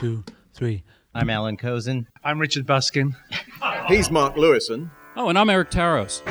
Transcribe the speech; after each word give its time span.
two, 0.00 0.24
three. 0.54 0.82
I'm 1.14 1.28
Allan 1.28 1.58
Kozinn. 1.58 2.06
I'm 2.24 2.38
Richard 2.38 2.64
Buskin. 2.64 3.16
He's 3.86 4.10
Mark 4.10 4.34
Lewisohn. 4.34 4.90
Oh, 5.14 5.28
and 5.28 5.38
I'm 5.38 5.50
Eric 5.50 5.70
Taros. 5.70 6.22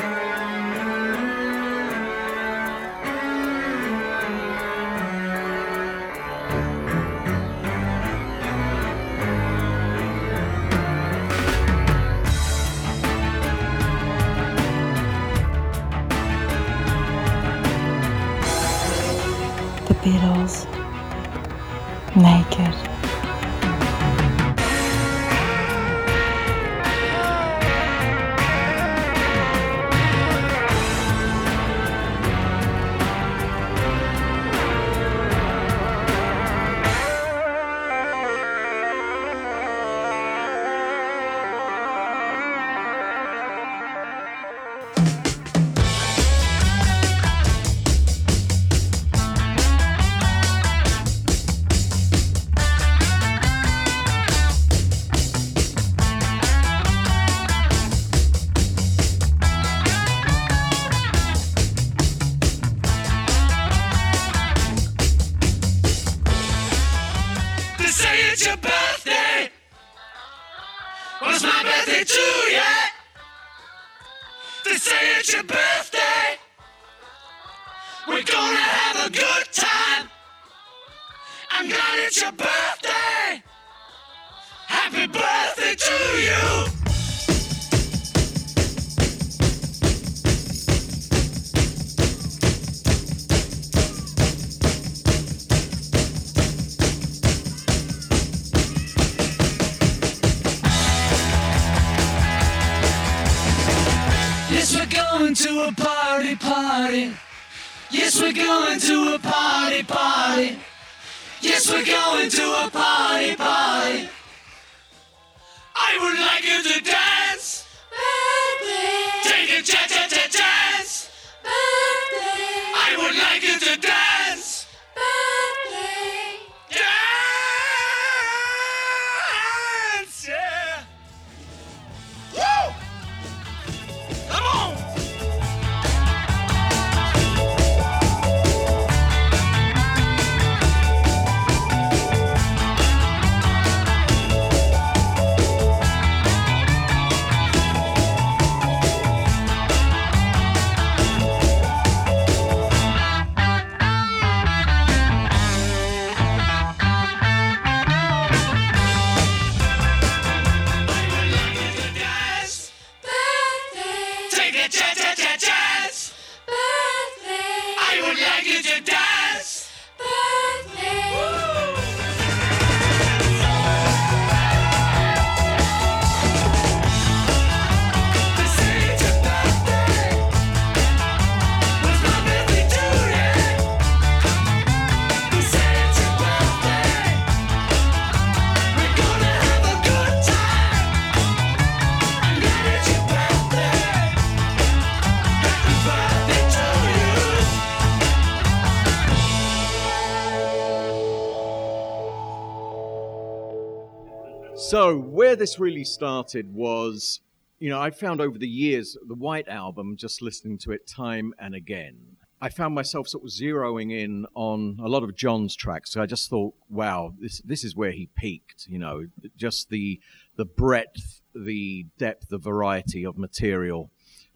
So, 204.70 205.00
where 205.00 205.36
this 205.36 205.58
really 205.58 205.84
started 205.84 206.54
was, 206.54 207.22
you 207.58 207.72
know, 207.72 207.82
I 207.82 207.90
found 207.90 208.22
over 208.22 208.38
the 208.38 208.48
years 208.48 208.96
the 209.08 209.16
White 209.16 209.48
Album, 209.48 209.98
just 209.98 210.22
listening 210.22 210.60
to 210.60 210.72
it 210.72 210.86
time 210.86 211.34
and 211.40 211.56
again, 211.56 212.18
I 212.40 212.50
found 212.50 212.76
myself 212.76 213.08
sort 213.08 213.24
of 213.24 213.32
zeroing 213.32 213.92
in 213.92 214.28
on 214.36 214.78
a 214.80 214.88
lot 214.88 215.02
of 215.02 215.16
John's 215.16 215.56
tracks. 215.56 215.92
So 215.92 216.04
I 216.04 216.06
just 216.06 216.30
thought, 216.30 216.54
wow, 216.70 217.16
this 217.20 217.42
this 217.42 217.64
is 217.64 217.76
where 217.76 217.90
he 217.90 218.10
peaked. 218.16 218.68
You 218.70 218.78
know, 218.78 219.08
just 219.36 219.70
the 219.70 220.00
the 220.36 220.46
breadth, 220.46 221.22
the 221.34 221.88
depth, 221.98 222.30
the 222.30 222.38
variety 222.38 223.04
of 223.04 223.18
material, 223.18 223.90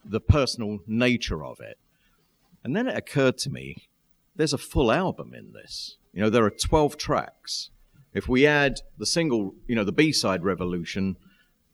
the 0.04 0.20
personal 0.20 0.80
nature 0.88 1.46
of 1.46 1.60
it. 1.60 1.78
And 2.64 2.76
then 2.76 2.88
it 2.88 2.98
occurred 2.98 3.38
to 3.38 3.52
me, 3.52 3.88
there's 4.36 4.54
a 4.54 4.58
full 4.58 4.92
album 4.92 5.36
in 5.36 5.54
this. 5.54 5.98
You 6.12 6.24
know, 6.24 6.32
there 6.32 6.44
are 6.44 6.50
12 6.50 6.98
tracks. 6.98 7.70
If 8.13 8.28
we 8.28 8.46
add 8.46 8.81
the 8.97 9.06
single, 9.06 9.56
you 9.68 9.75
know, 9.75 9.84
the 9.84 9.91
B 9.91 10.12
side 10.12 10.44
Revolution, 10.44 11.18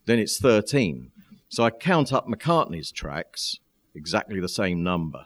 then 0.05 0.19
it's 0.19 0.39
13. 0.39 1.11
So 1.49 1.63
I 1.63 1.69
count 1.69 2.13
up 2.13 2.27
McCartney's 2.27 2.91
tracks, 2.91 3.57
exactly 3.95 4.39
the 4.39 4.49
same 4.49 4.83
number. 4.83 5.25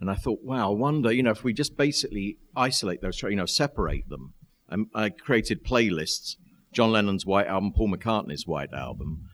And 0.00 0.10
I 0.10 0.14
thought, 0.14 0.42
wow, 0.42 0.70
I 0.70 0.74
wonder, 0.74 1.12
you 1.12 1.22
know, 1.22 1.30
if 1.30 1.44
we 1.44 1.52
just 1.52 1.76
basically 1.76 2.38
isolate 2.56 3.02
those 3.02 3.16
tracks, 3.16 3.32
you 3.32 3.36
know, 3.36 3.46
separate 3.46 4.08
them. 4.08 4.34
And 4.68 4.86
I 4.94 5.10
created 5.10 5.64
playlists 5.64 6.36
John 6.72 6.92
Lennon's 6.92 7.26
White 7.26 7.46
Album, 7.46 7.72
Paul 7.72 7.88
McCartney's 7.88 8.46
White 8.46 8.72
Album. 8.72 9.28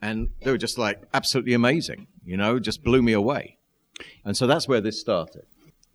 And 0.00 0.30
they 0.42 0.50
were 0.50 0.58
just 0.58 0.78
like 0.78 1.02
absolutely 1.14 1.54
amazing, 1.54 2.08
you 2.24 2.36
know, 2.36 2.58
just 2.58 2.82
blew 2.82 3.02
me 3.02 3.12
away. 3.12 3.58
And 4.24 4.36
so 4.36 4.46
that's 4.46 4.68
where 4.68 4.80
this 4.80 5.00
started. 5.00 5.46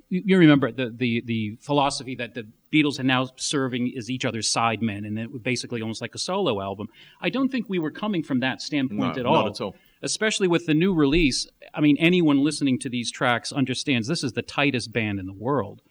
You, 0.09 0.37
remember 0.37 0.71
the, 0.71 0.89
the 0.89 1.21
the 1.25 1.57
philosophy 1.59 2.15
that 2.15 2.33
the 2.33 2.47
Beatles 2.71 2.97
are 2.97 3.03
now 3.03 3.29
serving 3.35 3.93
as 3.97 4.09
each 4.09 4.23
other's 4.23 4.47
sidemen, 4.47 5.05
and 5.05 5.19
it 5.19 5.31
was 5.31 5.41
basically 5.41 5.81
almost 5.81 6.01
like 6.01 6.15
a 6.15 6.17
solo 6.17 6.61
album. 6.61 6.87
I 7.21 7.29
don't 7.29 7.49
think 7.49 7.65
we 7.67 7.79
were 7.79 7.91
coming 7.91 8.23
from 8.23 8.39
that 8.39 8.61
standpoint 8.61 9.15
No, 9.15 9.19
at 9.19 9.25
all. 9.25 9.43
not 9.43 9.47
at 9.47 9.61
all. 9.61 9.75
Especially 10.01 10.47
with 10.47 10.65
the 10.65 10.73
new 10.73 10.93
release. 10.93 11.47
I 11.73 11.81
mean, 11.81 11.97
anyone 11.99 12.37
listening 12.43 12.79
to 12.79 12.89
these 12.89 13.11
tracks 13.11 13.51
understands 13.51 14.07
this 14.07 14.23
is 14.23 14.31
the 14.33 14.41
tightest 14.41 14.93
band 14.93 15.19
in 15.19 15.25
the 15.25 15.33
world. 15.33 15.81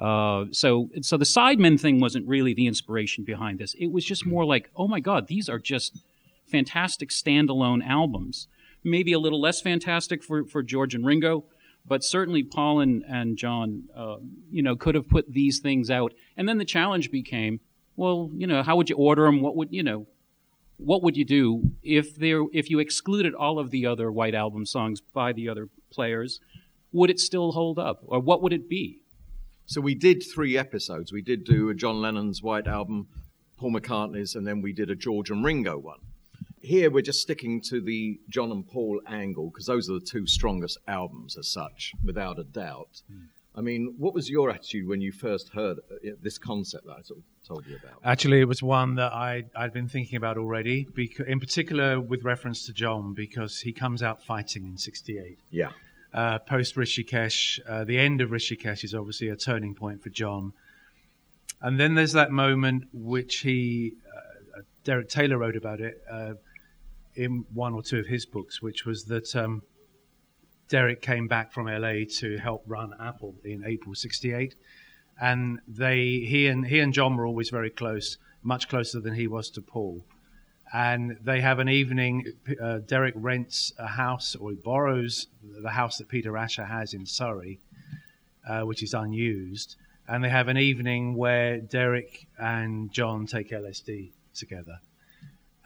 Uh, 0.00 0.44
so, 0.52 0.90
so 1.00 1.16
the 1.16 1.24
Sidemen 1.24 1.80
thing 1.80 2.00
wasn't 2.00 2.26
really 2.28 2.54
the 2.54 2.66
inspiration 2.66 3.24
behind 3.24 3.58
this. 3.58 3.74
It 3.78 3.90
was 3.92 4.04
just 4.04 4.26
more 4.26 4.44
like, 4.44 4.70
oh 4.76 4.86
my 4.88 5.00
God, 5.00 5.26
these 5.26 5.48
are 5.48 5.58
just 5.58 6.02
fantastic 6.46 7.08
standalone 7.10 7.86
albums. 7.86 8.46
Maybe 8.84 9.12
a 9.12 9.18
little 9.18 9.40
less 9.40 9.60
fantastic 9.60 10.22
for, 10.22 10.44
for 10.44 10.62
George 10.62 10.94
and 10.94 11.04
Ringo, 11.04 11.44
but 11.86 12.02
certainly 12.02 12.42
Paul 12.42 12.80
and, 12.80 13.04
and 13.08 13.36
John, 13.36 13.84
uh, 13.94 14.16
you 14.50 14.62
know, 14.62 14.76
could 14.76 14.94
have 14.94 15.08
put 15.08 15.32
these 15.32 15.60
things 15.60 15.90
out. 15.90 16.12
And 16.36 16.48
then 16.48 16.58
the 16.58 16.64
challenge 16.64 17.10
became, 17.10 17.60
well, 17.96 18.30
you 18.34 18.46
know, 18.46 18.62
how 18.62 18.76
would 18.76 18.90
you 18.90 18.96
order 18.96 19.24
them? 19.24 19.40
What 19.40 19.56
would 19.56 19.72
you 19.72 19.82
know? 19.82 20.06
What 20.78 21.02
would 21.02 21.16
you 21.16 21.24
do 21.24 21.70
if 21.82 22.16
there 22.16 22.42
if 22.52 22.68
you 22.68 22.78
excluded 22.80 23.34
all 23.34 23.58
of 23.58 23.70
the 23.70 23.86
other 23.86 24.12
White 24.12 24.34
Album 24.34 24.66
songs 24.66 25.00
by 25.00 25.32
the 25.32 25.48
other 25.48 25.70
players? 25.90 26.40
Would 26.92 27.10
it 27.10 27.18
still 27.18 27.52
hold 27.52 27.78
up, 27.78 28.02
or 28.06 28.20
what 28.20 28.42
would 28.42 28.52
it 28.52 28.68
be? 28.68 29.00
So 29.64 29.80
we 29.80 29.94
did 29.94 30.22
three 30.22 30.56
episodes. 30.56 31.12
We 31.12 31.22
did 31.22 31.44
do 31.44 31.70
a 31.70 31.74
John 31.74 32.00
Lennon's 32.00 32.42
White 32.42 32.66
Album, 32.66 33.08
Paul 33.56 33.72
McCartney's, 33.72 34.34
and 34.34 34.46
then 34.46 34.60
we 34.60 34.72
did 34.72 34.90
a 34.90 34.94
George 34.94 35.30
and 35.30 35.44
Ringo 35.44 35.78
one. 35.78 35.98
Here 36.66 36.90
we're 36.90 37.00
just 37.00 37.22
sticking 37.22 37.60
to 37.68 37.80
the 37.80 38.18
John 38.28 38.50
and 38.50 38.66
Paul 38.66 39.00
angle 39.06 39.50
because 39.50 39.66
those 39.66 39.88
are 39.88 39.94
the 39.94 40.00
two 40.04 40.26
strongest 40.26 40.78
albums 40.88 41.36
as 41.38 41.46
such, 41.46 41.92
without 42.04 42.40
a 42.40 42.42
doubt. 42.42 43.02
I 43.54 43.60
mean, 43.60 43.94
what 43.98 44.14
was 44.14 44.28
your 44.28 44.50
attitude 44.50 44.88
when 44.88 45.00
you 45.00 45.12
first 45.12 45.50
heard 45.50 45.78
uh, 45.78 46.10
this 46.20 46.38
concept 46.38 46.86
that 46.86 46.96
I 46.98 47.02
sort 47.02 47.20
of 47.20 47.24
told 47.46 47.66
you 47.68 47.76
about? 47.76 48.00
Actually, 48.04 48.40
it 48.40 48.48
was 48.48 48.64
one 48.64 48.96
that 48.96 49.12
I, 49.12 49.44
I'd 49.54 49.72
been 49.72 49.88
thinking 49.88 50.16
about 50.16 50.38
already, 50.38 50.88
because, 50.92 51.26
in 51.28 51.38
particular 51.38 52.00
with 52.00 52.24
reference 52.24 52.66
to 52.66 52.72
John, 52.72 53.14
because 53.14 53.60
he 53.60 53.72
comes 53.72 54.02
out 54.02 54.24
fighting 54.24 54.66
in 54.66 54.76
68. 54.76 55.38
Yeah. 55.52 55.70
Uh, 56.12 56.40
Post 56.40 56.74
Rishikesh, 56.74 57.60
uh, 57.68 57.84
the 57.84 57.96
end 57.96 58.20
of 58.20 58.30
Rishikesh 58.30 58.82
is 58.82 58.92
obviously 58.92 59.28
a 59.28 59.36
turning 59.36 59.76
point 59.76 60.02
for 60.02 60.10
John. 60.10 60.52
And 61.62 61.78
then 61.78 61.94
there's 61.94 62.14
that 62.14 62.32
moment 62.32 62.88
which 62.92 63.36
he, 63.36 63.92
uh, 64.04 64.62
Derek 64.82 65.08
Taylor 65.08 65.38
wrote 65.38 65.56
about 65.56 65.80
it 65.80 66.02
uh, 66.10 66.34
in 67.16 67.44
one 67.52 67.74
or 67.74 67.82
two 67.82 67.98
of 67.98 68.06
his 68.06 68.26
books, 68.26 68.62
which 68.62 68.84
was 68.84 69.04
that 69.04 69.34
um, 69.34 69.62
Derek 70.68 71.00
came 71.00 71.28
back 71.28 71.52
from 71.52 71.66
LA 71.66 72.04
to 72.18 72.38
help 72.38 72.62
run 72.66 72.92
Apple 73.00 73.34
in 73.44 73.64
April 73.64 73.94
'68, 73.94 74.54
and 75.20 75.60
they 75.66 76.20
he 76.20 76.48
and 76.48 76.66
he 76.66 76.80
and 76.80 76.92
John 76.92 77.16
were 77.16 77.26
always 77.26 77.50
very 77.50 77.70
close, 77.70 78.18
much 78.42 78.68
closer 78.68 79.00
than 79.00 79.14
he 79.14 79.26
was 79.26 79.50
to 79.50 79.62
Paul. 79.62 80.04
And 80.72 81.16
they 81.22 81.40
have 81.40 81.60
an 81.60 81.68
evening. 81.68 82.24
Uh, 82.60 82.78
Derek 82.78 83.14
rents 83.16 83.72
a 83.78 83.86
house, 83.86 84.34
or 84.34 84.50
he 84.50 84.56
borrows 84.56 85.28
the 85.62 85.70
house 85.70 85.98
that 85.98 86.08
Peter 86.08 86.36
Asher 86.36 86.64
has 86.64 86.92
in 86.92 87.06
Surrey, 87.06 87.60
uh, 88.48 88.62
which 88.62 88.82
is 88.82 88.92
unused. 88.92 89.76
And 90.08 90.22
they 90.22 90.28
have 90.28 90.48
an 90.48 90.56
evening 90.56 91.14
where 91.14 91.58
Derek 91.58 92.26
and 92.38 92.92
John 92.92 93.26
take 93.26 93.50
LSD 93.50 94.12
together. 94.34 94.80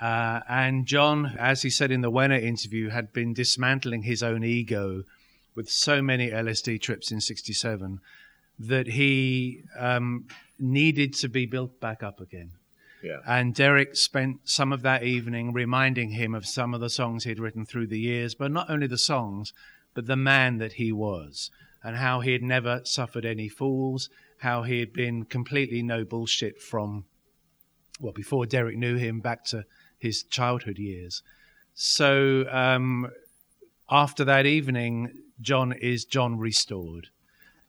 Uh, 0.00 0.40
and 0.48 0.86
John, 0.86 1.36
as 1.38 1.62
he 1.62 1.70
said 1.70 1.90
in 1.90 2.00
the 2.00 2.10
Wenner 2.10 2.42
interview, 2.42 2.88
had 2.88 3.12
been 3.12 3.34
dismantling 3.34 4.02
his 4.02 4.22
own 4.22 4.42
ego 4.42 5.04
with 5.54 5.68
so 5.68 6.00
many 6.00 6.30
LSD 6.30 6.80
trips 6.80 7.12
in 7.12 7.20
67 7.20 8.00
that 8.58 8.86
he 8.86 9.62
um, 9.78 10.26
needed 10.58 11.14
to 11.14 11.28
be 11.28 11.46
built 11.46 11.80
back 11.80 12.02
up 12.02 12.20
again. 12.20 12.52
Yeah. 13.02 13.18
And 13.26 13.54
Derek 13.54 13.96
spent 13.96 14.40
some 14.44 14.72
of 14.72 14.82
that 14.82 15.02
evening 15.02 15.52
reminding 15.52 16.10
him 16.10 16.34
of 16.34 16.46
some 16.46 16.74
of 16.74 16.80
the 16.80 16.90
songs 16.90 17.24
he'd 17.24 17.40
written 17.40 17.64
through 17.64 17.86
the 17.86 17.98
years, 17.98 18.34
but 18.34 18.50
not 18.50 18.70
only 18.70 18.86
the 18.86 18.98
songs, 18.98 19.52
but 19.94 20.06
the 20.06 20.16
man 20.16 20.58
that 20.58 20.74
he 20.74 20.92
was, 20.92 21.50
and 21.82 21.96
how 21.96 22.20
he 22.20 22.32
had 22.32 22.42
never 22.42 22.82
suffered 22.84 23.24
any 23.24 23.48
fools, 23.48 24.10
how 24.38 24.62
he 24.62 24.80
had 24.80 24.92
been 24.92 25.24
completely 25.24 25.82
no 25.82 26.04
bullshit 26.04 26.60
from, 26.60 27.04
well, 28.00 28.12
before 28.12 28.46
Derek 28.46 28.76
knew 28.76 28.96
him, 28.96 29.20
back 29.20 29.44
to 29.46 29.64
his 30.00 30.24
childhood 30.24 30.78
years. 30.78 31.22
So 31.74 32.46
um, 32.50 33.10
after 33.88 34.24
that 34.24 34.46
evening, 34.46 35.12
John 35.40 35.72
is 35.72 36.04
John 36.04 36.38
restored. 36.38 37.08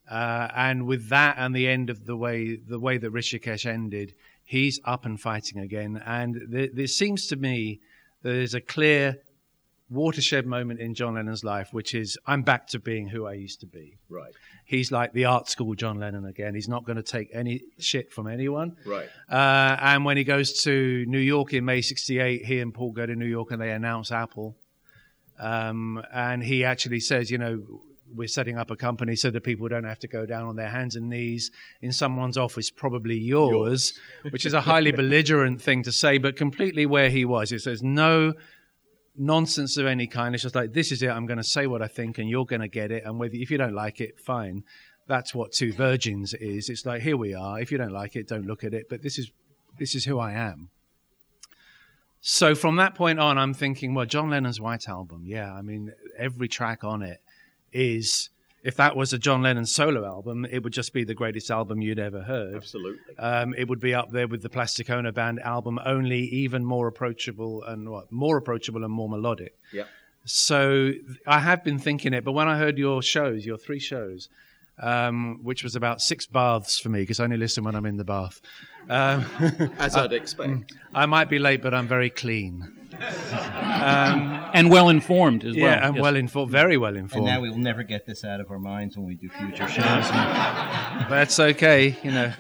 Uh, 0.10 0.48
and 0.56 0.88
with 0.88 1.10
that 1.10 1.36
and 1.38 1.56
the 1.56 1.68
end 1.68 1.90
of 1.90 2.06
the 2.06 2.18
way 2.18 2.56
the 2.56 2.80
way 2.80 2.98
that 2.98 3.14
Rishikesh 3.14 3.66
ended, 3.66 4.14
he's 4.44 4.80
up 4.84 5.06
and 5.06 5.20
fighting 5.20 5.60
again. 5.60 6.02
And 6.06 6.42
there 6.50 6.88
seems 6.88 7.28
to 7.28 7.36
me 7.36 7.80
there's 8.24 8.54
a 8.54 8.62
clear 8.62 9.20
watershed 9.92 10.46
moment 10.46 10.80
in 10.80 10.94
John 10.96 11.16
Lennon's 11.16 11.44
life, 11.44 11.70
which 11.72 11.94
is 11.94 12.18
I'm 12.26 12.42
back 12.44 12.68
to 12.68 12.80
being 12.80 13.08
who 13.08 13.28
I 13.28 13.34
used 13.34 13.60
to 13.60 13.68
be. 13.68 13.98
Right. 14.10 14.34
He's 14.66 14.92
like 14.92 15.12
the 15.14 15.26
art 15.26 15.50
school 15.50 15.76
John 15.76 16.00
Lennon 16.00 16.26
again. 16.26 16.56
He's 16.56 16.70
not 16.70 16.86
going 16.86 16.96
to 16.96 17.04
take 17.04 17.30
any 17.34 17.62
shit 17.78 18.12
from 18.12 18.28
anyone. 18.28 18.78
Right. 18.86 19.10
Uh, 19.30 19.78
and 19.82 20.06
when 20.06 20.18
he 20.18 20.24
goes 20.24 20.64
to 20.64 21.06
New 21.08 21.20
York 21.20 21.54
in 21.54 21.66
May 21.66 21.82
'68, 21.82 22.46
he 22.46 22.60
and 22.60 22.74
Paul 22.74 22.92
go 22.92 23.06
to 23.06 23.16
New 23.16 23.26
York 23.26 23.52
and 23.52 23.62
they 23.62 23.72
announce 23.72 24.12
Apple. 24.12 24.56
Um, 25.38 26.02
and 26.14 26.42
he 26.42 26.64
actually 26.64 27.00
says, 27.00 27.30
you 27.30 27.38
know, 27.38 27.62
we're 28.14 28.28
setting 28.28 28.58
up 28.58 28.72
a 28.72 28.76
company 28.76 29.16
so 29.16 29.30
that 29.32 29.42
people 29.42 29.68
don't 29.68 29.84
have 29.84 30.00
to 30.00 30.08
go 30.08 30.26
down 30.26 30.48
on 30.48 30.56
their 30.56 30.70
hands 30.70 30.96
and 30.96 31.10
knees 31.10 31.52
in 31.82 31.92
someone's 31.92 32.38
office, 32.38 32.70
probably 32.70 33.18
yours, 33.18 33.94
which 34.30 34.46
is 34.46 34.54
a 34.54 34.62
highly 34.62 34.92
belligerent 34.92 35.62
thing 35.62 35.84
to 35.84 35.92
say, 35.92 36.18
but 36.18 36.36
completely 36.36 36.86
where 36.86 37.10
he 37.10 37.26
was. 37.26 37.50
He 37.50 37.58
says, 37.58 37.82
no 37.82 38.34
nonsense 39.18 39.78
of 39.78 39.86
any 39.86 40.08
kind. 40.08 40.34
It's 40.34 40.44
just 40.44 40.56
like, 40.56 40.74
this 40.74 40.92
is 40.92 41.02
it. 41.04 41.10
I'm 41.10 41.26
going 41.26 41.38
to 41.38 41.44
say 41.44 41.68
what 41.68 41.82
I 41.82 41.88
think 41.88 42.18
and 42.18 42.30
you're 42.30 42.46
going 42.46 42.62
to 42.62 42.68
get 42.68 42.92
it. 42.92 43.04
And 43.06 43.20
whether, 43.20 43.36
if 43.36 43.52
you 43.52 43.58
don't 43.58 43.74
like 43.74 44.02
it, 44.02 44.20
fine. 44.20 44.64
That's 45.08 45.36
what 45.36 45.52
Two 45.52 45.74
Virgins 45.74 46.34
is. 46.34 46.70
It's 46.70 46.86
like, 46.86 47.02
here 47.02 47.18
we 47.18 47.34
are. 47.34 47.60
If 47.60 47.72
you 47.72 47.78
don't 47.78 47.92
like 47.92 48.16
it, 48.16 48.28
don't 48.28 48.46
look 48.46 48.64
at 48.64 48.74
it. 48.74 48.88
But 48.90 49.02
this 49.02 49.18
is, 49.18 49.32
this 49.78 49.96
is 49.96 50.06
who 50.06 50.20
I 50.20 50.34
am. 50.34 50.70
So 52.22 52.54
from 52.54 52.76
that 52.76 52.94
point 52.94 53.20
on, 53.20 53.38
I'm 53.38 53.54
thinking, 53.54 53.96
well, 53.96 54.06
John 54.06 54.30
Lennon's 54.30 54.62
White 54.62 54.88
Album. 54.88 55.24
Yeah, 55.26 55.52
I 55.52 55.64
mean, 55.64 55.92
every 56.18 56.48
track 56.48 56.84
on 56.84 57.02
it 57.02 57.20
is 57.74 58.30
if 58.64 58.76
that 58.78 58.96
was 58.96 59.12
a 59.14 59.18
John 59.18 59.42
Lennon 59.42 59.66
solo 59.66 60.06
album, 60.06 60.46
it 60.50 60.64
would 60.64 60.74
just 60.74 60.94
be 60.94 61.04
the 61.04 61.16
greatest 61.16 61.50
album 61.50 61.82
you'd 61.82 62.00
ever 62.00 62.22
heard. 62.22 62.56
Absolutely. 62.56 63.18
Um, 63.18 63.56
it 63.58 63.68
would 63.68 63.80
be 63.80 63.94
up 63.94 64.12
there 64.12 64.28
with 64.28 64.44
the 64.44 64.50
Plastic 64.50 64.90
Ono 64.90 65.12
Band 65.12 65.40
album, 65.40 65.80
only 65.86 66.20
even 66.20 66.64
more 66.64 66.88
approachable 66.88 67.64
and 67.64 67.90
what 67.90 68.12
more 68.12 68.38
approachable 68.38 68.84
and 68.84 68.94
more 68.94 69.10
melodic. 69.10 69.58
Yeah. 69.74 69.86
So 70.26 70.92
I 71.26 71.40
have 71.40 71.64
been 71.64 71.80
thinking 71.80 72.14
it, 72.14 72.24
but 72.24 72.34
when 72.34 72.48
I 72.48 72.58
heard 72.58 72.78
your 72.78 73.02
shows, 73.02 73.46
your 73.46 73.58
three 73.58 73.80
shows, 73.80 74.30
um, 74.80 75.40
which 75.44 75.64
was 75.64 75.76
about 75.76 76.02
six 76.02 76.26
baths 76.28 76.80
for 76.80 76.90
me 76.90 77.02
because 77.02 77.20
I 77.20 77.24
only 77.24 77.38
listen 77.38 77.64
when 77.64 77.76
I'm 77.76 77.86
in 77.86 77.98
the 77.98 78.04
bath. 78.04 78.42
Um, 78.90 79.26
As 79.80 79.96
I'd 79.96 80.14
expect. 80.22 80.74
I 80.94 81.06
might 81.08 81.30
be 81.30 81.40
late, 81.40 81.62
but 81.62 81.74
I'm 81.74 81.88
very 81.88 82.10
clean. 82.10 82.78
and 84.54 84.70
well 84.70 84.90
informed 84.90 85.44
as 85.44 85.56
well. 85.56 85.66
Yeah, 85.66 85.88
I'm 85.88 85.96
Yes. 85.96 86.02
well 86.02 86.16
informed, 86.16 86.52
very 86.52 86.78
well 86.78 86.96
informed. 86.96 87.28
And 87.28 87.36
now 87.36 87.42
we'll 87.42 87.58
never 87.58 87.84
get 87.84 88.06
this 88.06 88.24
out 88.24 88.40
of 88.40 88.50
our 88.52 88.60
minds 88.60 88.96
when 88.98 89.06
we 89.06 89.16
do 89.16 89.30
future 89.30 89.68
shows. 89.78 90.10
That's 91.10 91.40
okay, 91.40 91.98
you 92.04 92.12
know. 92.12 92.34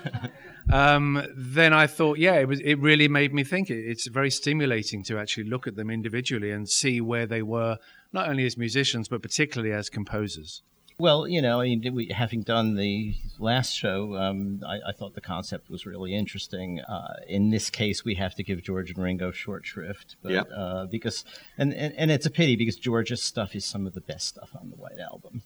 Um, 0.71 1.25
then 1.35 1.73
I 1.73 1.87
thought, 1.87 2.17
yeah, 2.17 2.35
it 2.35 2.47
was. 2.47 2.59
It 2.61 2.75
really 2.79 3.07
made 3.07 3.33
me 3.33 3.43
think. 3.43 3.69
It, 3.69 3.79
it's 3.85 4.07
very 4.07 4.29
stimulating 4.29 5.03
to 5.05 5.17
actually 5.17 5.45
look 5.45 5.67
at 5.67 5.75
them 5.75 5.89
individually 5.89 6.51
and 6.51 6.69
see 6.69 7.01
where 7.01 7.25
they 7.25 7.41
were, 7.41 7.77
not 8.13 8.29
only 8.29 8.45
as 8.45 8.57
musicians 8.57 9.07
but 9.07 9.21
particularly 9.21 9.73
as 9.73 9.89
composers. 9.89 10.61
Well, 11.01 11.27
you 11.27 11.41
know, 11.41 11.59
I 11.61 11.75
mean, 11.75 11.93
we, 11.95 12.07
having 12.07 12.41
done 12.43 12.75
the 12.75 13.15
last 13.39 13.71
show, 13.73 14.15
um, 14.15 14.61
I, 14.65 14.79
I 14.89 14.91
thought 14.91 15.15
the 15.15 15.21
concept 15.21 15.69
was 15.69 15.85
really 15.85 16.13
interesting. 16.15 16.79
Uh, 16.81 17.15
in 17.27 17.49
this 17.49 17.69
case, 17.69 18.05
we 18.05 18.15
have 18.15 18.35
to 18.35 18.43
give 18.43 18.61
George 18.63 18.91
and 18.91 19.03
Ringo 19.03 19.31
short 19.31 19.65
shrift, 19.65 20.15
but 20.21 20.31
Yeah. 20.31 20.41
uh, 20.41 20.85
because 20.85 21.25
and, 21.57 21.73
and 21.73 21.93
and 21.97 22.11
it's 22.11 22.25
a 22.25 22.31
pity 22.31 22.55
because 22.55 22.75
George's 22.77 23.21
stuff 23.21 23.55
is 23.55 23.65
some 23.65 23.87
of 23.87 23.93
the 23.93 24.01
best 24.01 24.27
stuff 24.27 24.51
on 24.59 24.69
the 24.69 24.75
White 24.77 24.99
Album. 24.99 25.41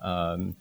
Um, 0.00 0.56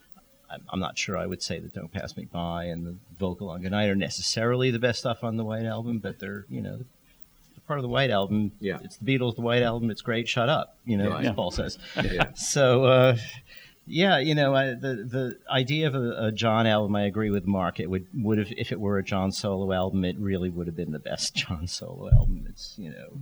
I'm- 0.49 0.79
not 0.79 0.97
sure 0.97 1.17
I 1.17 1.25
would 1.25 1.41
say 1.41 1.59
that 1.59 1.73
"Don't 1.73 1.91
Pass 1.91 2.15
Me 2.15 2.25
By" 2.25 2.65
and 2.65 2.85
the 2.85 2.95
vocal 3.17 3.49
on 3.49 3.61
"Goodnight" 3.61 3.89
are 3.89 3.95
necessarily 3.95 4.69
the 4.69 4.79
best 4.79 4.99
stuff 4.99 5.23
on 5.23 5.37
the 5.37 5.43
White 5.43 5.65
Album, 5.65 5.97
but 5.99 6.19
they're 6.19 6.45
you 6.49 6.61
know 6.61 6.77
they're 6.77 7.65
part 7.67 7.79
of 7.79 7.83
the 7.83 7.89
White 7.89 8.11
Album. 8.11 8.51
Yeah. 8.59 8.77
it's 8.83 8.97
the 8.97 9.05
Beatles, 9.17 9.35
the 9.35 9.41
White 9.41 9.63
Album. 9.63 9.89
It's 9.89 10.01
great. 10.01 10.27
Shut 10.27 10.49
up, 10.49 10.77
you 10.85 10.97
know, 10.97 11.09
Right. 11.09 11.25
as 11.25 11.35
Paul 11.35 11.49
says. 11.51 11.77
Yeah. 12.03 12.31
So, 12.35 12.83
uh, 12.85 13.17
yeah, 13.85 14.17
you 14.19 14.33
know, 14.35 14.55
I, 14.55 14.67
the 14.73 15.05
the 15.07 15.37
idea 15.51 15.87
of 15.87 15.95
a, 15.95 16.25
a 16.27 16.31
John 16.31 16.65
album, 16.67 16.95
I 16.95 17.03
agree 17.03 17.29
with 17.29 17.45
Mark. 17.45 17.79
It 17.79 17.89
would 17.89 18.07
would 18.13 18.37
have 18.37 18.47
if 18.57 18.71
it 18.71 18.79
were 18.79 18.97
a 18.97 19.03
John 19.03 19.31
solo 19.31 19.71
album, 19.73 20.05
it 20.05 20.17
really 20.17 20.49
would 20.49 20.67
have 20.67 20.75
been 20.75 20.91
the 20.91 20.99
best 20.99 21.35
John 21.41 21.67
solo 21.67 22.09
album. 22.11 22.45
It's 22.49 22.75
you 22.77 22.89
know, 22.91 23.19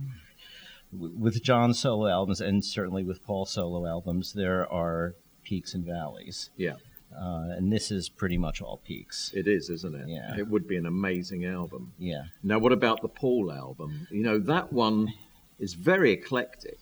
w- 0.92 1.14
with 1.18 1.42
John 1.42 1.74
solo 1.74 2.06
albums 2.08 2.40
and 2.40 2.64
certainly 2.64 3.02
with 3.04 3.24
Paul 3.24 3.44
solo 3.46 3.86
albums, 3.86 4.32
there 4.34 4.70
are 4.72 5.14
peaks 5.44 5.74
and 5.74 5.84
valleys, 5.84 6.50
Yeah. 6.56 6.74
uh, 7.12 7.48
and 7.56 7.72
this 7.72 7.90
is 7.90 8.08
pretty 8.08 8.38
much 8.38 8.62
all 8.62 8.80
peaks. 8.86 9.32
It 9.34 9.48
is, 9.48 9.68
isn't 9.68 9.94
it? 9.94 10.08
Yeah. 10.08 10.36
It 10.38 10.46
would 10.48 10.68
be 10.68 10.76
an 10.76 10.86
amazing 10.86 11.44
album. 11.44 11.92
Yeah. 11.98 12.24
Now, 12.44 12.58
what 12.60 12.70
about 12.72 13.02
the 13.02 13.08
Paul 13.08 13.50
album? 13.52 14.06
You 14.10 14.22
know, 14.22 14.38
that 14.38 14.72
one 14.72 15.12
is 15.58 15.74
very 15.74 16.12
eclectic. 16.12 16.78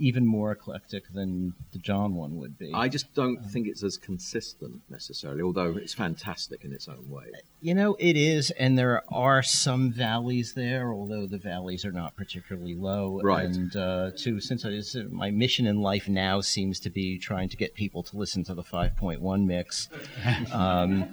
Even 0.00 0.26
more 0.26 0.50
eclectic 0.52 1.12
than 1.12 1.54
the 1.72 1.78
John 1.78 2.14
one 2.14 2.38
would 2.38 2.58
be. 2.58 2.72
I 2.74 2.88
just 2.88 3.14
don't 3.14 3.44
think 3.44 3.68
it's 3.68 3.82
as 3.82 3.96
consistent 3.96 4.80
necessarily, 4.88 5.42
although 5.42 5.76
it's 5.76 5.94
fantastic 5.94 6.64
in 6.64 6.72
its 6.72 6.88
own 6.88 7.08
way. 7.08 7.26
You 7.60 7.74
know, 7.74 7.96
it 7.98 8.16
is, 8.16 8.50
and 8.52 8.78
there 8.78 9.02
are 9.08 9.42
some 9.42 9.92
valleys 9.92 10.54
there, 10.54 10.92
although 10.92 11.26
the 11.26 11.38
valleys 11.38 11.84
are 11.84 11.92
not 11.92 12.16
particularly 12.16 12.74
low. 12.74 13.20
Right. 13.22 13.44
And 13.44 13.76
uh, 13.76 14.10
too, 14.16 14.40
since 14.40 14.64
I, 14.64 14.70
this, 14.70 14.96
my 15.10 15.30
mission 15.30 15.66
in 15.66 15.80
life 15.80 16.08
now 16.08 16.40
seems 16.40 16.80
to 16.80 16.90
be 16.90 17.18
trying 17.18 17.50
to 17.50 17.56
get 17.56 17.74
people 17.74 18.02
to 18.04 18.16
listen 18.16 18.42
to 18.44 18.54
the 18.54 18.62
5.1 18.62 19.44
mix. 19.44 19.88
um, 20.52 21.10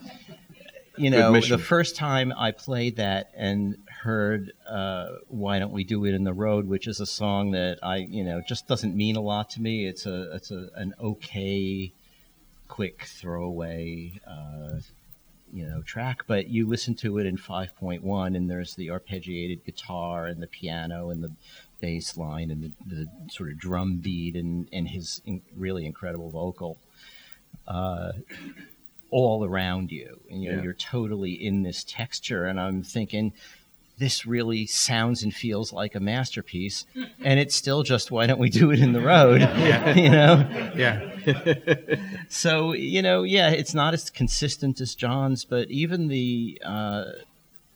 you 0.97 1.09
know, 1.09 1.39
the 1.39 1.57
first 1.57 1.95
time 1.95 2.33
I 2.35 2.51
played 2.51 2.95
that 2.95 3.29
and 3.35 3.77
heard 4.07 4.53
uh, 4.67 5.09
"Why 5.27 5.59
Don't 5.59 5.73
We 5.73 5.83
Do 5.83 6.05
It 6.05 6.13
in 6.13 6.23
the 6.23 6.33
Road," 6.33 6.67
which 6.67 6.87
is 6.87 6.99
a 6.99 7.05
song 7.05 7.51
that 7.51 7.77
I, 7.83 7.97
you 7.97 8.23
know, 8.23 8.41
just 8.47 8.67
doesn't 8.67 8.95
mean 8.95 9.15
a 9.17 9.21
lot 9.21 9.49
to 9.51 9.61
me. 9.61 9.85
It's 9.85 10.05
a, 10.05 10.33
it's 10.35 10.49
a, 10.49 10.69
an 10.75 10.93
okay, 10.99 11.91
quick 12.67 13.03
throwaway, 13.03 14.13
uh, 14.25 14.79
you 15.53 15.65
know, 15.67 15.81
track. 15.81 16.23
But 16.25 16.47
you 16.47 16.67
listen 16.67 16.95
to 16.95 17.17
it 17.19 17.25
in 17.25 17.37
5.1, 17.37 18.35
and 18.35 18.49
there's 18.49 18.75
the 18.75 18.87
arpeggiated 18.87 19.65
guitar 19.65 20.25
and 20.25 20.41
the 20.41 20.47
piano 20.47 21.09
and 21.09 21.23
the 21.23 21.31
bass 21.79 22.17
line 22.17 22.49
and 22.49 22.63
the, 22.63 22.95
the 22.95 23.07
sort 23.29 23.51
of 23.51 23.57
drum 23.59 23.97
beat 23.97 24.35
and, 24.35 24.67
and 24.73 24.87
his 24.87 25.21
in, 25.25 25.41
really 25.55 25.85
incredible 25.85 26.29
vocal 26.29 26.77
uh, 27.67 28.13
all 29.11 29.45
around 29.45 29.91
you. 29.91 30.19
And 30.29 30.41
you 30.41 30.49
know, 30.51 30.57
Yeah. 30.57 30.63
you're 30.63 30.73
totally 30.73 31.33
in 31.33 31.63
this 31.63 31.83
texture. 31.83 32.45
And 32.45 32.59
I'm 32.59 32.83
thinking, 32.83 33.33
this 33.97 34.25
really 34.25 34.65
sounds 34.67 35.23
and 35.23 35.33
feels 35.33 35.73
like 35.73 35.95
a 35.95 35.99
masterpiece. 35.99 36.85
And 37.23 37.39
it's 37.39 37.55
still 37.55 37.83
just, 37.83 38.11
why 38.11 38.27
don't 38.27 38.39
we 38.39 38.49
do 38.49 38.71
it 38.71 38.79
in 38.79 38.93
the 38.93 39.01
road? 39.01 39.41
you 39.95 40.09
know? 40.09 40.47
Yeah. 40.75 41.13
So, 42.29 42.73
you 42.73 43.01
know, 43.01 43.23
yeah, 43.23 43.49
it's 43.51 43.73
not 43.73 43.93
as 43.93 44.09
consistent 44.09 44.81
as 44.81 44.95
John's, 44.95 45.45
but 45.45 45.69
even 45.69 46.07
the, 46.09 46.61
uh, 46.63 47.05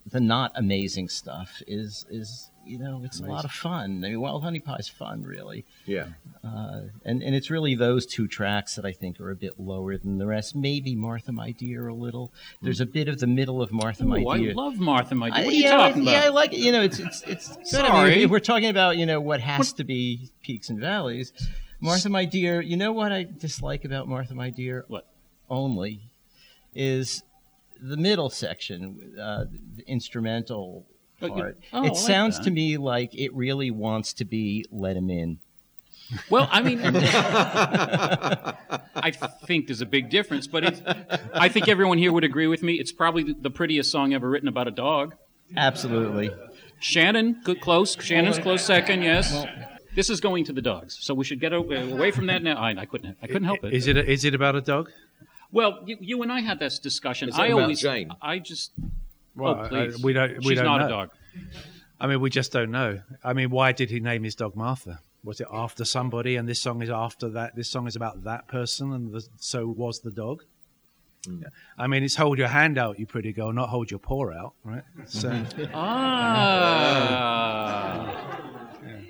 the 0.10 0.20
not 0.20 0.51
amazing 0.56 1.08
stuff 1.10 1.62
is, 1.68 2.06
is, 2.10 2.50
you 2.65 2.77
know, 2.80 3.01
it's 3.03 3.20
a 3.20 3.25
lot 3.25 3.46
of 3.46 3.51
fun. 3.51 4.03
I 4.06 4.10
mean, 4.10 4.22
Wild 4.22 4.44
Honey 4.44 4.60
Pie's 4.60 4.88
fun, 4.88 5.24
really. 5.24 5.65
Yeah. 5.86 6.08
Uh, 6.44 6.82
and, 7.06 7.22
and 7.24 7.36
it's 7.36 7.50
really 7.50 7.75
those 7.75 8.06
two 8.06 8.27
tracks 8.27 8.75
that 8.75 8.86
I 8.86 8.91
think 8.91 9.20
are 9.20 9.30
a 9.32 9.36
bit 9.36 9.60
lower 9.60 9.98
than 9.98 10.18
the 10.18 10.25
rest. 10.27 10.56
Maybe 10.56 10.96
Martha, 10.96 11.32
My 11.32 11.51
Dear, 11.51 11.88
a 11.88 11.94
little. 11.94 12.32
There's 12.62 12.80
a 12.80 12.86
bit 12.86 13.08
of 13.08 13.20
the 13.20 13.27
middle 13.27 13.62
of 13.62 13.72
Martha, 13.72 14.06
My 14.06 14.20
Ooh, 14.22 14.27
I 14.30 14.38
Dear. 14.38 14.53
love 14.53 14.80
Martha, 14.80 15.15
my 15.15 15.30
dear. 15.30 15.38
I- 15.39 15.46
What 15.46 15.53
are 15.53 15.58
you 15.58 15.63
yeah, 15.63 15.72
talking 15.77 16.03
Yeah, 16.03 16.22
I 16.25 16.27
like 16.30 16.53
it. 16.53 16.60
You 16.60 16.72
know, 16.72 16.82
it's 16.82 17.00
it's 17.00 17.22
it's 17.24 17.48
good. 17.72 17.82
I 17.82 17.84
mean, 17.84 17.91
Sorry. 17.91 18.24
if 18.24 18.30
we're 18.32 18.39
talking 18.39 18.70
about 18.70 18.98
you 18.98 19.06
know 19.06 19.20
what 19.22 19.39
has 19.41 19.74
to 19.74 19.84
be 19.84 20.30
peaks 20.44 20.70
and 20.70 20.80
valleys. 20.80 21.34
Martha, 21.80 22.10
my 22.10 22.25
dear. 22.25 22.62
You 22.62 22.77
know 22.77 22.91
what 22.91 23.12
I 23.12 23.24
dislike 23.24 23.86
about 23.86 24.08
Martha, 24.08 24.36
my 24.36 24.50
dear? 24.51 24.86
What? 24.88 25.08
Only 25.50 26.01
is 26.75 27.24
the 27.82 27.98
middle 27.98 28.30
section, 28.30 29.15
uh, 29.20 29.46
the 29.75 29.84
instrumental 29.88 30.86
Oh, 31.22 31.30
part. 31.30 31.58
oh, 31.74 31.84
it 31.84 31.90
like 31.90 31.98
sounds 31.98 32.38
that. 32.38 32.46
to 32.46 32.51
me 32.51 32.78
like 32.78 33.13
it 33.16 33.34
really 33.34 33.72
wants 33.72 34.13
to 34.13 34.25
be 34.25 34.66
"Let 34.72 34.96
Him 34.98 35.10
In." 35.10 35.40
Well, 36.30 36.48
I 36.51 36.62
mean, 36.62 36.82
I 38.96 39.12
think 39.46 39.68
there's 39.68 39.82
a 39.82 39.86
big 39.86 40.10
difference, 40.10 40.46
but 40.46 40.66
it's, 40.66 40.82
I 41.34 41.48
think 41.48 41.70
everyone 41.70 41.98
here 41.98 42.12
would 42.12 42.25
agree 42.25 42.48
with 42.48 42.63
me. 42.63 42.74
It's 42.74 42.92
probably 42.92 43.32
the 43.34 43.50
prettiest 43.50 43.90
song 43.92 44.13
ever 44.13 44.30
written 44.30 44.50
about 44.50 44.68
a 44.68 44.72
dog. 44.72 45.16
Absolutely. 45.56 46.32
Shannon, 46.80 47.40
good 47.44 47.62
close. 47.62 47.96
Shannon's 48.01 48.40
close 48.40 48.66
second. 48.66 49.04
Yes. 49.04 49.46
This 49.96 50.10
is 50.10 50.22
going 50.22 50.46
to 50.46 50.54
the 50.54 50.62
dogs, 50.62 50.98
so 51.00 51.13
we 51.13 51.25
should 51.25 51.40
get 51.40 51.54
away 51.54 52.12
from 52.12 52.28
that 52.28 52.44
now. 52.44 52.56
I, 52.58 52.72
I 52.72 52.86
couldn't. 52.86 53.18
I 53.22 53.28
couldn't 53.28 53.44
help 53.44 53.63
it. 53.63 53.74
Is 53.74 53.88
it 53.88 53.98
is 53.98 54.25
it 54.25 54.34
about 54.34 54.56
a 54.56 54.62
dog? 54.62 54.90
Well, 55.51 55.80
you, 55.86 55.98
you 56.00 56.22
and 56.24 56.32
I 56.32 56.40
had 56.40 56.60
this 56.60 56.80
discussion. 56.80 57.28
Is 57.30 57.36
it 57.36 57.42
I 57.42 57.48
about 57.48 57.63
always. 57.63 57.82
Jane? 57.82 58.12
I 58.22 58.40
just. 58.40 58.72
Well, 59.36 59.68
oh, 59.72 59.76
I- 59.76 59.90
we 60.04 60.14
don't- 60.14 60.38
we 60.40 60.50
She's 60.50 60.58
don't 60.58 60.66
not 60.66 60.80
know. 60.82 60.86
a 60.86 60.90
dog. 60.90 61.10
I 62.00 62.08
mean, 62.08 62.20
we 62.20 62.30
just 62.30 62.52
don't 62.52 62.72
know. 62.72 63.02
I 63.24 63.34
mean, 63.34 63.50
why 63.52 63.72
did 63.74 63.90
he 63.90 64.00
name 64.00 64.24
his 64.24 64.36
dog 64.36 64.56
Martha? 64.56 65.00
Was 65.24 65.40
it 65.40 65.48
after 65.52 65.86
somebody, 65.86 66.36
and 66.36 66.50
this 66.50 66.60
song 66.60 66.82
is 66.82 66.90
after 66.90 67.30
that? 67.30 67.56
This 67.56 67.70
song 67.70 67.88
is 67.88 67.96
about 67.96 68.24
that 68.24 68.48
person, 68.48 68.92
and 68.92 69.14
the, 69.14 69.24
so 69.38 69.68
was 69.68 70.00
the 70.00 70.10
dog. 70.12 70.44
Hmm. 71.26 71.42
Yeah. 71.44 71.50
I 71.78 71.86
mean, 71.86 72.04
it's 72.04 72.16
hold 72.16 72.40
your 72.40 72.48
hand 72.48 72.80
out, 72.80 73.00
you 73.00 73.06
pretty 73.06 73.32
girl, 73.32 73.54
not 73.54 73.70
hold 73.70 73.92
your 73.92 74.00
paw 74.00 74.32
out, 74.32 74.54
right? 74.64 74.82
So, 75.06 75.30
Ah. 75.74 76.98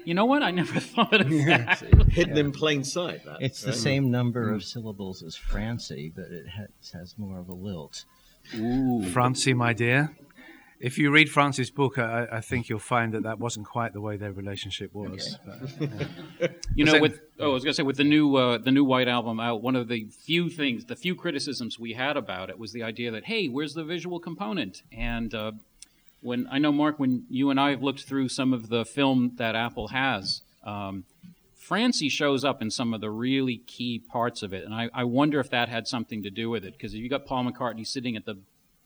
You 0.04 0.14
know 0.16 0.26
what? 0.26 0.42
I 0.44 0.52
never 0.52 0.80
thought 0.80 1.22
of 1.22 1.30
that. 1.30 1.80
Hidden 2.10 2.38
in 2.38 2.52
plain 2.52 2.84
sight. 2.84 3.24
That, 3.26 3.38
It's 3.42 3.62
the 3.62 3.74
same 3.74 4.12
number 4.12 4.52
of 4.54 4.64
syllables 4.64 5.24
as 5.24 5.36
Francie, 5.36 6.12
but 6.14 6.26
it 6.26 6.48
has, 6.48 6.68
has 6.94 7.16
more 7.18 7.40
of 7.40 7.50
a 7.50 7.54
lilt. 7.54 8.06
Francie, 9.12 9.54
my 9.54 9.74
dear, 9.74 10.12
if 10.80 10.98
you 10.98 11.12
read 11.12 11.30
Francie's 11.30 11.70
book, 11.70 11.98
I, 12.00 12.28
I 12.32 12.42
think 12.42 12.68
you'll 12.68 12.80
find 12.80 13.14
that 13.14 13.24
that 13.24 13.40
wasn't 13.40 13.68
quite 13.68 13.94
the 13.94 14.02
way 14.02 14.18
their 14.18 14.32
relationship 14.32 14.94
was. 14.94 15.38
But, 15.46 16.52
You 16.76 16.86
know, 16.86 16.94
Then- 16.94 17.02
with 17.02 17.20
oh, 17.40 17.52
I 17.52 17.54
was 17.54 17.64
gonna 17.64 17.74
say 17.74 17.84
with 17.84 17.98
the 17.98 18.04
new 18.04 18.36
uh, 18.36 18.58
the 18.58 18.72
new 18.72 18.84
White 18.84 19.08
album 19.08 19.40
out, 19.40 19.62
one 19.62 19.76
of 19.76 19.88
the 19.88 20.06
few 20.06 20.50
things, 20.50 20.86
the 20.86 20.96
few 20.96 21.16
criticisms 21.16 21.78
we 21.78 21.94
had 21.94 22.18
about 22.18 22.50
it 22.50 22.58
was 22.58 22.72
the 22.72 22.82
idea 22.84 23.12
that 23.12 23.26
hey, 23.26 23.48
where's 23.48 23.74
the 23.74 23.84
visual 23.84 24.20
component? 24.20 24.82
And 24.92 25.34
uh, 25.36 25.52
when 26.22 26.48
I 26.52 26.58
know 26.58 26.72
Mark, 26.72 26.98
when 27.00 27.26
you 27.30 27.50
and 27.52 27.60
I 27.60 27.72
have 27.72 27.84
looked 27.84 28.04
through 28.04 28.30
some 28.30 28.52
of 28.54 28.70
the 28.70 28.84
film 28.86 29.34
that 29.36 29.56
Apple 29.56 29.90
has, 29.90 30.42
um, 30.64 31.04
Francie 31.72 32.10
shows 32.10 32.44
up 32.44 32.62
in 32.62 32.70
some 32.70 32.94
of 32.94 33.00
the 33.00 33.10
really 33.10 33.60
key 33.66 33.98
parts 33.98 34.44
of 34.44 34.52
it, 34.52 34.66
and 34.66 34.74
I, 34.74 34.90
I 34.94 35.06
wonder 35.06 35.40
if 35.40 35.50
that 35.52 35.70
had 35.70 35.88
something 35.88 36.22
to 36.24 36.30
do 36.30 36.50
with 36.50 36.66
it 36.66 36.74
because 36.74 36.94
if 36.94 37.00
you 37.00 37.08
got 37.08 37.26
Paul 37.26 37.46
McCartney 37.46 37.88
sitting 37.88 38.18
at 38.18 38.26
the 38.26 38.40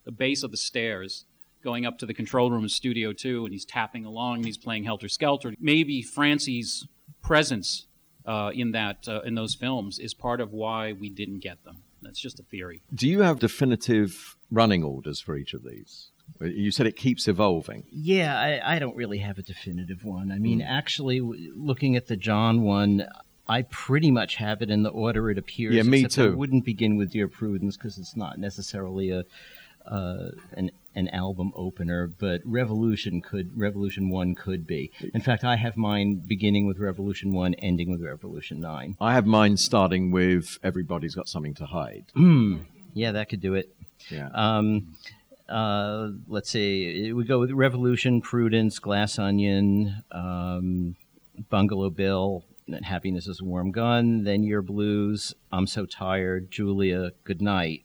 the 0.04 0.12
base 0.12 0.42
of 0.42 0.52
the 0.52 0.56
stairs. 0.56 1.24
Going 1.64 1.84
up 1.84 1.98
to 1.98 2.06
the 2.06 2.14
control 2.14 2.48
room 2.48 2.62
of 2.62 2.70
Studio 2.70 3.12
Two, 3.12 3.44
and 3.44 3.52
he's 3.52 3.64
tapping 3.64 4.04
along, 4.04 4.36
and 4.36 4.44
he's 4.44 4.56
playing 4.56 4.84
Helter 4.84 5.08
Skelter. 5.08 5.52
Maybe 5.58 6.00
Francie's 6.00 6.86
presence 7.22 7.86
uh, 8.24 8.52
in 8.54 8.70
that 8.70 9.08
uh, 9.08 9.22
in 9.22 9.34
those 9.34 9.56
films 9.56 9.98
is 9.98 10.14
part 10.14 10.40
of 10.40 10.52
why 10.52 10.92
we 10.92 11.10
didn't 11.10 11.40
get 11.40 11.64
them. 11.64 11.82
That's 12.02 12.20
just 12.20 12.38
a 12.38 12.44
theory. 12.44 12.82
Do 12.94 13.08
you 13.08 13.22
have 13.22 13.40
definitive 13.40 14.36
running 14.48 14.84
orders 14.84 15.18
for 15.18 15.36
each 15.36 15.54
of 15.54 15.64
these? 15.64 16.12
You 16.40 16.70
said 16.70 16.86
it 16.86 16.96
keeps 16.96 17.28
evolving. 17.28 17.84
Yeah, 17.90 18.38
I, 18.38 18.76
I 18.76 18.78
don't 18.78 18.96
really 18.96 19.18
have 19.18 19.38
a 19.38 19.42
definitive 19.42 20.04
one. 20.04 20.30
I 20.30 20.38
mean, 20.38 20.60
actually, 20.60 21.18
w- 21.20 21.52
looking 21.56 21.96
at 21.96 22.08
the 22.08 22.16
John 22.16 22.62
one, 22.62 23.06
I 23.48 23.62
pretty 23.62 24.10
much 24.10 24.36
have 24.36 24.60
it 24.60 24.70
in 24.70 24.82
the 24.82 24.90
order 24.90 25.30
it 25.30 25.38
appears. 25.38 25.74
Yeah, 25.74 25.82
me 25.82 26.04
except 26.04 26.26
I 26.26 26.30
too. 26.30 26.36
wouldn't 26.36 26.64
begin 26.64 26.96
with 26.96 27.12
Dear 27.12 27.28
Prudence 27.28 27.76
because 27.76 27.96
it's 27.96 28.16
not 28.16 28.38
necessarily 28.38 29.10
a 29.10 29.24
uh, 29.86 30.30
an 30.54 30.72
an 30.96 31.08
album 31.08 31.52
opener, 31.54 32.06
but 32.06 32.40
Revolution 32.44 33.20
could 33.22 33.56
Revolution 33.58 34.10
One 34.10 34.34
could 34.34 34.66
be. 34.66 34.90
In 35.14 35.20
fact, 35.20 35.44
I 35.44 35.56
have 35.56 35.76
mine 35.76 36.16
beginning 36.16 36.66
with 36.66 36.78
Revolution 36.78 37.32
One, 37.32 37.54
ending 37.54 37.90
with 37.90 38.02
Revolution 38.02 38.60
Nine. 38.60 38.96
I 39.00 39.14
have 39.14 39.26
mine 39.26 39.56
starting 39.56 40.10
with 40.10 40.58
Everybody's 40.62 41.14
Got 41.14 41.28
Something 41.28 41.54
to 41.54 41.66
Hide. 41.66 42.06
Yeah, 42.94 43.12
that 43.12 43.28
could 43.28 43.40
do 43.40 43.54
it. 43.54 43.74
Yeah. 44.10 44.28
Um, 44.34 44.94
uh, 45.48 46.10
let's 46.28 46.50
see. 46.50 47.12
We 47.12 47.24
go 47.24 47.38
with 47.38 47.50
Revolution, 47.52 48.20
Prudence, 48.20 48.78
Glass 48.78 49.18
Onion, 49.18 50.02
um, 50.12 50.96
Bungalow 51.50 51.90
Bill, 51.90 52.44
Happiness 52.82 53.28
is 53.28 53.40
a 53.40 53.44
Warm 53.44 53.70
Gun, 53.70 54.24
Then 54.24 54.42
Yer 54.42 54.62
Blues, 54.62 55.34
I'm 55.52 55.66
So 55.66 55.86
Tired, 55.86 56.50
Julia, 56.50 57.12
Good 57.24 57.40
Night, 57.40 57.84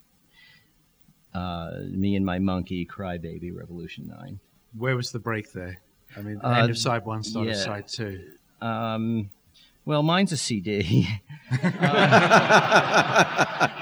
uh, 1.34 1.72
Me 1.90 2.16
and 2.16 2.26
My 2.26 2.40
Monkey, 2.40 2.86
Cry 2.86 3.18
Baby, 3.18 3.52
Revolution 3.52 4.08
9. 4.08 4.40
where 4.78 4.96
was 4.96 5.12
the 5.12 5.20
break 5.20 5.52
there? 5.54 5.80
I 6.18 6.22
mean, 6.22 6.40
Uh, 6.44 6.50
end 6.50 6.70
of 6.72 6.78
side 6.78 7.06
one, 7.06 7.24
start 7.24 7.48
of 7.48 7.56
side 7.56 7.88
two. 7.88 8.22
Um, 8.62 9.30
well, 9.86 10.04
mine's 10.04 10.32
a 10.32 10.38
CD. 10.38 11.08
Uh, 11.54 11.68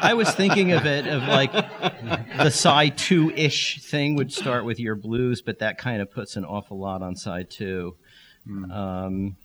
I 0.02 0.16
was 0.16 0.32
thinking 0.32 0.72
of 0.72 0.88
it 0.88 1.06
of 1.06 1.22
like 1.28 1.52
the 1.52 2.50
side 2.50 2.98
two 2.98 3.30
ish 3.36 3.80
thing 3.84 4.16
would 4.16 4.34
start 4.34 4.66
with 4.66 4.80
Yer 4.80 4.96
Blues, 4.96 5.44
but 5.44 5.60
that 5.60 5.78
kind 5.78 6.02
of 6.02 6.10
puts 6.10 6.36
an 6.36 6.46
awful 6.46 6.80
lot 6.80 7.04
on 7.04 7.16
side 7.16 7.52
two. 7.52 7.96
Um, 8.72 9.36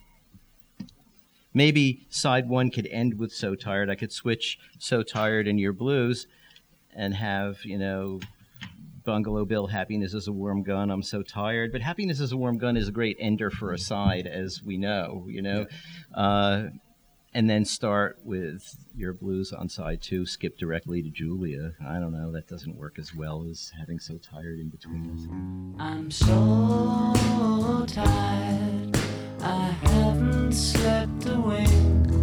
maybe 1.53 2.07
side 2.09 2.49
one 2.49 2.71
could 2.71 2.87
end 2.87 3.19
with 3.19 3.31
"So 3.31 3.53
Tired." 3.53 3.91
I 3.91 3.95
could 3.95 4.11
switch 4.11 4.57
"So 4.79 5.03
Tired" 5.03 5.47
and 5.47 5.59
Yer 5.59 5.71
Blues, 5.71 6.25
and 6.95 7.13
have 7.13 7.63
you 7.63 7.77
know 7.77 8.21
Bungalow 9.05 9.45
Bill, 9.45 9.67
Happiness 9.67 10.13
is 10.13 10.27
a 10.27 10.31
Warm 10.31 10.63
Gun. 10.63 10.89
I'm 10.89 11.03
so 11.03 11.21
tired. 11.21 11.71
But 11.71 11.81
Happiness 11.81 12.19
is 12.19 12.31
a 12.31 12.37
Warm 12.37 12.57
Gun 12.57 12.75
is 12.75 12.87
a 12.87 12.91
great 12.91 13.17
ender 13.19 13.49
for 13.49 13.71
a 13.71 13.77
side, 13.77 14.27
as 14.27 14.61
we 14.63 14.77
know, 14.77 15.25
you 15.29 15.41
know. 15.41 15.67
Uh, 16.13 16.69
and 17.33 17.49
then 17.49 17.65
start 17.65 18.17
with 18.23 18.75
Yer 18.95 19.11
Blues 19.11 19.51
on 19.51 19.67
side 19.67 20.01
two, 20.01 20.25
skip 20.25 20.57
directly 20.57 21.01
to 21.01 21.09
Julia. 21.09 21.73
I 21.85 21.99
don't 21.99 22.13
know. 22.13 22.31
That 22.31 22.47
doesn't 22.47 22.77
work 22.77 22.97
as 22.97 23.13
well 23.13 23.45
as 23.49 23.73
having 23.77 23.99
so 23.99 24.17
tired 24.17 24.59
in 24.59 24.69
between. 24.69 25.75
I'm 25.77 26.09
so 26.09 27.13
tired. 27.87 28.97
I 29.41 29.75
haven't 29.83 30.53
slept 30.53 31.25
a 31.27 31.39
wink. 31.39 32.14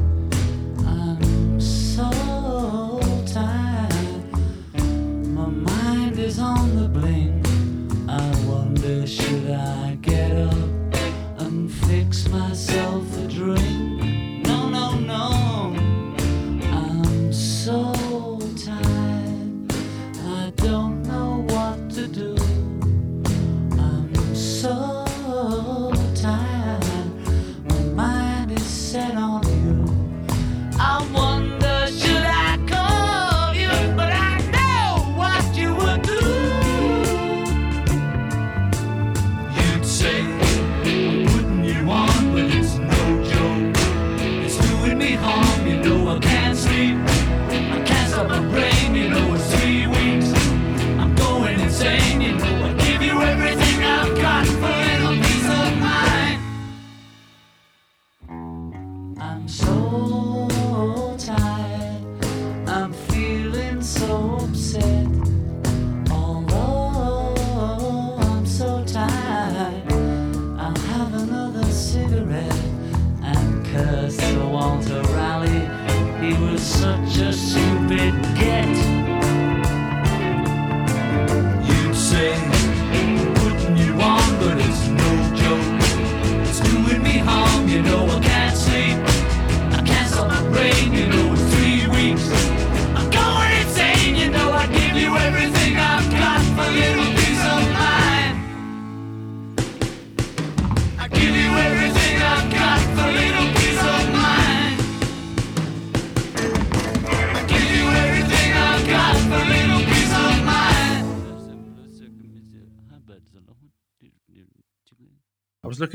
Is 6.22 6.38
on 6.38 6.76
the 6.76 6.88
blink. 6.88 7.44
I 8.08 8.30
wonder 8.46 9.06
should 9.06 9.50
I 9.50 9.98
get 10.00 10.30
up 10.30 10.70
and 11.38 11.70
fix 11.86 12.28
myself 12.28 12.91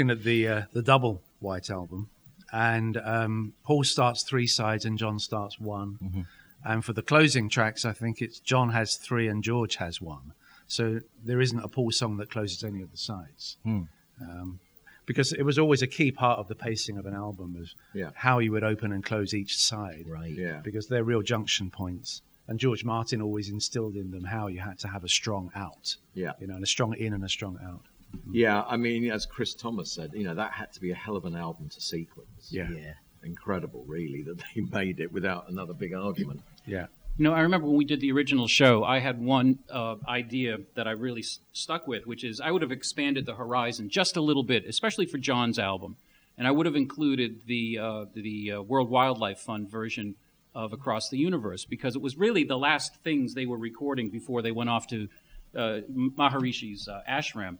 looking 0.07 0.19
at 0.19 0.23
the 0.25 0.47
uh, 0.47 0.61
the 0.73 0.81
double 0.81 1.21
White 1.39 1.69
album, 1.69 2.09
and 2.51 2.97
um, 2.97 3.53
Paul 3.63 3.83
starts 3.83 4.23
three 4.23 4.47
sides 4.47 4.85
and 4.85 4.97
John 4.97 5.19
starts 5.19 5.59
one. 5.59 6.25
And 6.65 6.83
for 6.83 6.91
the 6.93 7.03
closing 7.03 7.49
tracks, 7.49 7.85
I 7.85 7.93
think 7.93 8.21
it's 8.21 8.39
John 8.39 8.71
has 8.71 8.95
three 8.95 9.27
and 9.27 9.43
George 9.43 9.75
has 9.77 10.01
one. 10.01 10.33
So 10.67 10.99
there 11.23 11.39
isn't 11.39 11.59
a 11.63 11.67
Paul 11.67 11.91
song 11.91 12.17
that 12.17 12.29
closes 12.31 12.63
any 12.63 12.81
of 12.81 12.91
the 12.91 12.97
sides. 12.97 13.57
Um, 13.65 14.59
because 15.05 15.31
it 15.31 15.43
was 15.43 15.57
always 15.57 15.81
a 15.81 15.87
key 15.87 16.11
part 16.11 16.39
of 16.39 16.47
the 16.49 16.55
pacing 16.55 16.97
of 16.97 17.05
an 17.05 17.13
album 17.13 17.55
is 17.61 17.73
Yeah. 17.93 18.09
how 18.15 18.39
you 18.39 18.51
would 18.51 18.63
open 18.65 18.91
and 18.91 19.01
close 19.05 19.33
each 19.33 19.55
side. 19.57 20.05
Right. 20.07 20.31
Yeah. 20.33 20.59
Because 20.61 20.87
they're 20.87 21.03
real 21.05 21.21
junction 21.21 21.69
points. 21.69 22.21
And 22.47 22.59
George 22.59 22.83
Martin 22.83 23.21
always 23.21 23.49
instilled 23.49 23.95
in 23.95 24.11
them 24.11 24.25
how 24.25 24.47
you 24.47 24.59
had 24.59 24.79
to 24.79 24.87
have 24.89 25.05
a 25.05 25.07
strong 25.09 25.51
out. 25.55 25.95
Yeah. 26.13 26.33
You 26.41 26.47
know, 26.47 26.55
and 26.55 26.63
a 26.63 26.67
strong 26.67 26.95
in 26.95 27.13
and 27.13 27.23
a 27.23 27.29
strong 27.29 27.57
out. 27.63 27.83
Yeah, 28.31 28.63
I 28.63 28.77
mean, 28.77 29.09
as 29.11 29.25
Chris 29.25 29.53
Thomas 29.53 29.91
said, 29.91 30.11
you 30.13 30.23
know, 30.23 30.35
that 30.35 30.51
had 30.51 30.73
to 30.73 30.81
be 30.81 30.91
a 30.91 30.95
hell 30.95 31.15
of 31.15 31.25
an 31.25 31.35
album 31.35 31.69
to 31.69 31.81
sequence. 31.81 32.49
Yeah. 32.49 32.69
Yeah. 32.69 32.93
Incredible, 33.23 33.83
really, 33.87 34.21
that 34.23 34.37
they 34.55 34.61
made 34.71 34.99
it 34.99 35.11
without 35.11 35.49
another 35.49 35.73
big 35.73 35.93
argument. 35.93 36.41
Yeah. 36.65 36.87
You 37.17 37.23
know, 37.23 37.33
I 37.33 37.41
remember 37.41 37.65
when 37.67 37.77
we 37.77 37.85
did 37.85 37.99
the 37.99 38.11
original 38.11 38.47
show, 38.47 38.83
I 38.83 38.99
had 38.99 39.19
one 39.19 39.59
uh, 39.71 39.95
idea 40.07 40.59
that 40.75 40.87
I 40.87 40.91
really 40.91 41.21
s- 41.21 41.39
stuck 41.51 41.87
with, 41.87 42.05
which 42.05 42.23
is 42.23 42.39
I 42.39 42.51
would 42.51 42.61
have 42.61 42.71
expanded 42.71 43.25
the 43.25 43.33
horizon 43.35 43.89
just 43.89 44.15
a 44.17 44.21
little 44.21 44.43
bit, 44.43 44.65
especially 44.67 45.07
for 45.07 45.17
John's 45.17 45.57
album, 45.57 45.95
and 46.37 46.45
I 46.47 46.51
would 46.51 46.67
have 46.67 46.75
included 46.75 47.41
the 47.47 47.79
uh, 47.79 48.05
the 48.13 48.51
uh, 48.53 48.61
World 48.61 48.91
Wildlife 48.91 49.39
Fund 49.39 49.67
version 49.67 50.13
of 50.53 50.73
Across 50.73 51.09
the 51.09 51.17
Universe 51.17 51.65
because 51.65 51.95
it 51.95 52.01
was 52.03 52.17
really 52.17 52.43
the 52.43 52.57
last 52.57 52.95
things 53.03 53.33
they 53.33 53.47
were 53.47 53.57
recording 53.57 54.09
before 54.09 54.43
they 54.43 54.51
went 54.51 54.69
off 54.69 54.85
to 54.87 55.07
uh, 55.55 55.79
Maharishi's 55.91 56.87
uh, 56.87 57.01
ashram. 57.09 57.57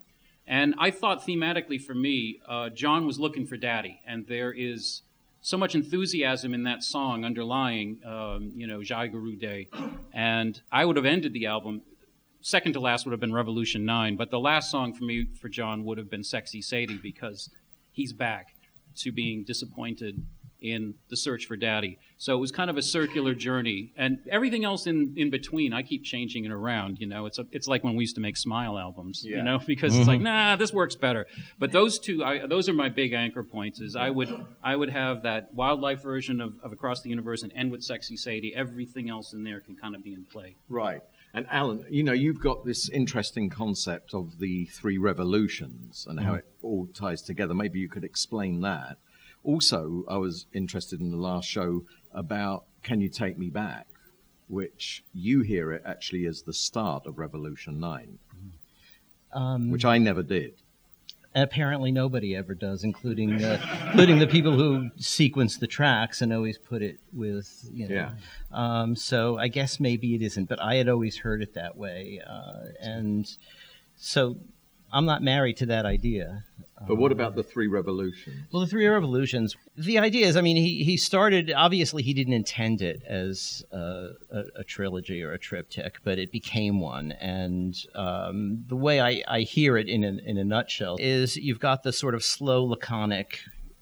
And 0.48 0.76
I 0.78 0.92
thought 0.92 1.26
thematically 1.26 1.80
for 1.82 1.94
me, 1.94 2.40
uh, 2.48 2.70
John 2.70 3.06
was 3.06 3.20
looking 3.20 3.46
for 3.46 3.58
daddy, 3.58 4.00
and 4.08 4.26
there 4.28 4.52
is 4.52 5.02
so 5.42 5.58
much 5.58 5.76
enthusiasm 5.76 6.54
in 6.54 6.64
that 6.64 6.84
song 6.84 7.26
underlying, 7.26 8.00
um, 8.06 8.52
you 8.56 8.66
know, 8.66 8.82
Jai 8.82 9.08
Guru 9.08 9.36
Day. 9.36 9.70
And 10.14 10.60
I 10.72 10.86
would 10.86 10.96
have 10.96 11.06
ended 11.06 11.34
the 11.34 11.46
album. 11.46 11.82
Second 12.42 12.74
to 12.74 12.80
last 12.80 13.06
would 13.06 13.12
have 13.12 13.20
been 13.20 13.34
Revolution 13.34 13.86
9, 13.86 14.16
but 14.16 14.32
the 14.32 14.40
last 14.40 14.72
song 14.72 14.94
for 14.94 15.04
me, 15.04 15.28
for 15.40 15.50
John, 15.50 15.84
would 15.86 15.98
have 15.98 16.10
been 16.10 16.24
Sexy 16.24 16.62
Sadie 16.62 16.98
because 16.98 17.50
he's 17.92 18.14
back 18.14 18.56
to 18.98 19.12
being 19.12 19.44
disappointed 19.44 20.26
in 20.62 20.96
the 21.10 21.18
search 21.18 21.46
for 21.46 21.56
daddy. 21.56 22.00
So 22.18 22.36
it 22.36 22.40
was 22.40 22.52
kind 22.52 22.70
of 22.70 22.78
a 22.78 22.82
circular 22.82 23.36
journey. 23.36 23.94
And 23.96 24.20
everything 24.30 24.66
else 24.66 24.88
in, 24.88 25.14
in 25.16 25.30
between, 25.30 25.74
I 25.74 25.84
keep 25.84 26.04
changing 26.04 26.46
it 26.46 26.52
around. 26.52 27.00
You 27.00 27.08
know, 27.08 27.26
it's, 27.28 27.38
a, 27.38 27.46
it's 27.52 27.68
like 27.68 27.84
when 27.84 27.96
we 27.96 28.04
used 28.04 28.16
to 28.16 28.22
make 28.22 28.38
Smile 28.38 28.78
albums, 28.78 29.24
you 29.24 29.42
know, 29.42 29.60
because 29.68 29.96
it's 29.96 30.08
like, 30.08 30.18
mm-hmm. 30.18 30.26
nah, 30.26 30.56
this 30.56 30.74
works 30.74 30.96
better. 30.96 31.28
But 31.60 31.72
those 31.72 32.00
two, 32.00 32.24
I, 32.24 32.48
those 32.48 32.68
are 32.70 32.74
my 32.74 32.90
big 32.90 33.14
anchor 33.14 33.44
points. 33.44 33.80
Is 33.80 33.96
I 33.96 34.10
would 34.10 34.46
I 34.64 34.76
would 34.76 34.90
have 34.90 35.24
that 35.24 35.54
wildlife 35.54 36.02
version 36.02 36.42
of, 36.42 36.56
of 36.64 36.72
Across 36.72 37.02
the 37.02 37.10
Universe 37.10 37.44
and 37.44 37.52
end 37.54 37.72
with 37.72 37.84
Sexy 37.84 38.18
Sadie. 38.18 38.56
Everything 38.56 39.10
else 39.10 39.34
in 39.34 39.44
there 39.44 39.60
can 39.60 39.76
kind 39.76 39.96
of 39.96 40.04
be 40.04 40.14
in 40.14 40.26
play. 40.26 40.56
Right. 40.70 41.02
And 41.34 41.46
Allan, 41.52 41.86
you 41.90 42.04
know, 42.04 42.14
you've 42.14 42.40
got 42.40 42.66
this 42.66 42.90
interesting 42.90 43.50
concept 43.50 44.14
of 44.14 44.40
the 44.40 44.66
three 44.66 44.98
revolutions 44.98 46.08
and 46.10 46.20
how 46.20 46.30
mm-hmm. 46.30 46.38
it 46.38 46.46
all 46.64 46.88
ties 46.88 47.22
together. 47.22 47.54
Maybe 47.54 47.80
you 47.80 47.90
could 47.90 48.04
explain 48.04 48.62
that. 48.62 48.98
Also, 49.58 50.04
I 50.10 50.18
was 50.18 50.46
interested 50.52 51.00
in 51.00 51.10
the 51.10 51.16
last 51.18 51.48
show 51.48 51.86
about 52.12 52.66
Can 52.84 53.00
You 53.00 53.08
Take 53.08 53.38
Me 53.38 53.50
Back, 53.50 53.88
which 54.50 55.06
you 55.14 55.40
hear 55.42 55.72
it 55.72 55.84
actually 55.86 56.26
as 56.26 56.42
the 56.42 56.52
start 56.52 57.06
of 57.06 57.18
Revolution 57.18 57.80
9, 57.80 58.20
Um, 59.32 59.72
which 59.72 59.86
I 59.86 60.00
never 60.00 60.22
did. 60.22 60.54
apparently 61.34 61.92
nobody 61.94 62.36
ever 62.36 62.54
does, 62.56 62.84
including 62.84 63.42
uh, 63.42 63.62
including 63.88 64.20
the 64.20 64.28
people 64.28 64.58
who 64.58 64.90
sequence 64.98 65.58
the 65.58 65.68
tracks 65.68 66.22
and 66.22 66.34
always 66.34 66.58
put 66.58 66.82
it 66.82 67.00
with 67.14 67.70
you 67.72 67.88
know. 67.88 67.96
Yeah. 67.96 68.12
Um, 68.52 68.96
so 68.98 69.38
I 69.38 69.48
guess 69.48 69.80
maybe 69.80 70.14
it 70.14 70.22
isn't, 70.22 70.50
but 70.50 70.60
I 70.62 70.76
had 70.76 70.90
always 70.90 71.20
heard 71.20 71.42
it 71.42 71.54
that 71.54 71.78
way, 71.78 72.20
uh, 72.28 72.72
and 72.82 73.32
so 73.96 74.36
I'm 74.92 75.06
not 75.06 75.22
married 75.22 75.58
to 75.58 75.66
that 75.68 75.86
idea. 75.86 76.44
But 76.88 76.98
what 76.98 77.12
about 77.12 77.36
the 77.36 77.42
three 77.42 77.66
revolutions? 77.68 78.46
Well, 78.52 78.62
the 78.62 78.68
Three 78.68 78.86
Revolutions. 78.86 79.56
The 79.76 79.98
idea 79.98 80.28
is, 80.28 80.38
I 80.38 80.42
mean, 80.42 80.58
he, 80.58 80.84
he 80.84 80.96
started. 80.96 81.52
Obviously, 81.52 82.04
he 82.04 82.14
didn't 82.14 82.34
intend 82.34 82.84
it 82.84 83.02
as 83.08 83.66
a, 83.72 84.10
a, 84.32 84.44
a 84.58 84.64
trilogy 84.64 85.24
or 85.24 85.32
a 85.32 85.40
triptych, 85.40 86.00
but 86.04 86.20
it 86.20 86.32
became 86.32 86.80
one. 86.80 87.14
And 87.14 87.76
um, 87.96 88.64
the 88.68 88.76
way 88.76 89.02
I, 89.02 89.24
I 89.28 89.42
hear 89.42 89.76
it 89.76 89.88
in 89.88 90.04
a, 90.04 90.20
in 90.24 90.38
a 90.38 90.44
nutshell 90.44 90.98
is, 91.00 91.36
you've 91.36 91.60
got 91.60 91.82
the 91.82 91.92
sort 91.92 92.14
of 92.14 92.24
slow, 92.24 92.64
laconic 92.64 93.40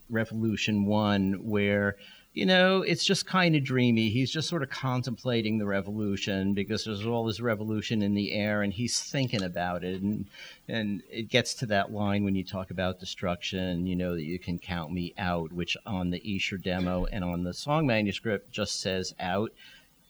Revolution 0.09 0.85
One, 0.85 1.33
where 1.43 1.97
you 2.35 2.45
know 2.45 2.81
it's 2.81 3.05
just 3.05 3.25
kind 3.25 3.55
of 3.55 3.63
dreamy. 3.63 4.09
He's 4.09 4.29
just 4.29 4.49
sort 4.49 4.61
of 4.61 4.69
contemplating 4.69 5.57
the 5.57 5.65
revolution 5.65 6.53
because 6.53 6.83
there's 6.83 7.05
all 7.05 7.25
this 7.25 7.39
revolution 7.39 8.01
in 8.01 8.13
the 8.13 8.33
air, 8.33 8.61
and 8.61 8.73
he's 8.73 8.99
thinking 8.99 9.41
about 9.41 9.85
it. 9.85 10.01
And 10.01 10.25
and 10.67 11.01
it 11.09 11.29
gets 11.29 11.53
to 11.55 11.65
that 11.67 11.93
line 11.93 12.25
when 12.25 12.35
you 12.35 12.43
talk 12.43 12.71
about 12.71 12.99
destruction. 12.99 13.87
You 13.87 13.95
know 13.95 14.15
that 14.15 14.23
you 14.23 14.37
can 14.37 14.59
count 14.59 14.91
me 14.91 15.13
out, 15.17 15.53
which 15.53 15.77
on 15.85 16.09
the 16.09 16.21
Esher 16.29 16.57
demo 16.57 17.05
and 17.05 17.23
on 17.23 17.43
the 17.43 17.53
song 17.53 17.87
manuscript 17.87 18.51
just 18.51 18.81
says 18.81 19.15
out. 19.19 19.51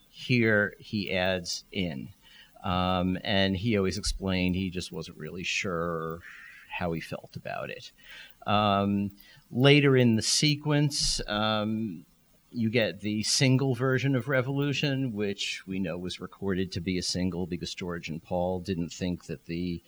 Here 0.09 0.73
he 0.79 1.13
adds 1.13 1.63
in. 1.71 2.09
Um, 2.63 3.19
and 3.23 3.55
he 3.55 3.77
always 3.77 3.99
explained 3.99 4.55
he 4.55 4.71
just 4.71 4.91
wasn't 4.91 5.19
really 5.19 5.43
sure 5.43 6.21
how 6.67 6.93
he 6.93 6.99
felt 6.99 7.35
about 7.35 7.69
it. 7.69 7.91
Um, 8.47 9.11
later 9.51 9.95
in 9.95 10.15
the 10.15 10.21
sequence, 10.21 11.21
um, 11.27 12.05
you 12.55 12.69
get 12.69 13.01
the 13.01 13.23
single 13.23 13.75
version 13.75 14.15
of 14.15 14.27
Revolution, 14.27 15.13
which 15.13 15.63
we 15.67 15.79
know 15.79 15.97
was 15.97 16.21
recorded 16.21 16.71
to 16.71 16.81
be 16.81 16.97
a 16.97 17.03
single 17.03 17.45
because 17.45 17.73
George 17.73 18.09
and 18.09 18.23
Paul 18.23 18.59
didn't 18.59 18.91
think 18.91 19.25
that 19.25 19.45
the 19.45 19.81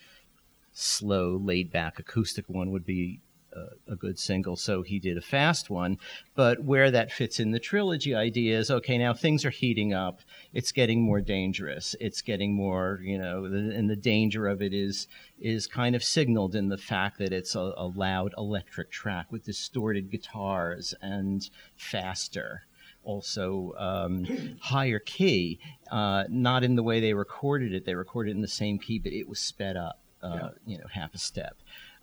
slow, 0.74 1.38
laid 1.38 1.72
back 1.72 1.98
acoustic 1.98 2.48
one 2.48 2.72
would 2.72 2.86
be 2.86 3.20
a, 3.58 3.94
a 3.94 3.96
good 3.96 4.20
single, 4.20 4.56
so 4.56 4.82
he 4.82 5.00
did 5.00 5.18
a 5.18 5.22
fast 5.22 5.70
one. 5.70 5.98
But 6.36 6.64
where 6.64 6.92
that 6.92 7.12
fits 7.12 7.40
in 7.40 7.52
the 7.52 7.60
trilogy 7.60 8.14
idea 8.14 8.58
is 8.58 8.70
okay, 8.70 8.98
now 8.98 9.14
things 9.14 9.46
are 9.46 9.50
heating 9.50 9.94
up. 9.94 10.22
It's 10.54 10.72
getting 10.72 11.02
more 11.02 11.22
dangerous. 11.22 11.96
It's 12.00 12.22
getting 12.22 12.54
more, 12.54 13.00
you 13.04 13.18
know, 13.18 13.46
and 13.46 13.90
the 13.90 13.96
danger 13.96 14.48
of 14.48 14.62
it 14.62 14.74
is 14.74 15.08
is 15.40 15.68
kind 15.68 15.96
of 15.96 16.04
signaled 16.04 16.56
in 16.56 16.70
the 16.70 16.78
fact 16.78 17.20
that 17.20 17.34
it's 17.34 17.56
a, 17.56 17.74
a 17.78 17.88
loud 17.88 18.34
electric 18.38 18.92
track 18.92 19.32
with 19.32 19.46
distorted 19.46 20.10
guitars 20.12 20.94
and 21.02 21.50
faster 21.76 22.64
also 23.08 23.74
um, 23.78 24.26
higher 24.60 25.00
key, 25.00 25.60
uh, 25.92 26.26
not 26.30 26.64
in 26.64 26.76
the 26.76 26.84
way 26.84 27.00
they 27.00 27.14
recorded 27.14 27.74
it. 27.74 27.86
They 27.86 27.96
recorded 27.96 28.32
it 28.32 28.36
in 28.36 28.42
the 28.42 28.48
same 28.48 28.78
key, 28.78 29.00
but 29.00 29.14
it 29.14 29.28
was 29.28 29.40
sped 29.40 29.78
up, 29.78 30.02
uh, 30.22 30.50
you 30.66 30.78
know, 30.78 30.88
half 30.92 31.16
a 31.16 31.18
step. 31.18 31.58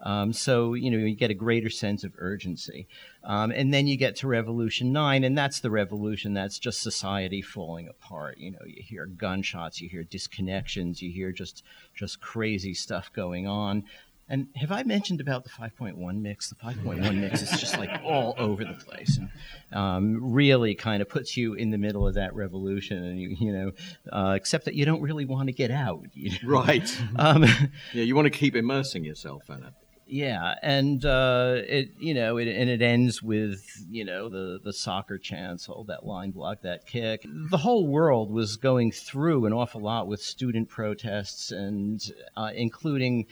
Um, 0.04 0.34
so 0.34 0.74
you 0.74 0.90
know 0.90 0.98
you 0.98 1.16
get 1.16 1.30
a 1.30 1.34
greater 1.34 1.70
sense 1.70 2.04
of 2.04 2.12
urgency, 2.18 2.86
um, 3.24 3.50
and 3.50 3.72
then 3.72 3.86
you 3.86 3.96
get 3.96 4.16
to 4.16 4.28
Revolution 4.28 4.92
Nine, 4.92 5.24
and 5.24 5.36
that's 5.36 5.60
the 5.60 5.70
revolution. 5.70 6.34
That's 6.34 6.58
just 6.58 6.82
society 6.82 7.40
falling 7.40 7.88
apart. 7.88 8.36
You 8.36 8.50
know, 8.52 8.58
you 8.66 8.82
hear 8.82 9.06
gunshots, 9.06 9.80
you 9.80 9.88
hear 9.88 10.04
disconnections, 10.04 11.00
you 11.00 11.10
hear 11.10 11.32
just 11.32 11.64
just 11.94 12.20
crazy 12.20 12.74
stuff 12.74 13.10
going 13.14 13.46
on. 13.46 13.84
And 14.26 14.48
have 14.56 14.72
I 14.72 14.82
mentioned 14.84 15.20
about 15.20 15.44
the 15.44 15.50
5.1 15.50 16.20
mix? 16.20 16.48
The 16.48 16.54
5.1 16.54 17.20
mix 17.20 17.42
is 17.42 17.60
just 17.60 17.76
like 17.76 18.00
all 18.02 18.34
over 18.38 18.64
the 18.64 18.72
place, 18.72 19.18
and 19.18 19.30
um, 19.72 20.32
really 20.32 20.74
kind 20.74 21.02
of 21.02 21.08
puts 21.08 21.36
you 21.36 21.54
in 21.54 21.70
the 21.70 21.76
middle 21.78 22.06
of 22.06 22.14
that 22.14 22.34
revolution. 22.34 23.04
And 23.04 23.20
you, 23.20 23.36
you 23.38 23.52
know, 23.52 23.72
uh, 24.10 24.32
except 24.34 24.64
that 24.66 24.74
you 24.74 24.84
don't 24.86 25.02
really 25.02 25.26
want 25.26 25.48
to 25.48 25.52
get 25.52 25.70
out. 25.70 26.04
You 26.12 26.30
know? 26.30 26.36
Right. 26.44 27.00
Um, 27.16 27.44
yeah, 27.92 28.02
you 28.02 28.16
want 28.16 28.26
to 28.26 28.30
keep 28.30 28.56
immersing 28.56 29.04
yourself 29.04 29.48
in 29.48 29.62
it. 29.62 29.72
Yeah, 30.06 30.54
and 30.62 31.04
uh, 31.04 31.54
it 31.66 31.92
you 31.98 32.12
know 32.14 32.36
it, 32.36 32.46
and 32.48 32.68
it 32.68 32.82
ends 32.82 33.22
with 33.22 33.64
you 33.90 34.04
know 34.04 34.28
the 34.28 34.60
the 34.62 34.72
soccer 34.72 35.16
chants, 35.18 35.68
all 35.68 35.84
that 35.84 36.04
line 36.04 36.30
block, 36.30 36.60
that 36.62 36.86
kick. 36.86 37.24
The 37.26 37.56
whole 37.56 37.86
world 37.86 38.30
was 38.30 38.56
going 38.56 38.92
through 38.92 39.46
an 39.46 39.52
awful 39.52 39.80
lot 39.80 40.06
with 40.06 40.20
student 40.20 40.68
protests 40.68 41.50
and 41.52 42.02
uh, 42.36 42.50
including 42.54 43.26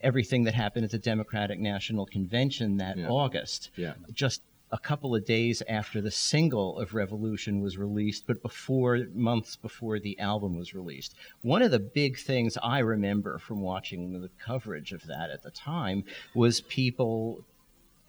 everything 0.00 0.44
that 0.44 0.54
happened 0.54 0.84
at 0.84 0.90
the 0.90 0.98
Democratic 0.98 1.58
National 1.58 2.06
Convention 2.06 2.76
that 2.76 2.96
Yeah. 2.96 3.08
August. 3.08 3.70
Yeah. 3.76 3.94
Just 4.12 4.42
a 4.74 4.78
couple 4.78 5.14
of 5.14 5.24
days 5.24 5.62
after 5.68 6.00
the 6.00 6.10
single 6.10 6.80
of 6.80 6.94
Revolution 6.94 7.60
was 7.60 7.78
released, 7.78 8.26
but 8.26 8.42
before 8.42 8.98
months 9.14 9.54
before 9.54 10.00
the 10.00 10.18
album 10.18 10.56
was 10.56 10.74
released. 10.74 11.14
One 11.42 11.62
of 11.62 11.70
the 11.70 11.78
big 11.78 12.18
things 12.18 12.58
I 12.60 12.80
remember 12.80 13.38
from 13.38 13.60
watching 13.60 14.20
the 14.20 14.28
coverage 14.44 14.90
of 14.92 15.06
that 15.06 15.30
at 15.30 15.44
the 15.44 15.52
time 15.52 16.02
was 16.34 16.60
people 16.60 17.44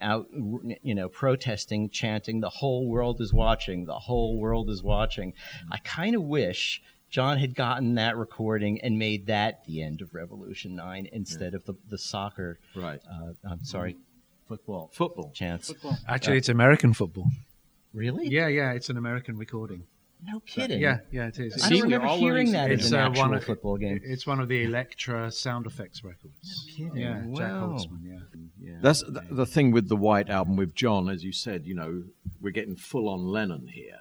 out 0.01 0.27
you 0.81 0.93
know 0.95 1.07
protesting 1.07 1.89
chanting 1.89 2.41
the 2.41 2.49
whole 2.49 2.87
world 2.87 3.21
is 3.21 3.31
watching 3.31 3.85
the 3.85 3.97
whole 3.99 4.37
world 4.37 4.69
is 4.69 4.83
watching 4.83 5.31
i 5.71 5.77
kind 5.77 6.15
of 6.17 6.21
wish 6.21 6.81
john 7.09 7.37
had 7.37 7.55
gotten 7.55 7.95
that 7.95 8.17
recording 8.17 8.81
and 8.81 8.99
made 8.99 9.25
that 9.27 9.63
the 9.63 9.81
end 9.81 10.01
of 10.01 10.13
revolution 10.13 10.75
9 10.75 11.07
instead 11.13 11.53
of 11.53 11.63
the, 11.63 11.75
the 11.89 11.97
soccer 11.97 12.59
Right. 12.75 12.99
uh, 13.09 13.31
i'm 13.49 13.63
sorry 13.63 13.95
football 14.47 14.89
Football. 14.93 15.31
chants 15.33 15.71
Actually, 16.07 16.37
it's 16.37 16.49
American 16.49 16.93
football. 16.93 17.27
really 17.93 18.27
Yeah, 18.27 18.47
yeah, 18.47 18.71
it's 18.73 18.89
an 18.89 18.97
American 18.97 19.37
recording. 19.37 19.83
no 20.23 20.39
kidding 20.41 20.79
Yeah, 20.81 20.99
yeah, 21.11 21.27
it 21.27 21.39
is. 21.39 21.53
i 21.63 21.67
See, 21.67 21.79
don't 21.79 21.79
we're 21.79 21.83
remember 21.97 22.07
all 22.07 22.17
hearing 22.17 22.51
that 22.53 22.71
It's 22.71 22.85
as 22.85 22.91
an 22.93 22.99
uh, 22.99 23.07
actual 23.09 23.23
one 23.23 23.33
of 23.33 23.43
football 23.43 23.77
game 23.77 23.99
It's 24.03 24.25
one 24.27 24.39
of 24.39 24.47
the 24.47 24.63
Elektra 24.63 25.31
sound 25.31 25.65
effects 25.65 26.03
records. 26.03 26.67
No 26.77 26.85
kidding. 26.89 27.01
Yeah, 27.01 27.19
Jac 27.21 27.51
Wow. 27.51 27.67
Holzman. 27.77 27.99
Yeah. 28.03 28.19
yeah. 28.61 28.77
That's 28.81 29.01
the, 29.01 29.23
the 29.29 29.45
thing 29.45 29.71
with 29.71 29.87
the 29.89 29.95
White 29.97 30.29
Album 30.29 30.55
with 30.55 30.73
John, 30.75 31.09
as 31.09 31.23
you 31.23 31.31
said. 31.31 31.65
You 31.65 31.75
know, 31.75 32.03
we're 32.41 32.51
getting 32.51 32.75
full 32.75 33.07
on 33.09 33.25
Lennon 33.27 33.67
here, 33.67 33.99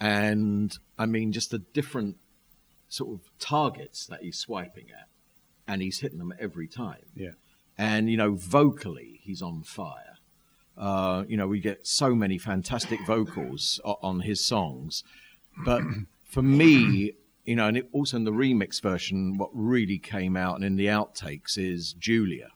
and 0.00 0.76
I 0.98 1.06
mean, 1.06 1.32
just 1.32 1.50
the 1.50 1.58
different 1.58 2.16
sort 2.88 3.12
of 3.18 3.20
targets 3.38 4.06
that 4.06 4.22
he's 4.22 4.38
swiping 4.38 4.86
at, 4.90 5.08
and 5.66 5.82
he's 5.82 5.98
hitting 6.00 6.18
them 6.18 6.32
every 6.38 6.68
time. 6.68 7.02
Yeah. 7.16 7.30
And 7.76 8.10
you 8.10 8.16
know, 8.16 8.34
vocally, 8.34 9.20
he's 9.22 9.42
on 9.42 9.62
fire. 9.62 10.18
Uh, 10.76 11.24
you 11.28 11.36
know, 11.36 11.46
we 11.46 11.60
get 11.60 11.86
so 11.86 12.14
many 12.14 12.36
fantastic 12.38 12.98
vocals 13.06 13.80
on 13.84 14.20
his 14.20 14.44
songs, 14.44 15.04
but 15.64 15.82
for 16.24 16.42
me, 16.42 17.12
you 17.44 17.54
know, 17.54 17.68
and 17.68 17.76
it, 17.76 17.88
also 17.92 18.16
in 18.16 18.24
the 18.24 18.32
remix 18.32 18.82
version, 18.82 19.38
what 19.38 19.50
really 19.52 19.98
came 19.98 20.36
out 20.36 20.56
and 20.56 20.64
in 20.64 20.74
the 20.74 20.86
outtakes 20.86 21.56
is 21.56 21.92
Julia 21.92 22.50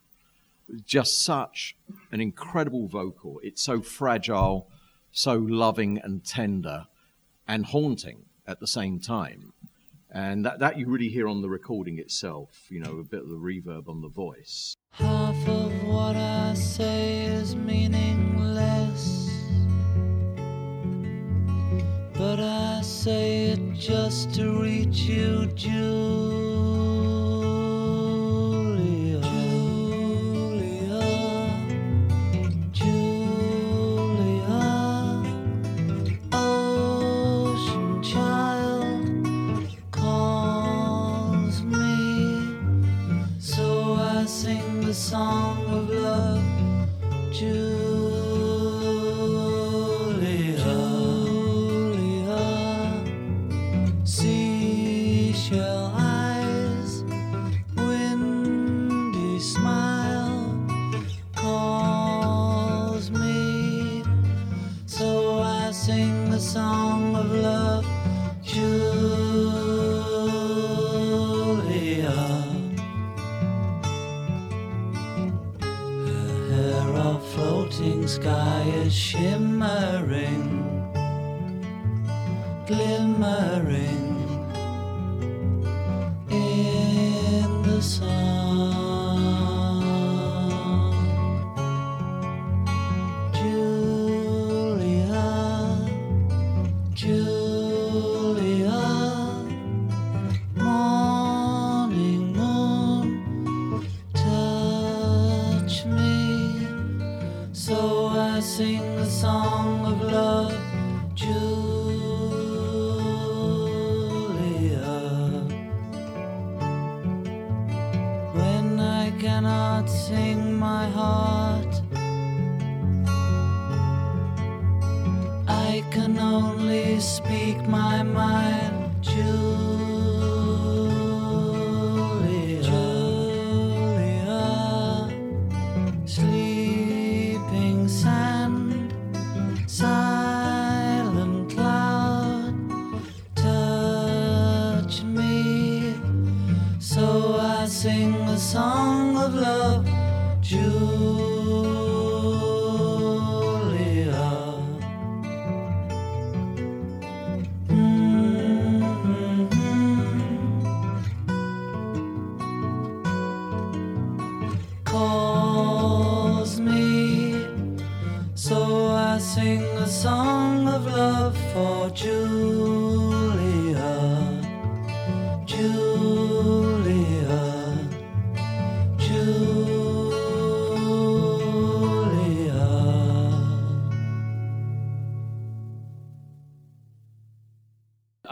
just 0.85 1.23
such 1.23 1.77
an 2.13 2.21
incredible 2.21 2.89
vocal. 2.89 3.41
It's 3.43 3.63
so 3.63 3.81
fragile, 3.81 4.69
so 5.11 5.35
loving 5.35 5.99
and 5.99 6.25
tender, 6.25 6.87
and 7.47 7.67
haunting 7.67 8.27
at 8.47 8.61
the 8.61 8.67
same 8.67 9.01
time. 9.01 9.53
And 10.11 10.45
that, 10.47 10.59
that 10.61 10.79
you 10.79 10.87
really 10.87 11.09
hear 11.09 11.29
on 11.29 11.43
the 11.43 11.51
recording 11.51 11.99
itself, 11.99 12.67
you 12.71 12.81
know, 12.81 12.99
a 12.99 13.05
bit 13.05 13.21
of 13.21 13.29
the 13.29 13.37
reverb 13.37 13.89
on 13.89 14.01
the 14.01 14.09
voice. 14.09 14.75
Half 14.93 15.47
of 15.49 15.85
what 15.85 16.17
I 16.17 16.55
say 16.55 17.25
is 17.25 17.55
meaningless. 17.55 19.29
But 22.15 22.41
I 22.41 22.81
say 22.83 23.49
it 23.49 23.75
just 23.75 24.35
to 24.35 24.63
reach 24.63 25.01
you, 25.01 25.47
Julia. 25.55 26.38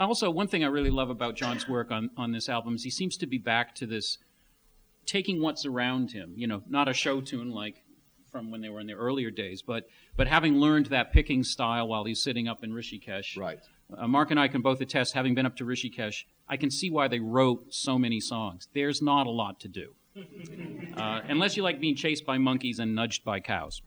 Also, 0.07 0.31
one 0.31 0.47
thing 0.47 0.63
I 0.63 0.67
really 0.67 0.89
love 0.89 1.09
about 1.09 1.35
John's 1.35 1.67
work 1.67 1.91
on, 1.91 2.09
on 2.15 2.31
this 2.31 2.47
album 2.47 2.75
is 2.75 2.83
he 2.83 2.89
seems 2.89 3.17
to 3.17 3.27
be 3.27 3.37
back 3.37 3.75
to 3.75 3.85
this 3.85 4.19
taking 5.05 5.41
what's 5.41 5.65
around 5.65 6.11
him, 6.11 6.31
you 6.37 6.47
know, 6.47 6.63
not 6.69 6.87
a 6.87 6.93
show 6.93 7.19
tune 7.19 7.51
like 7.51 7.83
from 8.31 8.49
when 8.49 8.61
they 8.61 8.69
were 8.69 8.79
in 8.79 8.87
their 8.87 8.95
earlier 8.95 9.29
days, 9.29 9.61
but 9.61 9.89
but 10.15 10.25
having 10.25 10.59
learned 10.61 10.85
that 10.85 11.11
picking 11.11 11.43
style 11.43 11.89
while 11.89 12.05
he's 12.05 12.23
sitting 12.23 12.47
up 12.47 12.63
in 12.63 12.71
Rishikesh. 12.71 13.37
Right. 13.37 13.59
Uh, 13.97 14.07
Mark 14.07 14.31
and 14.31 14.39
I 14.39 14.47
can 14.47 14.61
both 14.61 14.79
attest, 14.79 15.13
having 15.13 15.35
been 15.35 15.45
up 15.45 15.57
to 15.57 15.65
Rishikesh, 15.65 16.23
I 16.47 16.55
can 16.55 16.71
see 16.71 16.89
why 16.89 17.09
they 17.09 17.19
wrote 17.19 17.73
so 17.73 17.99
many 17.99 18.21
songs. 18.21 18.69
There's 18.73 19.01
not 19.01 19.27
a 19.27 19.29
lot 19.29 19.59
to 19.59 19.67
do. 19.67 19.93
uh, 20.95 21.19
unless 21.27 21.57
you 21.57 21.63
like 21.63 21.81
being 21.81 21.97
chased 21.97 22.25
by 22.25 22.37
monkeys 22.37 22.79
and 22.79 22.95
nudged 22.95 23.25
by 23.25 23.41
cows. 23.41 23.81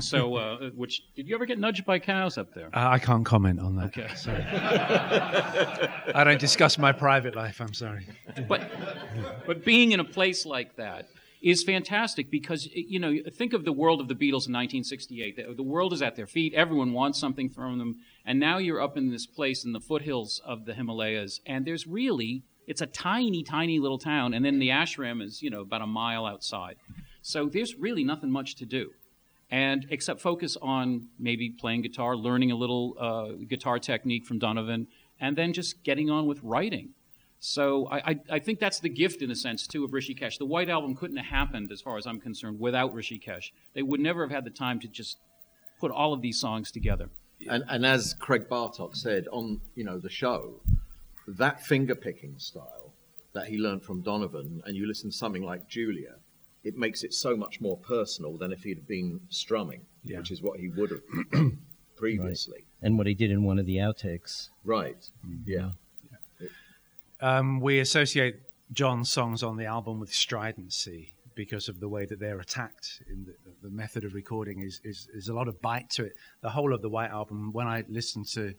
So, 0.00 0.36
uh, 0.36 0.70
which 0.70 1.02
did 1.14 1.28
you 1.28 1.34
ever 1.34 1.46
get 1.46 1.58
nudged 1.58 1.84
by 1.84 1.98
cows 1.98 2.38
up 2.38 2.54
there? 2.54 2.66
Uh, 2.74 2.88
I 2.88 2.98
can't 2.98 3.24
comment 3.24 3.60
on 3.60 3.76
that. 3.76 3.86
Okay. 3.86 4.08
Sorry. 4.14 4.42
I 6.14 6.24
don't 6.24 6.40
discuss 6.40 6.78
my 6.78 6.92
private 6.92 7.36
life. 7.36 7.60
I'm 7.60 7.74
sorry. 7.74 8.06
but 8.48 8.70
but 9.46 9.64
being 9.64 9.92
in 9.92 10.00
a 10.00 10.04
place 10.04 10.46
like 10.46 10.76
that 10.76 11.08
is 11.42 11.62
fantastic 11.62 12.30
because 12.30 12.68
you 12.72 13.00
know 13.00 13.16
think 13.34 13.52
of 13.52 13.64
the 13.64 13.72
world 13.72 14.00
of 14.00 14.08
the 14.08 14.14
Beatles 14.14 14.46
in 14.46 14.54
1968. 14.54 15.36
The, 15.36 15.54
the 15.54 15.62
world 15.62 15.92
is 15.92 16.02
at 16.02 16.16
their 16.16 16.26
feet. 16.26 16.54
Everyone 16.54 16.92
wants 16.92 17.18
something 17.18 17.48
from 17.48 17.78
them, 17.78 17.96
and 18.24 18.38
now 18.38 18.58
you're 18.58 18.80
up 18.80 18.96
in 18.96 19.10
this 19.10 19.26
place 19.26 19.64
in 19.64 19.72
the 19.72 19.80
foothills 19.80 20.40
of 20.44 20.64
the 20.64 20.74
Himalayas, 20.74 21.40
and 21.46 21.64
there's 21.64 21.86
really 21.86 22.44
it's 22.66 22.80
a 22.80 22.86
tiny, 22.86 23.42
tiny 23.42 23.80
little 23.80 23.98
town, 23.98 24.34
and 24.34 24.44
then 24.44 24.58
the 24.58 24.68
ashram 24.68 25.22
is 25.22 25.42
you 25.42 25.50
know 25.50 25.60
about 25.60 25.82
a 25.82 25.86
mile 25.86 26.26
outside. 26.26 26.76
So 27.22 27.48
there's 27.48 27.76
really 27.76 28.04
nothing 28.04 28.30
much 28.30 28.56
to 28.56 28.66
do 28.66 28.90
and 29.52 29.86
except 29.90 30.22
focus 30.22 30.56
on 30.62 31.08
maybe 31.18 31.50
playing 31.50 31.82
guitar, 31.82 32.16
learning 32.16 32.50
a 32.50 32.56
little 32.56 32.96
uh, 32.98 33.44
guitar 33.46 33.78
technique 33.78 34.24
from 34.24 34.38
Donovan, 34.38 34.88
and 35.20 35.36
then 35.36 35.52
just 35.52 35.84
getting 35.84 36.08
on 36.08 36.26
with 36.26 36.40
writing. 36.42 36.94
So 37.38 37.86
I, 37.88 37.96
I, 37.98 38.20
I, 38.30 38.38
think 38.38 38.60
that's 38.60 38.80
the 38.80 38.88
gift, 38.88 39.20
in 39.20 39.30
a 39.30 39.34
sense, 39.34 39.66
too, 39.66 39.84
of 39.84 39.90
Rishikesh. 39.90 40.38
The 40.38 40.46
White 40.46 40.70
Album 40.70 40.96
couldn't 40.96 41.18
have 41.18 41.26
happened, 41.26 41.70
as 41.70 41.82
far 41.82 41.98
as 41.98 42.06
I'm 42.06 42.18
concerned, 42.18 42.60
without 42.60 42.94
Rishikesh. 42.94 43.50
They 43.74 43.82
would 43.82 44.00
never 44.00 44.22
have 44.22 44.30
had 44.30 44.44
the 44.44 44.50
time 44.50 44.80
to 44.80 44.88
just 44.88 45.18
put 45.78 45.90
all 45.90 46.14
of 46.14 46.22
these 46.22 46.40
songs 46.40 46.70
together. 46.70 47.10
And, 47.50 47.62
and 47.68 47.84
as 47.84 48.14
Craig 48.14 48.48
Bartok 48.48 48.96
said 48.96 49.26
on 49.30 49.60
you 49.74 49.84
know 49.84 49.98
the 49.98 50.08
show, 50.08 50.60
that 51.26 51.66
finger 51.66 51.94
picking 51.94 52.38
style 52.38 52.94
that 53.34 53.48
he 53.48 53.58
learned 53.58 53.82
from 53.82 54.00
Donovan, 54.00 54.62
and 54.64 54.76
you 54.76 54.86
listen 54.86 55.10
to 55.10 55.16
something 55.16 55.42
like 55.42 55.68
Julia, 55.68 56.14
it 56.64 56.76
makes 56.76 57.02
it 57.02 57.12
so 57.12 57.36
much 57.36 57.60
more 57.60 57.76
personal 57.76 58.36
than 58.36 58.52
if 58.52 58.62
he'd 58.62 58.86
been 58.86 59.20
strumming, 59.28 59.82
Yeah. 60.04 60.18
which 60.18 60.30
is 60.30 60.42
what 60.42 60.60
he 60.60 60.68
would 60.68 60.90
have 60.90 61.00
done 61.32 61.58
previously. 61.96 62.64
And 62.80 62.98
what 62.98 63.06
he 63.06 63.14
did 63.14 63.30
in 63.30 63.42
one 63.44 63.58
of 63.58 63.66
the 63.66 63.76
outtakes. 63.76 64.48
Right. 64.64 65.04
Yeah. 65.46 65.70
Um, 67.20 67.60
we 67.60 67.78
associate 67.78 68.36
John's 68.72 69.10
songs 69.10 69.42
on 69.42 69.56
the 69.56 69.66
album 69.66 70.00
with 70.00 70.12
stridency 70.12 71.14
because 71.34 71.68
of 71.68 71.78
the 71.80 71.88
way 71.88 72.04
that 72.04 72.18
they're 72.18 72.40
attacked. 72.40 73.02
In 73.08 73.24
the, 73.24 73.34
the 73.62 73.70
method 73.70 74.04
of 74.04 74.14
recording 74.14 74.60
is, 74.60 74.80
is 74.84 75.08
is 75.14 75.28
a 75.28 75.34
lot 75.34 75.46
of 75.48 75.60
bite 75.62 75.88
to 75.90 76.04
it. 76.04 76.14
The 76.42 76.50
whole 76.50 76.74
of 76.74 76.82
the 76.82 76.88
White 76.90 77.10
Album, 77.10 77.52
when 77.52 77.66
I 77.68 77.84
listen 77.88 78.24
to, 78.32 78.54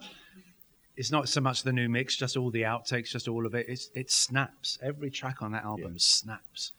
it's 0.95 1.11
not 1.11 1.27
so 1.27 1.41
much 1.41 1.63
the 1.63 1.73
new 1.73 1.89
mix, 1.89 2.15
just 2.15 2.37
all 2.37 2.51
the 2.51 2.61
outtakes, 2.61 3.09
just 3.09 3.27
all 3.27 3.45
of 3.45 3.53
it. 3.53 3.65
It's, 3.67 3.89
it 3.95 4.09
snaps. 4.09 4.79
Every 4.81 5.11
track 5.11 5.41
on 5.41 5.51
that 5.51 5.65
album 5.65 5.99
snaps. 5.99 6.71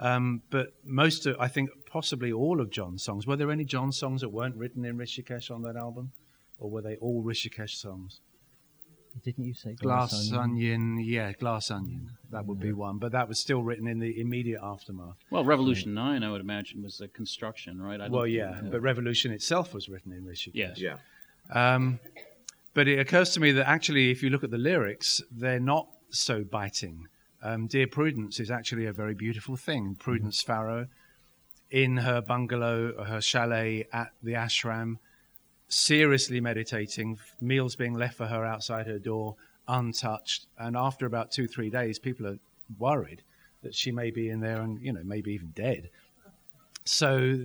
Um, 0.00 0.42
but 0.50 0.72
most 0.84 1.26
of, 1.26 1.36
I 1.38 1.48
think, 1.48 1.70
possibly 1.86 2.32
all 2.32 2.60
of 2.60 2.70
John's 2.70 3.02
songs. 3.02 3.26
Were 3.26 3.36
there 3.36 3.50
any 3.50 3.64
John 3.64 3.92
songs 3.92 4.22
that 4.22 4.30
weren't 4.30 4.56
written 4.56 4.84
in 4.84 4.96
Rishikesh 4.96 5.50
on 5.50 5.62
that 5.62 5.76
album, 5.76 6.12
or 6.58 6.70
were 6.70 6.80
they 6.82 6.96
all 6.96 7.22
Rishikesh 7.22 7.76
songs? 7.76 8.20
Didn't 9.24 9.44
you 9.44 9.54
say 9.54 9.74
Glass 9.74 10.32
Onion, 10.32 11.00
yeah, 11.00 11.32
Glass 11.32 11.70
Onion. 11.70 12.10
That 12.30 12.46
would 12.46 12.60
be 12.60 12.72
one, 12.72 12.98
but 12.98 13.10
that 13.12 13.28
was 13.28 13.38
still 13.40 13.60
written 13.62 13.88
in 13.88 13.98
the 13.98 14.20
immediate 14.20 14.60
aftermath. 14.62 15.16
Well, 15.30 15.44
Revolution 15.44 15.92
9, 15.94 16.22
I 16.22 16.30
would 16.30 16.40
imagine, 16.40 16.82
was 16.82 17.00
a 17.00 17.08
construction, 17.08 17.82
right? 17.82 18.00
I 18.00 18.08
Well, 18.08 18.22
think- 18.22 18.36
yeah, 18.36 18.60
but 18.70 18.80
Revolution 18.80 19.32
itself 19.32 19.74
was 19.74 19.88
written 19.88 20.12
in 20.12 20.24
Rishikesh. 20.24 20.52
Yes. 20.54 20.78
Yeah. 20.80 20.96
Um, 21.52 21.98
but 22.72 22.86
it 22.86 23.00
occurs 23.00 23.30
to 23.30 23.40
me 23.40 23.50
that 23.52 23.68
actually, 23.68 24.12
if 24.12 24.22
you 24.22 24.30
look 24.30 24.44
at 24.44 24.52
the 24.52 24.58
lyrics, 24.58 25.20
they're 25.32 25.58
not 25.60 25.88
so 26.10 26.44
biting. 26.44 27.08
Um, 27.42 27.66
Dear 27.66 27.86
Prudence 27.86 28.38
is 28.38 28.50
actually 28.50 28.86
a 28.86 28.92
very 28.92 29.14
beautiful 29.14 29.56
thing. 29.56 29.96
Prudence 29.98 30.42
Farrow, 30.42 30.88
in 31.70 31.98
her 31.98 32.20
bungalow, 32.20 33.04
her 33.04 33.20
chalet 33.20 33.86
at 33.92 34.12
the 34.22 34.32
ashram, 34.32 34.98
seriously 35.68 36.40
meditating, 36.40 37.18
meals 37.40 37.76
being 37.76 37.94
left 37.94 38.16
for 38.16 38.26
her 38.26 38.44
outside 38.44 38.86
her 38.86 38.98
door, 38.98 39.36
untouched. 39.68 40.46
And 40.58 40.76
after 40.76 41.06
about 41.06 41.30
two, 41.30 41.46
three 41.46 41.70
days, 41.70 41.98
people 41.98 42.26
are 42.26 42.38
worried 42.78 43.22
that 43.62 43.74
she 43.74 43.90
may 43.90 44.10
be 44.10 44.28
in 44.28 44.40
there 44.40 44.60
and, 44.60 44.80
you 44.80 44.92
know, 44.92 45.02
maybe 45.04 45.32
even 45.32 45.52
dead. 45.54 45.88
So 46.84 47.38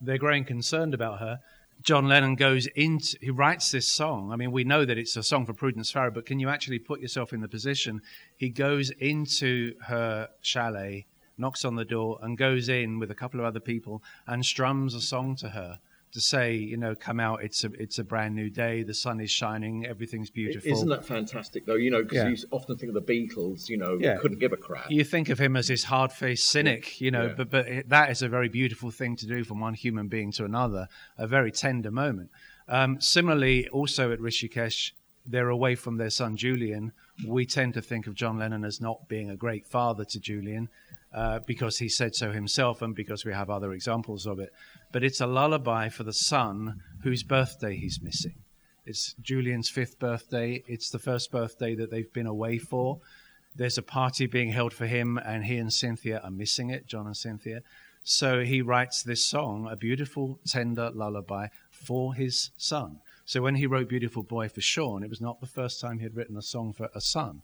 they're 0.00 0.18
growing 0.18 0.44
concerned 0.44 0.94
about 0.94 1.20
her. 1.20 1.38
John 1.82 2.08
Lennon 2.08 2.34
goes 2.34 2.66
into, 2.66 3.16
he 3.20 3.30
writes 3.30 3.70
this 3.70 3.88
song. 3.88 4.32
I 4.32 4.36
mean, 4.36 4.52
we 4.52 4.64
know 4.64 4.84
that 4.84 4.98
it's 4.98 5.16
a 5.16 5.22
song 5.22 5.46
for 5.46 5.54
Prudence 5.54 5.90
Farrow, 5.90 6.10
but 6.10 6.26
can 6.26 6.38
you 6.38 6.50
actually 6.50 6.78
put 6.78 7.00
yourself 7.00 7.32
in 7.32 7.40
the 7.40 7.48
position? 7.48 8.02
He 8.36 8.50
goes 8.50 8.90
into 8.90 9.74
her 9.86 10.28
chalet, 10.42 11.06
knocks 11.38 11.64
on 11.64 11.76
the 11.76 11.84
door, 11.86 12.18
and 12.22 12.36
goes 12.36 12.68
in 12.68 12.98
with 12.98 13.10
a 13.10 13.14
couple 13.14 13.40
of 13.40 13.46
other 13.46 13.60
people 13.60 14.02
and 14.26 14.44
strums 14.44 14.94
a 14.94 15.00
song 15.00 15.36
to 15.36 15.50
her 15.50 15.80
to 16.12 16.20
say, 16.20 16.54
you 16.54 16.76
know, 16.76 16.94
come 16.94 17.20
out, 17.20 17.42
it's 17.44 17.62
a, 17.62 17.70
it's 17.78 17.98
a 17.98 18.04
brand 18.04 18.34
new 18.34 18.50
day, 18.50 18.82
the 18.82 18.94
sun 18.94 19.20
is 19.20 19.30
shining, 19.30 19.86
everything's 19.86 20.28
beautiful. 20.30 20.70
Isn't 20.72 20.88
that 20.88 21.04
fantastic, 21.04 21.66
though? 21.66 21.76
You 21.76 21.90
know, 21.90 22.02
because 22.02 22.16
Yeah. 22.16 22.28
you 22.30 22.36
often 22.50 22.76
think 22.76 22.94
of 22.94 23.06
the 23.06 23.12
Beatles, 23.12 23.68
you 23.68 23.76
know, 23.76 23.96
Yeah. 24.00 24.16
couldn't 24.16 24.38
give 24.40 24.52
a 24.52 24.56
crap. 24.56 24.90
you 24.90 25.04
think 25.04 25.28
of 25.28 25.38
him 25.38 25.56
as 25.56 25.68
this 25.68 25.84
hard-faced 25.84 26.44
cynic, 26.48 27.00
you 27.00 27.10
know, 27.10 27.26
Yeah. 27.26 27.34
but 27.36 27.50
but 27.50 27.68
it, 27.68 27.88
that 27.90 28.10
is 28.10 28.22
a 28.22 28.28
very 28.28 28.48
beautiful 28.48 28.90
thing 28.90 29.14
to 29.16 29.26
do 29.26 29.44
from 29.44 29.60
one 29.60 29.74
human 29.74 30.08
being 30.08 30.32
to 30.32 30.44
another, 30.44 30.88
a 31.16 31.26
very 31.28 31.52
tender 31.52 31.90
moment. 31.90 32.30
Um, 32.66 33.00
similarly, 33.00 33.68
also 33.68 34.10
at 34.12 34.18
Rishikesh, 34.18 34.92
they're 35.26 35.48
away 35.48 35.74
from 35.76 35.96
their 35.98 36.10
son 36.10 36.36
Julian. 36.36 36.92
We 37.26 37.46
tend 37.46 37.74
to 37.74 37.82
think 37.82 38.06
of 38.06 38.14
John 38.14 38.38
Lennon 38.38 38.64
as 38.64 38.80
not 38.80 39.06
being 39.08 39.30
a 39.30 39.36
great 39.36 39.66
father 39.66 40.04
to 40.06 40.18
Julian. 40.18 40.68
Uh, 41.12 41.40
because 41.40 41.78
he 41.78 41.88
said 41.88 42.14
so 42.14 42.30
himself, 42.30 42.82
and 42.82 42.94
because 42.94 43.24
we 43.24 43.32
have 43.32 43.50
other 43.50 43.72
examples 43.72 44.26
of 44.28 44.38
it. 44.38 44.52
But 44.92 45.04
it's 45.04 45.20
a 45.20 45.26
lullaby 45.26 45.88
for 45.88 46.02
the 46.02 46.12
son 46.12 46.82
whose 47.02 47.22
birthday 47.22 47.76
he's 47.76 48.00
missing. 48.02 48.34
It's 48.84 49.14
Julian's 49.20 49.68
fifth 49.68 49.98
birthday. 49.98 50.64
It's 50.66 50.90
the 50.90 50.98
first 50.98 51.30
birthday 51.30 51.74
that 51.76 51.90
they've 51.90 52.12
been 52.12 52.26
away 52.26 52.58
for. 52.58 52.98
There's 53.54 53.78
a 53.78 53.82
party 53.82 54.26
being 54.26 54.50
held 54.50 54.72
for 54.72 54.86
him, 54.86 55.18
and 55.18 55.44
he 55.44 55.58
and 55.58 55.72
Cynthia 55.72 56.20
are 56.24 56.30
missing 56.30 56.70
it, 56.70 56.86
John 56.86 57.06
and 57.06 57.16
Cynthia. 57.16 57.62
So 58.02 58.42
he 58.42 58.62
writes 58.62 59.02
this 59.02 59.24
song, 59.24 59.68
a 59.70 59.76
beautiful, 59.76 60.38
tender 60.46 60.90
lullaby 60.90 61.48
for 61.70 62.14
his 62.14 62.50
son. 62.56 63.00
So 63.24 63.42
when 63.42 63.56
he 63.56 63.66
wrote 63.66 63.88
Beautiful 63.88 64.22
Boy 64.22 64.48
for 64.48 64.60
Sean, 64.60 65.04
it 65.04 65.10
was 65.10 65.20
not 65.20 65.40
the 65.40 65.46
first 65.46 65.80
time 65.80 65.98
he 65.98 66.04
had 66.04 66.16
written 66.16 66.36
a 66.36 66.42
song 66.42 66.72
for 66.72 66.88
a 66.94 67.00
son. 67.00 67.42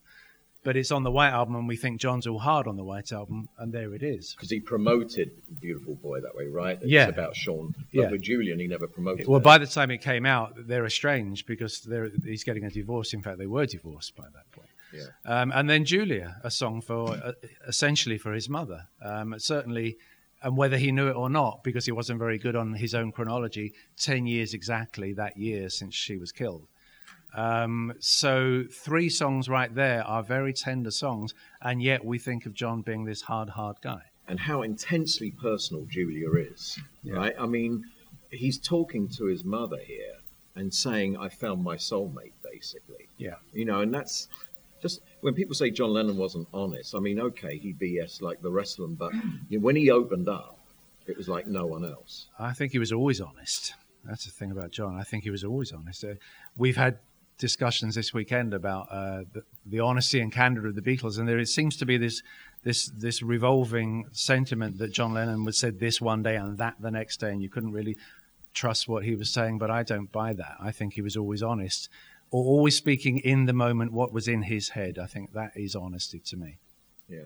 But 0.67 0.77
it's 0.77 0.91
on 0.91 1.05
the 1.05 1.13
White 1.13 1.31
Album, 1.31 1.55
and 1.55 1.69
we 1.69 1.77
think 1.77 2.01
John's 2.01 2.27
all 2.27 2.41
hard 2.41 2.67
on 2.67 2.77
the 2.77 2.83
White 2.83 3.13
Album, 3.13 3.49
and 3.57 3.73
there 3.73 3.95
it 3.95 4.03
is. 4.03 4.35
Because 4.35 4.51
he 4.51 4.59
promoted 4.59 5.31
Beautiful 5.61 5.95
Boy 5.95 6.21
that 6.23 6.35
way, 6.35 6.49
right? 6.49 6.77
It's 6.83 6.91
Yeah. 6.91 7.07
about 7.07 7.37
Sean. 7.37 7.73
But 7.77 7.85
Yeah. 7.93 8.11
with 8.11 8.23
Julian, 8.23 8.59
he 8.59 8.67
never 8.67 8.89
promoted 8.89 9.29
Well, 9.29 9.39
it. 9.39 9.45
by 9.45 9.59
the 9.59 9.67
time 9.69 9.93
it 9.93 9.99
came 10.03 10.27
out, 10.27 10.67
they're 10.67 10.85
estranged 10.85 11.47
because 11.47 11.83
they're, 11.83 12.11
he's 12.25 12.43
getting 12.43 12.65
a 12.65 12.71
divorce. 12.71 13.15
In 13.15 13.23
fact, 13.23 13.39
they 13.39 13.47
were 13.47 13.65
divorced 13.65 14.17
by 14.17 14.25
that 14.35 14.51
point. 14.51 14.69
Yeah. 14.93 15.05
Um, 15.25 15.53
and 15.55 15.71
then 15.71 15.85
Julia, 15.85 16.41
a 16.43 16.51
song 16.51 16.81
for 16.81 17.11
uh, 17.11 17.33
essentially 17.69 18.19
for 18.19 18.33
his 18.33 18.49
mother. 18.49 18.89
Um, 19.01 19.39
certainly, 19.39 19.99
and 20.43 20.57
whether 20.57 20.79
he 20.79 20.91
knew 20.91 21.07
it 21.07 21.15
or 21.15 21.31
not, 21.31 21.63
because 21.63 21.87
he 21.87 21.93
wasn't 21.93 22.19
very 22.19 22.39
good 22.39 22.57
on 22.57 22.75
his 22.75 22.93
own 22.93 23.13
chronology, 23.13 23.73
10 23.99 24.27
years 24.27 24.53
exactly 24.53 25.13
that 25.13 25.37
year 25.37 25.69
since 25.71 25.95
she 25.95 26.17
was 26.17 26.33
killed. 26.33 26.67
Um, 27.35 27.93
so, 27.99 28.65
three 28.71 29.09
songs 29.11 29.49
right 29.49 29.75
there 29.75 30.03
are 30.05 30.23
very 30.23 30.53
tender 30.53 30.91
songs, 30.91 31.35
and 31.61 31.83
yet 31.83 32.05
we 32.05 32.19
think 32.19 32.47
of 32.47 32.55
John 32.55 32.81
being 32.83 33.05
this 33.05 33.23
hard, 33.23 33.51
hard 33.51 33.77
guy. 33.83 34.03
and 34.29 34.41
how 34.41 34.63
intensely 34.63 35.31
personal 35.31 35.85
Julia 35.85 36.33
is, 36.33 36.79
right? 37.05 37.35
I 37.39 37.47
mean, 37.47 37.85
he's 38.31 38.59
talking 38.59 39.07
to 39.11 39.27
his 39.27 39.45
mother 39.45 39.79
here 39.79 40.17
and 40.57 40.73
saying, 40.75 41.17
"I 41.17 41.29
found 41.29 41.63
my 41.63 41.77
soulmate," 41.77 42.33
basically. 42.43 43.07
Yeah. 43.19 43.37
You 43.53 43.67
know, 43.67 43.81
and 43.83 43.93
that's 43.95 44.29
just 44.83 45.01
when 45.21 45.35
people 45.35 45.55
say 45.55 45.71
John 45.71 45.91
Lennon 45.93 46.17
wasn't 46.17 46.49
honest. 46.53 46.95
I 46.95 46.99
mean, 46.99 47.21
okay, 47.21 47.57
he 47.59 47.73
BS 47.75 48.21
like 48.21 48.41
the 48.43 48.51
rest 48.51 48.79
of 48.79 48.83
them, 48.83 48.95
but 48.95 49.13
you 49.49 49.59
know, 49.59 49.65
when 49.65 49.77
he 49.77 49.91
opened 49.91 50.29
up, 50.29 50.59
it 51.07 51.17
was 51.17 51.29
like 51.29 51.47
no 51.47 51.67
one 51.67 51.85
else. 51.85 52.27
I 52.39 52.53
think 52.53 52.73
he 52.73 52.79
was 52.79 52.93
always 52.93 53.21
honest. 53.21 53.75
That's 54.05 54.25
the 54.25 54.31
thing 54.31 54.51
about 54.51 54.71
John. 54.73 54.97
I 54.99 55.03
think 55.03 55.25
he 55.25 55.31
was 55.31 55.45
always 55.45 55.73
honest. 55.73 56.05
Uh, 56.05 56.15
we've 56.57 56.77
had 56.77 56.99
discussions 57.39 57.95
this 57.95 58.15
weekend 58.15 58.55
about 58.55 58.89
uh, 58.91 59.23
the, 59.33 59.43
the 59.67 59.81
honesty 59.81 60.21
and 60.21 60.33
candor 60.33 60.67
of 60.67 60.75
the 60.75 60.83
Beatles, 60.83 61.19
and 61.19 61.29
there 61.29 61.39
it 61.39 61.49
seems 61.49 61.77
to 61.77 61.87
be 61.87 61.97
this 61.97 62.23
this 62.65 62.87
this 62.87 63.23
revolving 63.23 64.07
sentiment 64.13 64.79
that 64.79 64.93
John 64.93 65.15
Lennon 65.15 65.45
would 65.45 65.55
said 65.55 65.79
this 65.79 66.01
one 66.01 66.23
day 66.23 66.37
and 66.37 66.59
that 66.59 66.75
the 66.81 66.91
next 66.91 67.19
day, 67.21 67.31
and 67.31 67.43
you 67.43 67.49
couldn't 67.49 67.73
really 67.73 67.97
trust 68.55 68.89
what 68.89 69.05
he 69.05 69.15
was 69.15 69.31
saying. 69.31 69.59
But 69.59 69.71
I 69.71 69.83
don't 69.83 70.11
buy 70.11 70.33
that. 70.33 70.57
I 70.61 70.73
think 70.73 70.95
he 70.95 71.03
was 71.03 71.17
always 71.17 71.43
honest, 71.43 71.89
or 72.31 72.45
always 72.45 72.77
speaking 72.77 73.19
in 73.19 73.47
the 73.47 73.53
moment 73.53 73.93
what 73.93 74.13
was 74.13 74.29
in 74.29 74.43
his 74.43 74.71
head. 74.71 74.99
I 74.99 75.07
think 75.07 75.33
that 75.33 75.53
is 75.55 75.77
honesty 75.77 76.21
to 76.21 76.37
me. 76.37 76.59
Yeah. 77.09 77.25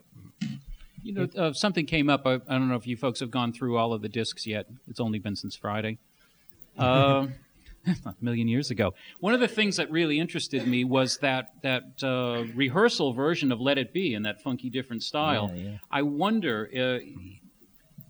You 1.02 1.14
know, 1.14 1.28
uh, 1.34 1.52
something 1.54 1.86
came 1.86 2.10
up. 2.10 2.26
I, 2.26 2.34
I 2.34 2.58
don't 2.58 2.68
know 2.68 2.74
if 2.74 2.86
you 2.86 2.96
folks 2.96 3.20
have 3.20 3.30
gone 3.30 3.52
through 3.52 3.78
all 3.78 3.94
of 3.94 4.02
the 4.02 4.08
discs 4.08 4.46
yet. 4.46 4.66
It's 4.88 5.00
only 5.00 5.18
been 5.18 5.36
since 5.36 5.56
Friday. 5.56 5.98
Uh, 6.78 7.28
a 8.04 8.14
million 8.20 8.48
years 8.48 8.70
ago. 8.70 8.94
One 9.20 9.34
of 9.34 9.40
the 9.40 9.48
things 9.48 9.76
that 9.76 9.90
really 9.90 10.18
interested 10.18 10.66
me 10.66 10.84
was 10.84 11.18
that 11.18 11.50
that 11.62 12.02
uh, 12.02 12.44
rehearsal 12.54 13.12
version 13.12 13.52
of 13.52 13.60
"Let 13.60 13.78
It 13.78 13.92
Be" 13.92 14.14
in 14.14 14.22
that 14.24 14.42
funky, 14.42 14.70
different 14.70 15.02
style. 15.02 15.50
Yeah, 15.54 15.62
yeah. 15.62 15.76
I 15.90 16.02
wonder. 16.02 16.68
Uh, 16.76 16.98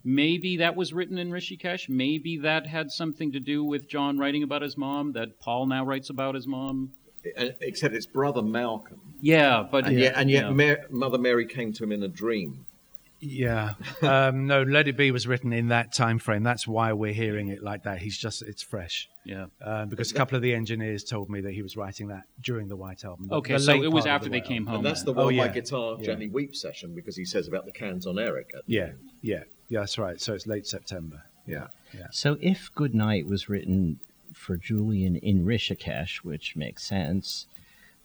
Maybe 0.03 0.57
that 0.57 0.75
was 0.75 0.93
written 0.93 1.17
in 1.17 1.29
Rishikesh. 1.29 1.87
Maybe 1.87 2.37
that 2.39 2.65
had 2.65 2.91
something 2.91 3.31
to 3.33 3.39
do 3.39 3.63
with 3.63 3.87
John 3.87 4.17
writing 4.17 4.41
about 4.41 4.63
his 4.63 4.77
mom. 4.77 5.13
That 5.13 5.39
Paul 5.39 5.67
now 5.67 5.85
writes 5.85 6.09
about 6.09 6.33
his 6.33 6.47
mom. 6.47 6.91
Uh, 7.37 7.49
Except 7.61 7.93
it's 7.93 8.07
brother 8.07 8.41
Malcolm. 8.41 8.99
Yeah, 9.21 9.63
but 9.69 9.85
And 9.85 9.99
yet, 9.99 10.13
and 10.15 10.29
yet 10.29 10.45
yeah. 10.45 10.49
Mar- 10.49 10.85
Mother 10.89 11.19
Mary 11.19 11.45
came 11.45 11.71
to 11.73 11.83
him 11.83 11.91
in 11.91 12.01
a 12.01 12.07
dream. 12.07 12.65
Yeah. 13.21 13.73
Um, 14.01 14.47
no, 14.47 14.63
Let 14.63 14.87
It 14.87 14.97
Be 14.97 15.11
was 15.11 15.27
written 15.27 15.53
in 15.53 15.67
that 15.67 15.93
time 15.93 16.17
frame. 16.19 16.41
That's 16.43 16.67
why 16.67 16.91
we're 16.93 17.13
hearing 17.13 17.49
it 17.49 17.61
like 17.63 17.83
that. 17.83 17.99
He's 17.99 18.17
just, 18.17 18.41
it's 18.41 18.63
fresh. 18.63 19.07
yeah. 19.25 19.45
Um, 19.63 19.89
because 19.89 20.11
a 20.11 20.15
couple 20.15 20.35
of 20.35 20.41
the 20.41 20.53
engineers 20.55 21.03
told 21.03 21.29
me 21.29 21.39
that 21.41 21.53
he 21.53 21.61
was 21.61 21.77
writing 21.77 22.07
that 22.07 22.23
during 22.41 22.67
the 22.67 22.75
White 22.75 23.05
Album. 23.05 23.29
Okay, 23.31 23.57
so 23.59 23.81
it 23.83 23.91
was 23.91 24.05
after 24.07 24.25
the 24.27 24.31
they 24.31 24.41
came 24.41 24.63
Album. 24.63 24.67
home. 24.67 24.75
And 24.77 24.85
that's 24.85 25.03
the 25.03 25.13
then. 25.13 25.23
one 25.25 25.33
Oh, 25.33 25.37
My 25.37 25.45
yeah. 25.45 25.51
Guitar 25.53 25.95
Yeah. 25.99 26.05
Gently 26.05 26.29
Weep 26.29 26.55
session 26.55 26.95
because 26.95 27.15
he 27.15 27.23
says 27.25 27.47
about 27.47 27.65
the 27.65 27.71
cans 27.71 28.07
on 28.07 28.17
Eric. 28.17 28.51
at 28.57 28.65
the 28.65 28.73
Yeah, 28.73 28.81
end. 28.85 28.97
yeah, 29.21 29.43
yeah, 29.69 29.79
that's 29.81 29.97
right. 29.99 30.19
So 30.19 30.33
it's 30.33 30.47
late 30.47 30.65
September. 30.65 31.21
Yeah. 31.45 31.67
So 32.11 32.37
if 32.41 32.71
Good 32.73 32.95
Night 32.95 33.27
was 33.27 33.49
written 33.49 33.99
for 34.33 34.55
Julian 34.57 35.17
in 35.17 35.45
Rishikesh, 35.45 36.17
which 36.23 36.55
makes 36.55 36.83
sense, 36.83 37.45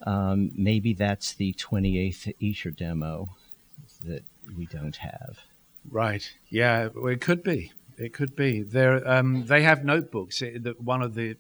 um, 0.05 0.51
maybe 0.55 0.93
that's 0.95 1.33
the 1.35 1.53
28th 1.55 2.33
Esher 2.43 2.71
demo 2.73 3.31
that 4.07 4.25
we 4.57 4.67
don't 4.67 4.97
have. 4.97 5.39
Right. 5.91 6.29
Yeah, 6.49 6.89
it 6.95 7.21
could 7.21 7.43
be. 7.43 7.73
It 7.99 8.13
could 8.13 8.37
be. 8.37 8.63
There, 8.63 9.07
um, 9.09 9.47
they 9.47 9.63
have 9.63 9.85
notebooks. 9.85 10.43
It, 10.43 10.81
one 10.81 11.03
of 11.03 11.15
the 11.15 11.37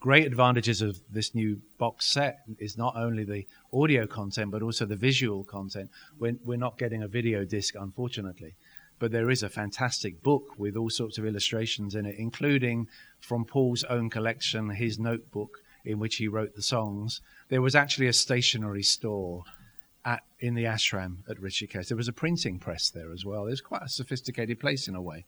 great 0.00 0.26
advantages 0.26 0.82
of 0.82 1.00
this 1.10 1.34
new 1.34 1.60
box 1.78 2.06
set 2.06 2.40
is 2.58 2.76
not 2.76 2.96
only 2.96 3.24
the 3.24 3.46
audio 3.72 4.06
content 4.06 4.50
but 4.50 4.62
also 4.62 4.84
the 4.86 4.96
visual 4.96 5.44
content. 5.44 5.90
We're, 6.18 6.36
we're 6.44 6.58
not 6.58 6.78
getting 6.78 7.02
a 7.02 7.08
video 7.08 7.44
disc, 7.44 7.74
unfortunately, 7.78 8.54
but 8.98 9.10
there 9.10 9.30
is 9.30 9.42
a 9.42 9.48
fantastic 9.48 10.22
book 10.22 10.58
with 10.58 10.76
all 10.76 10.90
sorts 10.90 11.18
of 11.18 11.26
illustrations 11.26 11.94
in 11.94 12.06
it, 12.06 12.16
including 12.18 12.88
from 13.20 13.44
Paul's 13.44 13.84
own 13.84 14.10
collection, 14.10 14.70
his 14.70 14.98
notebook 14.98 15.58
in 15.84 15.98
which 15.98 16.16
he 16.16 16.28
wrote 16.28 16.54
the 16.54 16.62
songs. 16.62 17.20
There 17.48 17.62
was 17.62 17.74
actually 17.74 18.08
a 18.08 18.12
stationery 18.12 18.82
store 18.82 19.44
at 20.06 20.22
in 20.40 20.54
the 20.54 20.64
ashram 20.64 21.18
at 21.28 21.36
Rishikesh. 21.38 21.88
There 21.88 21.96
was 21.96 22.08
a 22.08 22.12
printing 22.12 22.58
press 22.58 22.88
there 22.88 23.12
as 23.12 23.24
well. 23.24 23.46
It 23.46 23.50
was 23.50 23.60
quite 23.60 23.82
a 23.82 23.88
sophisticated 23.88 24.60
place 24.60 24.88
in 24.88 24.94
a 24.94 25.02
way, 25.02 25.26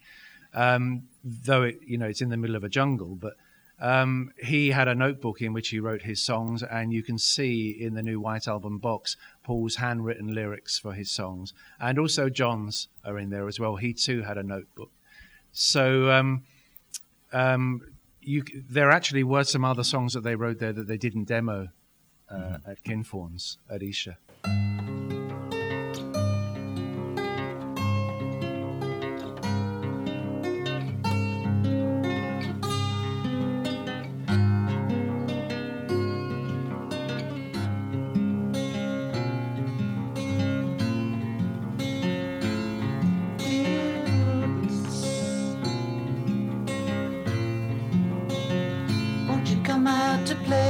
um, 0.55 1.03
though 1.23 1.65
it, 1.65 1.81
you 1.85 1.99
know 1.99 2.07
it's 2.07 2.23
in 2.23 2.31
the 2.31 2.37
middle 2.37 2.57
of 2.57 2.65
a 2.65 2.69
jungle. 2.69 3.17
But 3.17 3.35
um, 3.81 4.31
he 4.39 4.71
had 4.71 4.89
a 4.89 4.95
notebook 4.95 5.43
in 5.43 5.53
which 5.53 5.69
he 5.69 5.81
wrote 5.81 6.03
his 6.03 6.23
songs, 6.23 6.63
and 6.63 6.93
you 6.93 7.03
can 7.03 7.19
see 7.19 7.71
in 7.71 7.95
the 7.95 8.03
new 8.03 8.21
White 8.21 8.47
Album 8.49 8.79
box 8.79 9.17
Paul's 9.43 9.77
handwritten 9.77 10.35
lyrics 10.35 10.79
for 10.79 10.95
his 10.95 11.11
songs, 11.11 11.53
and 11.81 11.99
also 11.99 12.29
John's 12.31 12.89
are 13.05 13.19
in 13.19 13.31
there 13.31 13.49
as 13.49 13.59
well. 13.61 13.77
He 13.77 13.93
too 13.93 14.23
had 14.23 14.39
a 14.39 14.43
notebook. 14.43 14.93
So. 15.53 16.11
Um, 16.11 16.45
um, 17.31 17.83
you, 18.21 18.43
there 18.53 18.91
actually 18.91 19.25
were 19.25 19.45
some 19.45 19.65
other 19.65 19.85
songs 19.85 20.13
that 20.13 20.23
they 20.23 20.35
wrote 20.35 20.59
there 20.59 20.73
that 20.73 20.87
they 20.87 20.99
didn't 20.99 21.25
demo 21.25 21.69
uh, 22.31 22.59
at 22.67 22.83
Kinfauns 22.85 23.57
at 23.71 23.83
Esher. 23.83 24.19
Won't 49.29 49.51
you 49.51 49.63
come 49.63 49.87
out 49.87 50.27
to 50.27 50.35
play? 50.37 50.68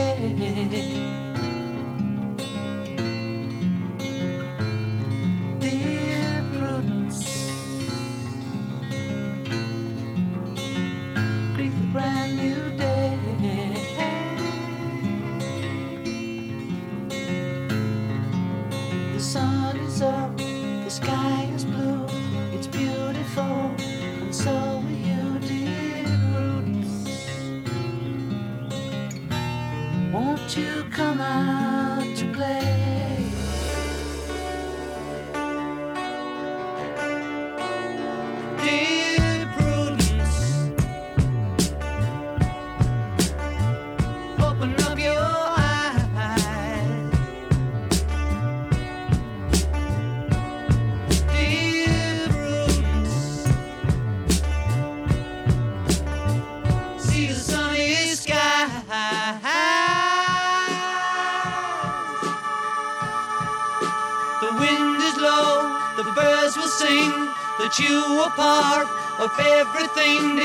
Of 69.18 69.32
everything, 69.40 70.37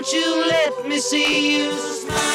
Won't 0.00 0.14
you 0.14 0.46
let 0.46 0.88
me 0.88 0.98
see 0.98 1.58
you 1.58 1.72
smile? 1.72 2.29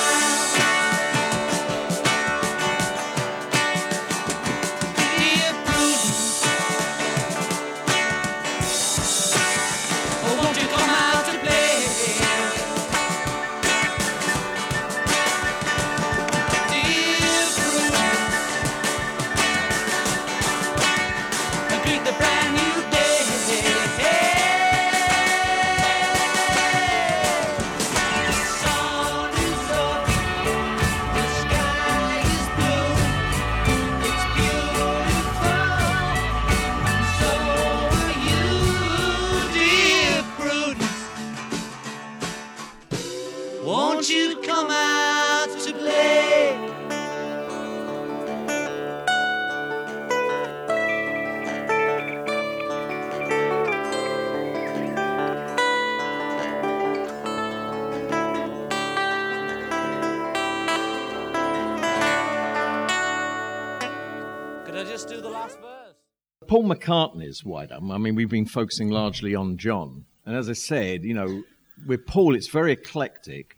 Paul 66.65 66.75
McCartney's 66.75 67.43
White 67.43 67.71
Album. 67.71 67.91
I 67.91 67.97
mean, 67.99 68.15
we've 68.15 68.29
been 68.29 68.47
focusing 68.47 68.89
largely 68.89 69.35
on 69.35 69.57
John. 69.57 70.05
And 70.25 70.35
as 70.35 70.49
I 70.49 70.53
said, 70.53 71.03
you 71.03 71.13
know, 71.13 71.43
with 71.85 72.07
Paul, 72.07 72.35
it's 72.35 72.47
very 72.47 72.71
eclectic. 72.71 73.55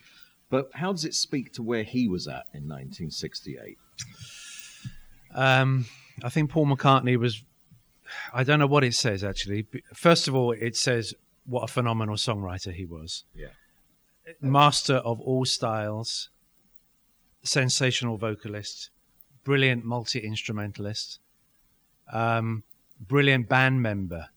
But 0.50 0.70
how 0.74 0.92
does 0.92 1.06
it 1.06 1.14
speak 1.14 1.54
to 1.54 1.64
where 1.64 1.84
he 1.84 2.10
was 2.10 2.28
at 2.28 2.48
in 2.54 2.68
1968? 2.68 3.78
Um, 5.34 5.86
I 6.22 6.30
think 6.30 6.50
Paul 6.50 6.66
McCartney 6.66 7.18
was. 7.18 7.44
I 8.34 8.44
don't 8.44 8.60
know 8.60 8.68
what 8.68 8.84
it 8.84 8.94
says 8.94 9.24
actually. 9.24 9.68
First 9.94 10.28
of 10.28 10.36
all, 10.36 10.52
it 10.52 10.76
says 10.76 11.14
what 11.46 11.64
a 11.64 11.68
phenomenal 11.68 12.16
songwriter 12.16 12.74
he 12.74 12.86
was. 12.86 13.24
Yeah. 13.34 13.48
Master 14.42 14.96
of 14.96 15.22
all 15.22 15.46
styles, 15.46 16.30
sensational 17.44 18.18
vocalist, 18.18 18.90
brilliant 19.44 19.86
multi 19.86 20.20
instrumentalist, 20.20 21.20
um, 22.12 22.64
brilliant 23.00 23.50
band 23.50 23.82
member, 23.82 24.30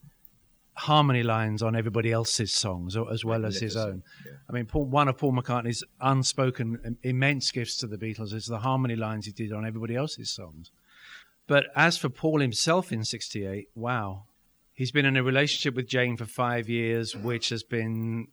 harmony 0.74 1.22
lines 1.22 1.62
on 1.62 1.76
everybody 1.76 2.10
else's 2.12 2.52
songs 2.52 2.96
as 3.10 3.24
well 3.24 3.44
as 3.44 3.58
his 3.58 3.76
own. 3.76 4.02
Magnificent, 4.02 4.38
I 4.48 4.52
mean, 4.52 4.66
Paul, 4.66 4.84
one 4.86 5.08
of 5.08 5.18
Paul 5.18 5.32
McCartney's 5.32 5.84
unspoken 6.00 6.96
immense 7.02 7.50
gifts 7.50 7.76
to 7.78 7.86
the 7.86 7.98
Beatles 7.98 8.32
is 8.32 8.46
the 8.46 8.58
harmony 8.58 8.96
lines 8.96 9.26
he 9.26 9.32
did 9.32 9.52
on 9.52 9.66
everybody 9.66 9.96
else's 9.96 10.30
songs. 10.30 10.70
But 11.46 11.66
as 11.74 11.98
for 11.98 12.08
Paul 12.08 12.40
himself 12.40 12.92
in 12.92 13.04
'68, 13.04 13.68
wow, 13.74 14.24
he's 14.72 14.92
been 14.92 15.04
in 15.04 15.16
a 15.16 15.22
relationship 15.22 15.74
with 15.74 15.88
Jane 15.88 16.16
for 16.16 16.24
five 16.24 16.68
years, 16.68 17.16
which 17.16 17.48
has 17.48 17.62
been 17.62 18.28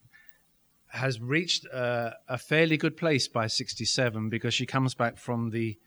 has 0.89 1.19
reached 1.19 1.65
a, 1.65 2.15
a 2.29 2.37
fairly 2.37 2.77
good 2.77 2.95
place 2.95 3.27
by 3.27 3.47
'67 3.47 4.29
because 4.29 4.53
she 4.53 4.65
comes 4.65 4.93
back 4.93 5.17
from 5.17 5.49
the 5.49 5.77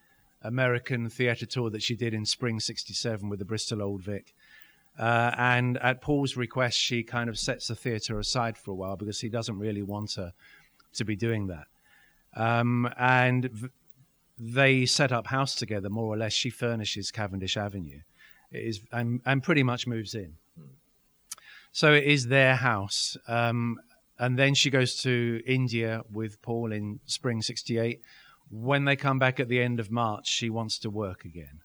American 0.43 1.09
theatre 1.09 1.47
tour 1.47 1.71
that 1.71 1.83
she 1.83 1.95
did 1.95 2.15
in 2.15 2.25
spring 2.25 2.61
'67 2.61 3.29
with 3.29 3.39
the 3.39 3.45
Bristol 3.45 3.83
Old 3.83 4.03
Vic. 4.03 4.35
Uh, 4.99 5.33
and 5.39 5.79
at 5.79 6.01
Paul's 6.01 6.37
request, 6.37 6.79
she 6.79 7.03
kind 7.03 7.31
of 7.31 7.39
sets 7.39 7.69
the 7.69 7.75
theatre 7.75 8.19
aside 8.19 8.59
for 8.59 8.73
a 8.73 8.75
while 8.75 8.97
because 8.97 9.21
he 9.21 9.29
doesn't 9.29 9.59
really 9.59 9.83
want 9.83 10.15
her 10.15 10.33
to 10.95 11.05
be 11.05 11.17
doing 11.17 11.47
that. 11.47 11.67
Um, 12.35 12.93
and 12.99 13.51
v- 13.51 13.69
they 14.39 14.87
set 14.87 15.13
up 15.13 15.27
house 15.29 15.55
together, 15.55 15.89
more 15.89 16.13
or 16.13 16.17
less. 16.17 16.33
She 16.33 16.51
furnishes 16.51 17.11
Cavendish 17.11 17.57
Avenue, 17.57 18.01
it 18.51 18.59
is 18.59 18.81
and, 18.93 19.21
and 19.25 19.43
pretty 19.43 19.63
much 19.63 19.87
moves 19.87 20.15
in. 20.15 20.35
So 21.73 21.93
it 21.95 22.05
is 22.05 22.27
their 22.27 22.57
house. 22.57 23.17
Um, 23.29 23.79
and 24.19 24.39
then 24.39 24.55
she 24.55 24.71
goes 24.71 25.01
to 25.03 25.41
India 25.47 26.03
with 26.13 26.43
Paul 26.43 26.73
in 26.73 27.01
spring 27.07 27.43
'68. 27.43 28.01
When 28.51 28.85
they 28.85 28.97
come 28.97 29.19
back 29.19 29.39
at 29.39 29.49
the 29.49 29.61
end 29.61 29.81
of 29.81 29.91
March, 29.91 30.29
she 30.29 30.51
wants 30.51 30.79
to 30.81 30.91
work 30.91 31.25
again. 31.25 31.61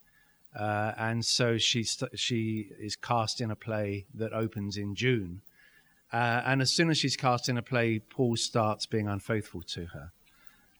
Uh, 0.58 0.94
and 0.98 1.26
so 1.26 1.58
she 1.58 1.84
st- 1.84 2.18
she 2.18 2.70
is 2.80 2.96
cast 2.96 3.42
in 3.42 3.52
a 3.52 3.56
play 3.56 4.06
that 4.14 4.32
opens 4.32 4.78
in 4.78 4.96
June. 4.96 5.42
Uh, 6.14 6.42
and 6.46 6.62
as 6.62 6.72
soon 6.72 6.90
as 6.90 6.98
she's 6.98 7.18
cast 7.18 7.50
in 7.50 7.58
a 7.58 7.62
play, 7.62 8.00
Paul 8.00 8.38
starts 8.38 8.86
being 8.86 9.08
unfaithful 9.08 9.64
to 9.64 9.88
her. 9.88 10.12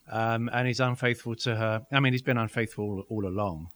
Um, 0.10 0.50
and 0.54 0.68
he's 0.68 0.80
unfaithful 0.80 1.36
to 1.38 1.56
her. 1.56 1.86
I 1.92 2.00
mean, 2.00 2.14
he's 2.14 2.22
been 2.22 2.38
unfaithful 2.38 2.86
all, 2.86 3.04
all 3.10 3.28
along, 3.28 3.70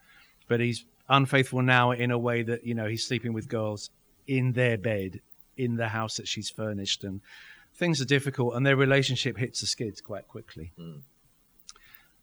but 0.47 0.59
he's 0.59 0.85
unfaithful 1.09 1.61
now 1.61 1.91
in 1.91 2.11
a 2.11 2.17
way 2.17 2.43
that 2.43 2.63
you 2.63 2.75
know 2.75 2.85
he's 2.85 3.05
sleeping 3.05 3.33
with 3.33 3.49
girls 3.49 3.89
in 4.27 4.53
their 4.53 4.77
bed 4.77 5.21
in 5.57 5.75
the 5.75 5.89
house 5.89 6.15
that 6.17 6.27
she's 6.27 6.49
furnished, 6.49 7.03
and 7.03 7.19
things 7.73 7.99
are 7.99 8.05
difficult. 8.05 8.55
And 8.55 8.65
their 8.65 8.77
relationship 8.77 9.37
hits 9.37 9.59
the 9.59 9.67
skids 9.67 9.99
quite 9.99 10.27
quickly. 10.27 10.71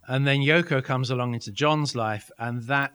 And 0.08 0.26
then 0.26 0.40
Yoko 0.40 0.82
comes 0.82 1.10
along 1.10 1.34
into 1.34 1.50
John's 1.50 1.96
life, 1.96 2.30
and 2.38 2.62
that 2.64 2.94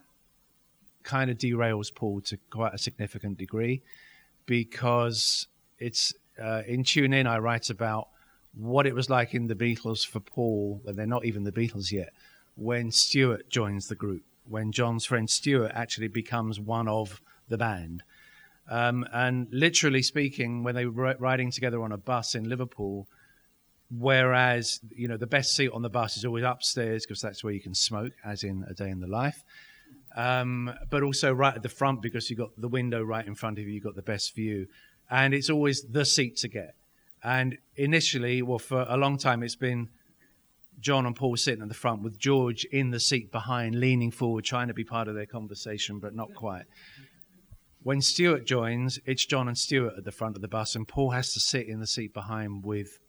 kind 1.04 1.30
of 1.30 1.38
derails 1.38 1.94
Paul 1.94 2.22
to 2.22 2.38
quite 2.50 2.74
a 2.74 2.78
significant 2.78 3.38
degree 3.38 3.82
because 4.46 5.48
it's 5.80 6.14
uh, 6.42 6.62
in 6.68 6.84
Tune 6.84 7.14
In. 7.14 7.28
I 7.28 7.40
write 7.40 7.70
about 7.70 8.10
what 8.54 8.86
it 8.86 8.96
was 8.96 9.10
like 9.10 9.34
in 9.34 9.48
the 9.48 9.56
Beatles 9.56 10.06
for 10.06 10.20
Paul, 10.20 10.82
and 10.86 10.98
they're 10.98 11.06
not 11.06 11.26
even 11.26 11.44
the 11.44 11.52
Beatles 11.52 11.92
yet, 11.92 12.14
when 12.56 12.92
Stuart 12.92 13.50
joins 13.50 13.88
the 13.88 13.96
group, 13.96 14.24
when 14.48 14.72
John's 14.72 15.06
friend 15.06 15.30
Stuart 15.30 15.72
actually 15.74 16.08
becomes 16.08 16.60
one 16.60 16.88
of 16.88 17.22
the 17.48 17.58
band. 17.58 18.04
Um, 18.70 19.06
and 19.12 19.48
literally 19.52 20.02
speaking, 20.02 20.64
when 20.64 20.76
they 20.76 20.86
were 20.86 21.16
riding 21.20 21.52
together 21.52 21.82
on 21.82 21.92
a 21.92 21.98
bus 21.98 22.36
in 22.36 22.48
Liverpool, 22.48 23.08
whereas 23.98 24.80
you 24.96 25.08
know 25.08 25.18
the 25.18 25.28
best 25.28 25.56
seat 25.56 25.70
on 25.74 25.82
the 25.82 25.90
bus 25.90 26.18
is 26.18 26.26
always 26.26 26.44
upstairs 26.44 27.06
because 27.06 27.22
that's 27.22 27.44
where 27.44 27.54
you 27.54 27.62
can 27.62 27.76
smoke, 27.76 28.14
as 28.24 28.44
in 28.44 28.66
A 28.70 28.74
Day 28.74 28.90
in 28.90 29.00
the 29.00 29.08
Life 29.08 29.44
um, 30.16 30.74
but 30.90 31.04
also 31.04 31.34
right 31.34 31.56
at 31.56 31.64
the 31.64 31.70
front 31.70 32.02
because 32.02 32.30
you've 32.30 32.40
got 32.40 32.50
the 32.58 32.68
window 32.68 33.02
right 33.02 33.26
in 33.26 33.36
front 33.36 33.58
of 33.60 33.66
you, 33.66 33.74
you've 33.74 33.84
got 33.84 33.96
the 33.96 34.02
best 34.02 34.36
view. 34.36 34.68
And 35.10 35.34
it's 35.34 35.50
always 35.50 35.84
the 35.84 36.06
seat 36.06 36.38
to 36.38 36.48
get. 36.48 36.76
And 37.24 37.58
initially, 37.76 38.42
well, 38.42 38.60
for 38.60 38.86
a 38.88 38.98
long 38.98 39.18
time, 39.18 39.44
it's 39.44 39.56
been 39.56 39.90
John 40.80 41.06
and 41.06 41.16
Paul 41.16 41.38
sitting 41.38 41.62
at 41.62 41.68
the 41.68 41.76
front 41.76 42.02
with 42.02 42.18
George 42.18 42.66
in 42.66 42.92
the 42.92 43.00
seat 43.00 43.32
behind, 43.32 43.76
leaning 43.76 44.12
forward, 44.12 44.46
trying 44.46 44.68
to 44.70 44.74
be 44.74 44.84
part 44.84 45.08
of 45.08 45.16
their 45.16 45.26
conversation, 45.26 46.00
but 46.00 46.16
not 46.16 46.34
quite. 46.34 46.66
When 47.84 48.02
Stuart 48.02 48.46
joins, 48.46 49.00
it's 49.06 49.26
John 49.26 49.48
and 49.48 49.58
Stuart 49.58 49.94
at 49.98 50.06
the 50.06 50.12
front 50.12 50.36
of 50.36 50.42
the 50.42 50.48
bus, 50.48 50.76
and 50.76 50.88
Paul 50.88 51.12
has 51.12 51.34
to 51.34 51.40
sit 51.40 51.68
in 51.68 51.80
the 51.80 51.88
seat 51.88 52.14
behind 52.14 52.64
with 52.64 53.00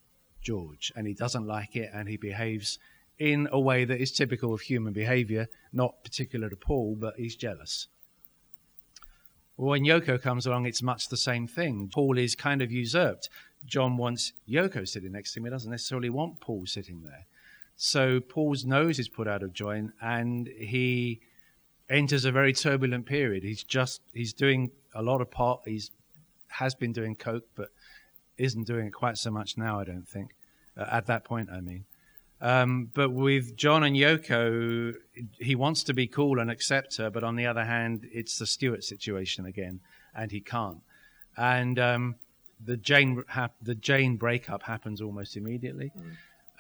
George, 0.43 0.93
and 0.97 1.07
he 1.07 1.15
doesn't 1.15 1.47
like 1.47 1.77
it, 1.77 1.91
and 1.95 2.09
he 2.09 2.17
behaves 2.17 2.79
in 3.19 3.49
a 3.53 3.61
way 3.61 3.85
that 3.85 4.01
is 4.01 4.11
typical 4.11 4.53
of 4.53 4.61
human 4.63 4.93
behavior, 4.93 5.49
not 5.73 6.03
particular 6.03 6.49
to 6.49 6.57
Paul, 6.57 6.97
but 6.99 7.15
he's 7.17 7.37
jealous. 7.37 7.87
When 9.57 9.85
Yoko 9.85 10.21
comes 10.21 10.47
along, 10.47 10.67
it's 10.67 10.83
much 10.83 11.09
the 11.09 11.17
same 11.17 11.47
thing. 11.47 11.91
Paul 11.93 12.19
is 12.19 12.35
kind 12.35 12.63
of 12.63 12.73
usurped. 12.73 13.29
John 13.65 13.97
wants 13.97 14.33
Yoko 14.49 14.89
sitting 14.89 15.13
next 15.13 15.33
to 15.33 15.41
him. 15.41 15.45
He 15.45 15.51
doesn't 15.51 15.71
necessarily 15.71 16.11
want 16.11 16.41
Paul 16.41 16.67
sitting 16.67 17.03
there. 17.03 17.27
So 17.77 18.21
Paul's 18.21 18.65
nose 18.65 18.99
is 18.99 19.09
put 19.09 19.29
out 19.29 19.43
of 19.43 19.53
joint, 19.53 19.93
and 20.01 20.49
he 20.49 21.21
enters 21.89 22.25
a 22.25 22.33
very 22.33 22.53
turbulent 22.53 23.07
period. 23.07 23.45
He's 23.45 23.63
just 23.63 24.01
he's 24.13 24.33
doing 24.33 24.71
a 24.95 25.03
lot 25.03 25.21
of 25.21 25.31
pot. 25.31 25.63
He's 25.65 25.91
has 26.49 26.75
been 26.75 26.93
doing 26.93 27.15
coke, 27.15 27.47
but 27.55 27.69
isn't 28.39 28.65
doing 28.67 28.87
it 28.87 28.93
quite 28.93 29.19
so 29.19 29.31
much 29.31 29.57
now. 29.57 29.81
I 29.81 29.85
don't 29.85 30.09
think. 30.09 30.35
Uh, 30.77 30.87
at 30.91 31.07
that 31.07 31.25
point, 31.25 31.51
I 31.51 31.61
mean. 31.61 31.85
Um, 32.41 32.91
but 32.93 33.11
with 33.11 33.57
John 33.57 33.85
and 33.85 33.95
Yoko, 33.95 34.95
he 35.39 35.55
wants 35.55 35.85
to 35.85 35.95
be 35.95 36.09
cool 36.09 36.41
and 36.41 36.51
accept 36.51 36.97
her, 36.97 37.09
but 37.09 37.23
on 37.23 37.37
the 37.37 37.47
other 37.47 37.65
hand, 37.65 38.09
it's 38.13 38.37
the 38.39 38.47
Stuart 38.47 38.83
situation 38.83 39.47
again, 39.47 39.81
and 40.15 40.33
he 40.33 40.41
can't. 40.41 40.81
And 41.37 41.79
um, 41.79 42.17
the 42.65 42.77
Jane 42.77 43.23
hap- 43.29 43.55
the 43.63 43.77
Jane 43.77 44.17
breakup 44.17 44.63
happens 44.65 45.01
almost 45.01 45.37
immediately. 45.37 45.93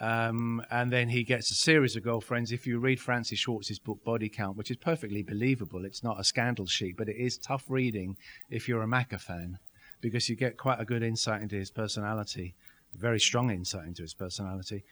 Um, 0.00 0.64
and 0.70 0.92
then 0.92 1.08
he 1.08 1.22
gets 1.22 1.50
a 1.50 1.54
series 1.54 1.94
of 1.94 2.02
girlfriends. 2.02 2.50
If 2.50 2.66
you 2.66 2.78
read 2.78 2.98
Francie 2.98 3.36
Schwartz's 3.36 3.78
book 3.78 4.02
Body 4.04 4.28
Count, 4.28 4.56
which 4.56 4.70
is 4.70 4.76
perfectly 4.76 5.22
believable, 5.22 5.84
it's 5.84 6.02
not 6.02 6.18
a 6.18 6.24
scandal 6.24 6.66
sheet, 6.66 6.96
but 6.96 7.08
it 7.08 7.16
is 7.16 7.38
tough 7.38 7.64
reading 7.68 8.16
if 8.50 8.68
you're 8.68 8.82
a 8.82 8.86
Macca 8.86 9.20
fan, 9.20 9.58
because 10.02 10.28
you 10.28 10.36
get 10.36 10.58
quite 10.58 10.78
a 10.80 10.84
good 10.84 11.02
insight 11.02 11.40
into 11.40 11.56
his 11.56 11.70
personality, 11.70 12.54
very 12.94 13.18
strong 13.18 13.50
insight 13.50 13.86
into 13.86 14.02
his 14.02 14.12
personality 14.12 14.84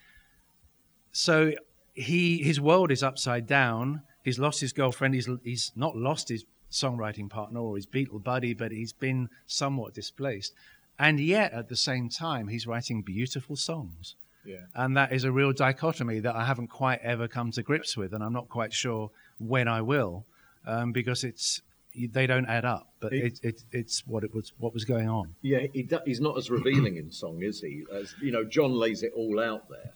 so 1.11 1.53
he 1.93 2.37
his 2.37 2.59
world 2.59 2.91
is 2.91 3.03
upside 3.03 3.47
down. 3.47 4.01
He's 4.23 4.39
lost 4.39 4.61
his 4.61 4.73
girlfriend. 4.73 5.13
He's 5.13 5.29
he's 5.43 5.71
not 5.75 5.95
lost 5.95 6.29
his 6.29 6.45
songwriting 6.71 7.29
partner 7.29 7.59
or 7.59 7.75
his 7.75 7.85
Beatle 7.85 8.23
buddy, 8.23 8.53
but 8.53 8.71
he's 8.71 8.93
been 8.93 9.29
somewhat 9.45 9.93
displaced. 9.93 10.53
And 10.97 11.19
yet, 11.19 11.51
at 11.51 11.67
the 11.67 11.75
same 11.75 12.09
time, 12.09 12.47
he's 12.47 12.67
writing 12.67 13.01
beautiful 13.01 13.55
songs. 13.55 14.15
Yeah. 14.45 14.65
And 14.75 14.95
that 14.95 15.11
is 15.11 15.23
a 15.23 15.31
real 15.31 15.51
dichotomy 15.51 16.19
that 16.19 16.35
I 16.35 16.45
haven't 16.45 16.67
quite 16.67 16.99
ever 17.01 17.27
come 17.27 17.51
to 17.51 17.63
grips 17.63 17.97
with, 17.97 18.13
and 18.13 18.23
I'm 18.23 18.33
not 18.33 18.49
quite 18.49 18.73
sure 18.73 19.11
when 19.39 19.67
I 19.67 19.81
will, 19.81 20.25
um, 20.65 20.91
because 20.91 21.23
it's 21.23 21.61
they 22.11 22.27
don't 22.27 22.45
add 22.45 22.65
up. 22.65 22.89
But 22.99 23.13
it, 23.13 23.39
it, 23.43 23.63
it's 23.71 24.05
what 24.07 24.23
it 24.23 24.33
was 24.33 24.53
what 24.57 24.73
was 24.73 24.85
going 24.85 25.09
on. 25.09 25.35
Yeah, 25.41 25.59
he 25.73 25.83
do, 25.83 25.99
he's 26.05 26.21
not 26.21 26.37
as 26.37 26.49
revealing 26.49 26.97
in 26.97 27.11
song, 27.11 27.41
is 27.41 27.61
he? 27.61 27.83
As 27.93 28.13
you 28.21 28.31
know, 28.31 28.43
John 28.43 28.73
lays 28.73 29.03
it 29.03 29.11
all 29.15 29.39
out 29.39 29.67
there. 29.69 29.91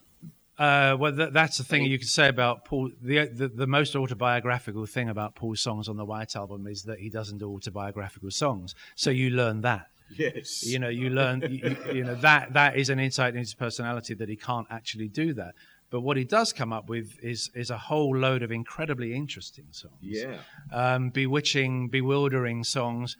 Uh, 0.57 0.95
well, 0.95 1.13
th- 1.13 1.33
that's 1.33 1.57
the 1.57 1.65
thing 1.65 1.83
you 1.83 1.99
could 1.99 2.07
say 2.07 2.29
about 2.29 2.63
Paul. 2.65 2.89
The, 3.01 3.25
the 3.27 3.47
the 3.49 3.67
most 3.67 3.95
autobiographical 3.95 4.85
thing 4.85 5.09
about 5.09 5.35
Paul's 5.35 5.59
songs 5.59 5.89
on 5.89 5.97
the 5.97 6.05
White 6.05 6.35
Album 6.35 6.65
is 6.67 6.83
that 6.83 6.99
he 6.99 7.09
doesn't 7.09 7.39
do 7.39 7.51
autobiographical 7.53 8.31
songs. 8.31 8.73
So 8.95 9.09
you 9.09 9.31
learn 9.31 9.61
that 9.61 9.87
Yes. 10.17 10.63
You 10.65 10.77
know, 10.79 10.87
you 10.89 11.09
learn, 11.09 11.41
you, 11.41 11.47
you- 11.49 11.93
you 11.95 12.03
know, 12.03 12.15
that 12.15 12.53
that 12.53 12.77
is 12.77 12.89
an 12.89 12.99
insight 12.99 13.29
into 13.29 13.39
his 13.39 13.53
personality 13.55 14.13
that 14.13 14.29
he 14.29 14.35
can't 14.35 14.67
actually 14.69 15.07
do 15.07 15.33
that. 15.33 15.55
But 15.89 16.01
what 16.01 16.17
he 16.17 16.23
does 16.23 16.51
come 16.51 16.73
up 16.73 16.89
with 16.89 17.17
is 17.23 17.49
is 17.53 17.69
a 17.69 17.77
whole 17.77 18.15
load 18.15 18.43
of 18.43 18.51
incredibly 18.51 19.13
interesting 19.15 19.67
songs. 19.71 19.93
Yeah. 20.01 20.37
um, 20.71 21.09
bewitching, 21.09 21.89
bewildering 21.89 22.63
songs. 22.63 23.17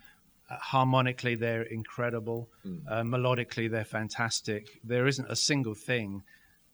Uh, 0.50 0.58
harmonically, 0.58 1.36
they're 1.36 1.64
incredible. 1.64 2.50
Uh, 2.88 3.02
melodically, 3.02 3.70
they're 3.70 3.84
fantastic. 3.84 4.80
There 4.84 5.08
isn't 5.08 5.30
a 5.32 5.36
single 5.36 5.74
thing, 5.74 6.22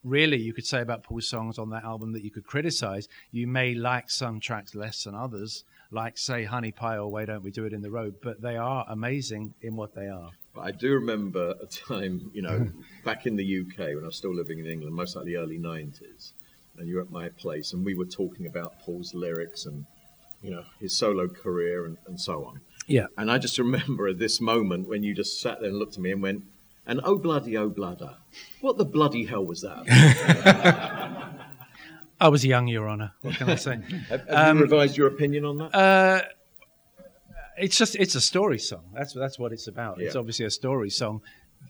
really, 0.03 0.37
you 0.37 0.53
could 0.53 0.65
say 0.65 0.81
about 0.81 1.03
Paul's 1.03 1.29
songs 1.29 1.57
on 1.57 1.69
that 1.69 1.83
album 1.83 2.11
that 2.13 2.23
you 2.23 2.31
could 2.31 2.45
criticize. 2.45 3.07
You 3.31 3.47
may 3.47 3.73
like 3.73 4.09
some 4.09 4.39
tracks 4.39 4.75
less 4.75 5.03
than 5.03 5.15
others, 5.15 5.63
like, 5.91 6.17
say, 6.17 6.43
Honey 6.43 6.71
Pie 6.71 6.97
or 6.97 7.09
Why 7.09 7.25
Don't 7.25 7.43
We 7.43 7.51
Do 7.51 7.65
It 7.65 7.73
in 7.73 7.81
the 7.81 7.91
Road, 7.91 8.15
but 8.21 8.41
they 8.41 8.57
are 8.57 8.85
amazing 8.89 9.53
in 9.61 9.75
what 9.75 9.93
they 9.95 10.07
are. 10.07 10.31
But 10.53 10.61
I 10.61 10.71
do 10.71 10.93
remember 10.93 11.55
a 11.61 11.65
time, 11.65 12.29
you 12.33 12.41
know, 12.41 12.69
back 13.05 13.25
in 13.25 13.35
the 13.35 13.59
UK 13.61 13.77
when 13.95 14.03
I 14.03 14.07
was 14.07 14.15
still 14.15 14.33
living 14.33 14.59
in 14.59 14.65
England, 14.65 14.93
most 14.95 15.15
likely 15.15 15.35
early 15.35 15.57
90s, 15.57 16.33
and 16.77 16.87
you 16.87 16.95
were 16.95 17.01
at 17.01 17.11
my 17.11 17.29
place, 17.29 17.73
and 17.73 17.85
we 17.85 17.93
were 17.93 18.05
talking 18.05 18.47
about 18.47 18.79
Paul's 18.79 19.13
lyrics 19.13 19.65
and, 19.65 19.85
you 20.41 20.51
know, 20.51 20.63
his 20.79 20.97
solo 20.97 21.27
career 21.27 21.85
and, 21.85 21.97
and 22.07 22.19
so 22.19 22.45
on. 22.45 22.61
Yeah. 22.87 23.07
And 23.17 23.31
I 23.31 23.37
just 23.37 23.57
remember 23.57 24.07
at 24.07 24.19
this 24.25 24.41
moment 24.41 24.87
when 24.87 25.03
you 25.03 25.13
just 25.13 25.41
sat 25.41 25.59
there 25.61 25.69
and 25.69 25.79
looked 25.79 25.95
at 25.95 26.01
me 26.01 26.11
and 26.11 26.21
went, 26.21 26.43
and 26.85 26.99
oh 27.03 27.17
bloody, 27.17 27.55
oh 27.57 27.69
bladder. 27.69 28.15
What 28.59 28.77
the 28.77 28.85
bloody 28.85 29.25
hell 29.25 29.45
was 29.45 29.61
that? 29.61 29.83
I 32.19 32.27
was 32.27 32.45
young, 32.45 32.67
Your 32.67 32.87
Honor. 32.87 33.13
What 33.21 33.35
can 33.35 33.49
I 33.49 33.55
say? 33.55 33.79
have 34.09 34.27
have 34.27 34.55
you 34.55 34.61
revised 34.61 34.97
your 34.97 35.07
opinion 35.07 35.45
on 35.45 35.57
that? 35.57 35.75
Uh, 35.75 36.21
it's 37.61 37.77
just 37.77 37.95
it's 37.95 38.15
a 38.15 38.21
story 38.21 38.59
song. 38.59 38.83
That's 38.93 39.13
that's 39.13 39.37
what 39.39 39.53
it's 39.53 39.67
about. 39.67 40.01
It's 40.01 40.15
obviously 40.15 40.45
a 40.45 40.51
story 40.51 40.89
song, 40.89 41.21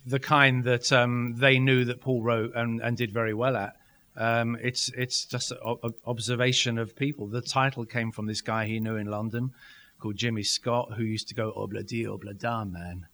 the 0.06 0.20
kind 0.20 0.64
that 0.64 0.92
um, 0.92 1.36
they 1.38 1.60
knew 1.60 1.86
that 1.86 2.02
Paul 2.02 2.22
wrote 2.22 2.56
and, 2.56 2.82
and 2.82 2.98
did 2.98 3.12
very 3.12 3.34
well 3.34 3.56
at. 3.58 3.76
Um, 4.16 4.58
it's 4.62 4.89
it's 4.89 5.26
just 5.26 5.52
an 5.52 5.94
observation 6.06 6.78
of 6.78 6.96
people. 6.96 7.28
The 7.28 7.42
title 7.42 7.86
came 7.86 8.12
from 8.12 8.26
this 8.26 8.42
guy 8.42 8.66
he 8.66 8.80
knew 8.80 8.96
in 8.96 9.08
London 9.08 9.52
called 10.00 10.16
Jimmy 10.16 10.44
Scott, 10.44 10.94
who 10.96 11.04
used 11.04 11.28
to 11.28 11.36
go 11.36 11.54
obla 11.56 11.86
di 11.86 12.06
obla 12.06 12.38
da 12.38 12.66
man. 12.66 13.08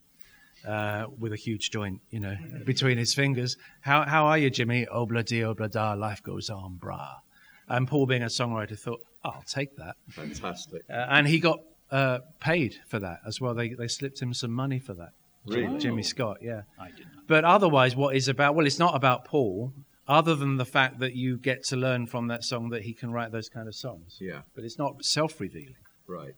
Uh, 0.68 1.06
with 1.20 1.32
a 1.32 1.36
huge 1.38 1.70
joint, 1.72 2.02
you 2.10 2.20
know, 2.20 2.36
between 2.66 2.98
his 2.98 3.14
fingers. 3.14 3.56
How 3.82 4.04
how 4.04 4.26
are 4.26 4.38
you, 4.38 4.50
Jimmy? 4.50 4.86
Obla 4.92 5.24
di 5.24 5.42
obla 5.42 5.72
da, 5.72 5.94
life 5.94 6.22
goes 6.24 6.50
on, 6.50 6.78
brah. 6.82 7.18
And 7.70 7.88
Paul, 7.88 8.06
being 8.06 8.24
a 8.24 8.28
songwriter, 8.28 8.78
thought, 8.78 9.02
oh, 9.24 9.30
I'll 9.30 9.44
take 9.44 9.76
that. 9.78 9.96
Fantastic. 10.10 10.84
Uh, 10.90 11.06
and 11.10 11.28
he 11.28 11.40
got 11.40 11.60
uh, 11.92 12.20
paid 12.40 12.76
for 12.88 13.00
that 13.00 13.20
as 13.26 13.40
well. 13.42 13.54
They 13.54 13.70
they 13.70 13.88
slipped 13.88 14.22
him 14.22 14.34
some 14.34 14.52
money 14.52 14.80
for 14.80 14.94
that. 14.96 15.12
Really? 15.46 15.78
Jimmy 15.80 16.04
Scott, 16.04 16.38
yeah. 16.42 16.64
I 16.80 16.88
did 16.90 17.06
not. 17.16 17.26
But 17.28 17.46
otherwise, 17.46 17.96
what 17.96 18.16
is 18.16 18.28
about? 18.28 18.56
Well, 18.56 18.66
it's 18.66 18.80
not 18.80 18.96
about 18.96 19.24
Paul, 19.26 19.72
other 20.08 20.36
than 20.36 20.58
the 20.58 20.66
fact 20.66 21.00
that 21.00 21.14
you 21.16 21.38
get 21.38 21.64
to 21.66 21.78
learn 21.78 22.06
from 22.08 22.28
that 22.28 22.44
song 22.44 22.70
that 22.70 22.82
he 22.84 22.94
can 22.94 23.12
write 23.12 23.32
those 23.32 23.48
kind 23.48 23.68
of 23.68 23.76
songs. 23.76 24.18
Yeah, 24.20 24.42
But 24.56 24.66
it's 24.66 24.78
not 24.78 25.06
self-revealing. 25.06 25.76
right. 26.08 26.34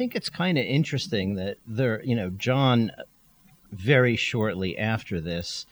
Think 0.00 0.16
it's 0.16 0.30
kind 0.30 0.56
of 0.56 0.64
interesting 0.64 1.34
that 1.34 1.58
there, 1.66 2.02
you 2.02 2.16
know, 2.16 2.30
John, 2.30 2.90
very 3.70 4.16
shortly 4.16 4.78
after 4.78 5.20
this, 5.20 5.66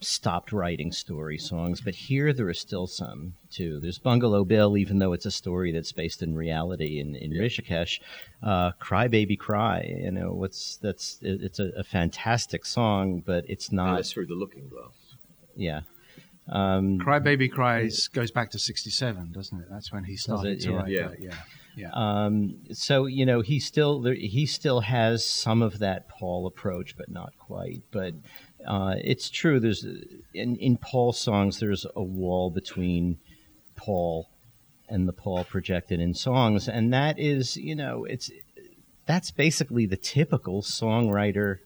stopped 0.00 0.50
writing 0.50 0.90
story 0.90 1.38
songs, 1.38 1.80
but 1.80 1.94
here 1.94 2.32
there 2.32 2.48
are 2.48 2.54
still 2.54 2.88
some 2.88 3.34
too. 3.48 3.78
There's 3.78 3.96
Bungalow 3.98 4.44
Bill, 4.44 4.76
even 4.76 4.98
though 4.98 5.12
it's 5.12 5.24
a 5.26 5.30
story 5.30 5.70
that's 5.70 5.92
based 5.92 6.20
in 6.20 6.34
reality 6.34 6.98
in, 6.98 7.14
in 7.14 7.30
Rishikesh. 7.30 8.00
Uh, 8.42 8.72
Cry 8.80 9.06
Baby 9.06 9.36
Cry, 9.36 9.94
you 10.02 10.10
know, 10.10 10.32
what's 10.32 10.76
that's 10.78 11.20
it- 11.22 11.40
it's 11.42 11.60
a, 11.60 11.68
a 11.76 11.84
fantastic 11.84 12.66
song, 12.66 13.22
but 13.24 13.44
it's 13.48 13.70
not. 13.70 13.90
Alice 13.90 14.12
through 14.12 14.26
the 14.26 14.34
Looking 14.34 14.66
Glass. 14.66 14.90
Yeah. 15.54 15.82
Um, 16.48 16.98
Cry 16.98 17.20
Baby 17.20 17.48
Cries 17.48 18.08
goes 18.08 18.32
back 18.32 18.50
to 18.50 18.58
67, 18.58 19.30
doesn't 19.30 19.60
it? 19.60 19.66
That's 19.70 19.92
when 19.92 20.02
he 20.02 20.16
started 20.16 20.54
it? 20.58 20.60
to 20.62 20.70
Yeah. 20.70 20.76
write 20.76 20.88
Yeah. 20.88 21.08
that. 21.08 21.20
Yeah. 21.20 21.34
Yeah. 21.76 21.90
Um, 21.92 22.56
so 22.72 23.06
you 23.06 23.24
know 23.24 23.40
he 23.40 23.60
still 23.60 24.02
he 24.04 24.46
still 24.46 24.80
has 24.80 25.24
some 25.24 25.62
of 25.62 25.78
that 25.78 26.08
Paul 26.08 26.46
approach, 26.46 26.96
but 26.96 27.10
not 27.10 27.32
quite. 27.38 27.82
But 27.90 28.14
uh, 28.66 28.94
it's 29.02 29.30
true. 29.30 29.60
There's 29.60 29.84
in 30.34 30.56
in 30.56 30.76
Paul 30.76 31.12
songs 31.12 31.60
there's 31.60 31.86
a 31.96 32.02
wall 32.02 32.50
between 32.50 33.18
Paul 33.76 34.28
and 34.88 35.08
the 35.08 35.12
Paul 35.12 35.44
projected 35.44 36.00
in 36.00 36.14
songs, 36.14 36.68
and 36.68 36.92
that 36.92 37.18
is 37.18 37.56
you 37.56 37.74
know 37.74 38.04
it's 38.04 38.30
that's 39.06 39.30
basically 39.30 39.86
the 39.86 39.96
typical 39.96 40.62
songwriter 40.62 41.58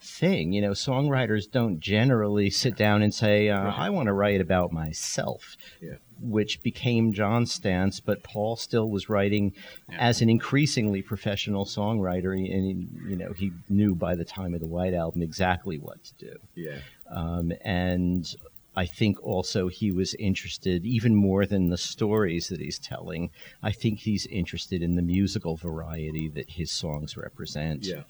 thing. 0.00 0.52
You 0.52 0.62
know, 0.62 0.72
songwriters 0.72 1.50
don't 1.50 1.80
generally 1.80 2.50
sit 2.50 2.76
down 2.76 3.02
and 3.02 3.14
say, 3.14 3.48
uh, 3.48 3.70
"I 3.70 3.90
want 3.90 4.06
to 4.06 4.12
write 4.12 4.40
about 4.40 4.72
myself." 4.72 5.56
Yeah. 5.80 5.94
Which 6.20 6.62
became 6.62 7.12
John's 7.12 7.52
stance, 7.52 8.00
but 8.00 8.22
Paul 8.22 8.56
still 8.56 8.88
was 8.88 9.08
writing 9.08 9.52
as 9.98 10.22
an 10.22 10.30
increasingly 10.30 11.02
professional 11.02 11.64
songwriter, 11.64 12.32
and 12.34 12.88
you 13.08 13.16
know 13.16 13.32
he 13.32 13.52
knew 13.68 13.94
by 13.94 14.14
the 14.14 14.24
time 14.24 14.54
of 14.54 14.60
the 14.60 14.66
White 14.66 14.94
Album 14.94 15.22
exactly 15.22 15.78
what 15.78 16.02
to 16.04 16.14
do. 16.14 16.36
Yeah. 16.54 16.78
Um, 17.10 17.52
and 17.62 18.34
I 18.76 18.86
think 18.86 19.22
also 19.22 19.68
he 19.68 19.92
was 19.92 20.14
interested, 20.14 20.84
even 20.84 21.14
more 21.14 21.46
than 21.46 21.70
the 21.70 21.78
stories 21.78 22.48
that 22.48 22.60
he's 22.60 22.78
telling, 22.78 23.30
I 23.62 23.70
think 23.70 24.00
he's 24.00 24.26
interested 24.26 24.82
in 24.82 24.96
the 24.96 25.02
musical 25.02 25.56
variety 25.56 26.28
that 26.30 26.50
his 26.50 26.72
songs 26.72 27.16
represent. 27.16 27.84
Yeah. 27.84 28.02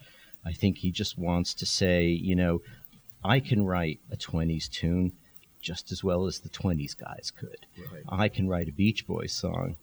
I 0.44 0.52
think 0.52 0.78
he 0.78 0.90
just 0.90 1.18
wants 1.18 1.54
to 1.54 1.66
say, 1.66 2.06
you 2.06 2.34
know, 2.34 2.60
I 3.22 3.40
can 3.40 3.64
write 3.64 4.00
a 4.10 4.16
20s 4.16 4.70
tune 4.70 5.12
just 5.64 5.90
as 5.90 6.04
well 6.04 6.26
as 6.26 6.38
the 6.40 6.48
20s 6.50 6.94
guys 6.96 7.32
could. 7.36 7.66
Right. 7.92 8.02
I 8.08 8.28
can 8.28 8.48
write 8.48 8.68
a 8.68 8.72
Beach 8.72 9.06
Boys 9.06 9.32
song 9.32 9.76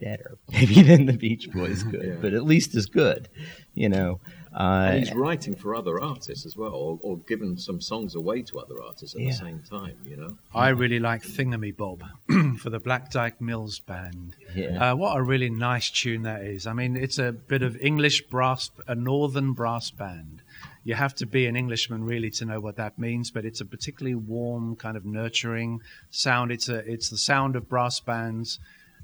better, 0.00 0.36
maybe 0.52 0.82
than 0.82 1.06
the 1.06 1.12
Beach 1.12 1.50
Boys 1.52 1.82
could, 1.90 2.02
Yeah. 2.04 2.14
but 2.20 2.32
at 2.32 2.44
least 2.44 2.74
as 2.74 2.86
good, 2.86 3.28
you 3.74 3.88
know. 3.88 4.20
Uh, 4.54 4.90
And 4.90 4.98
he's 4.98 5.14
writing 5.14 5.54
for 5.54 5.74
other 5.74 6.00
artists 6.00 6.44
as 6.44 6.56
well, 6.56 6.74
or, 6.74 6.98
or 7.02 7.16
giving 7.26 7.56
some 7.56 7.80
songs 7.80 8.14
away 8.14 8.42
to 8.42 8.58
other 8.58 8.82
artists 8.82 9.14
at 9.14 9.22
Yeah. 9.22 9.30
the 9.30 9.36
same 9.36 9.60
time, 9.70 9.96
you 10.04 10.16
know? 10.16 10.36
I 10.54 10.68
really 10.70 10.98
like 10.98 11.22
Thingumybob 11.22 12.02
for 12.58 12.68
the 12.68 12.80
Black 12.80 13.10
Dyke 13.10 13.40
Mills 13.40 13.78
Band. 13.78 14.36
Yeah. 14.54 14.92
Uh, 14.92 14.96
what 14.96 15.16
a 15.16 15.22
really 15.22 15.48
nice 15.50 15.88
tune 15.90 16.22
that 16.22 16.42
is. 16.42 16.66
I 16.66 16.72
mean, 16.74 16.96
it's 16.96 17.18
a 17.18 17.32
bit 17.32 17.62
of 17.62 17.76
English 17.80 18.22
brass, 18.26 18.70
a 18.86 18.94
northern 18.94 19.52
brass 19.54 19.90
band. 19.90 20.42
You 20.84 20.94
have 20.94 21.14
to 21.16 21.26
be 21.26 21.46
an 21.46 21.56
Englishman 21.56 22.04
really 22.04 22.30
to 22.32 22.44
know 22.44 22.60
what 22.60 22.76
that 22.76 22.98
means, 22.98 23.30
but 23.30 23.44
it's 23.44 23.60
a 23.60 23.64
particularly 23.64 24.16
warm, 24.16 24.76
kind 24.76 24.96
of 24.96 25.04
nurturing 25.04 25.80
sound. 26.10 26.50
It's 26.50 26.68
a, 26.68 26.78
it's 26.78 27.08
the 27.08 27.18
sound 27.18 27.54
of 27.54 27.68
brass 27.68 28.00
bands 28.00 28.58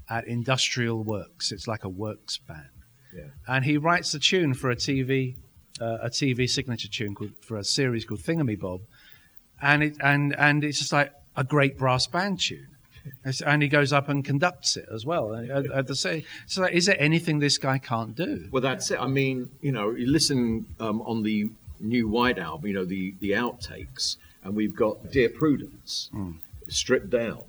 at 0.09 0.27
industrial 0.27 1.03
works. 1.03 1.51
It's 1.51 1.67
like 1.67 1.83
a 1.83 1.89
works 1.89 2.37
band. 2.37 2.69
Yeah. 3.15 3.23
And 3.47 3.65
he 3.65 3.77
writes 3.77 4.13
a 4.13 4.19
tune 4.19 4.53
for 4.53 4.69
a 4.69 4.75
TV, 4.75 5.35
uh, 5.79 5.99
a 6.01 6.09
TV 6.09 6.49
signature 6.49 6.89
tune 6.89 7.15
called, 7.15 7.31
for 7.41 7.57
a 7.57 7.63
series 7.63 8.05
called 8.05 8.19
Thingumybob, 8.19 8.81
and 9.61 9.83
it 9.83 9.97
and 10.01 10.35
and 10.35 10.63
it's 10.63 10.79
just 10.79 10.93
like 10.93 11.11
a 11.35 11.43
great 11.43 11.77
brass 11.77 12.07
band 12.07 12.39
tune. 12.39 12.67
And 13.45 13.63
he 13.63 13.69
goes 13.69 13.91
up 13.91 14.09
and 14.09 14.23
conducts 14.23 14.77
it 14.77 14.85
as 14.93 15.05
well. 15.05 15.33
At, 15.33 15.71
at 15.71 15.87
the 15.87 15.95
same, 15.95 16.23
so 16.45 16.61
like, 16.61 16.73
is 16.73 16.85
there 16.85 16.99
anything 16.99 17.39
this 17.39 17.57
guy 17.57 17.79
can't 17.79 18.13
do? 18.13 18.49
Well, 18.51 18.61
that's 18.61 18.91
it. 18.91 18.99
I 18.99 19.07
mean, 19.07 19.49
you 19.61 19.71
know, 19.71 19.91
you 19.91 20.05
listen 20.05 20.67
um, 20.79 21.01
on 21.01 21.23
the 21.23 21.49
new 21.79 22.07
White 22.07 22.37
album, 22.39 22.67
you 22.67 22.73
know, 22.73 22.85
the, 22.85 23.13
the 23.19 23.31
outtakes, 23.31 24.17
and 24.43 24.55
we've 24.55 24.75
got 24.75 25.11
Dear 25.11 25.29
Prudence 25.29 26.09
stripped 26.67 27.09
down. 27.09 27.43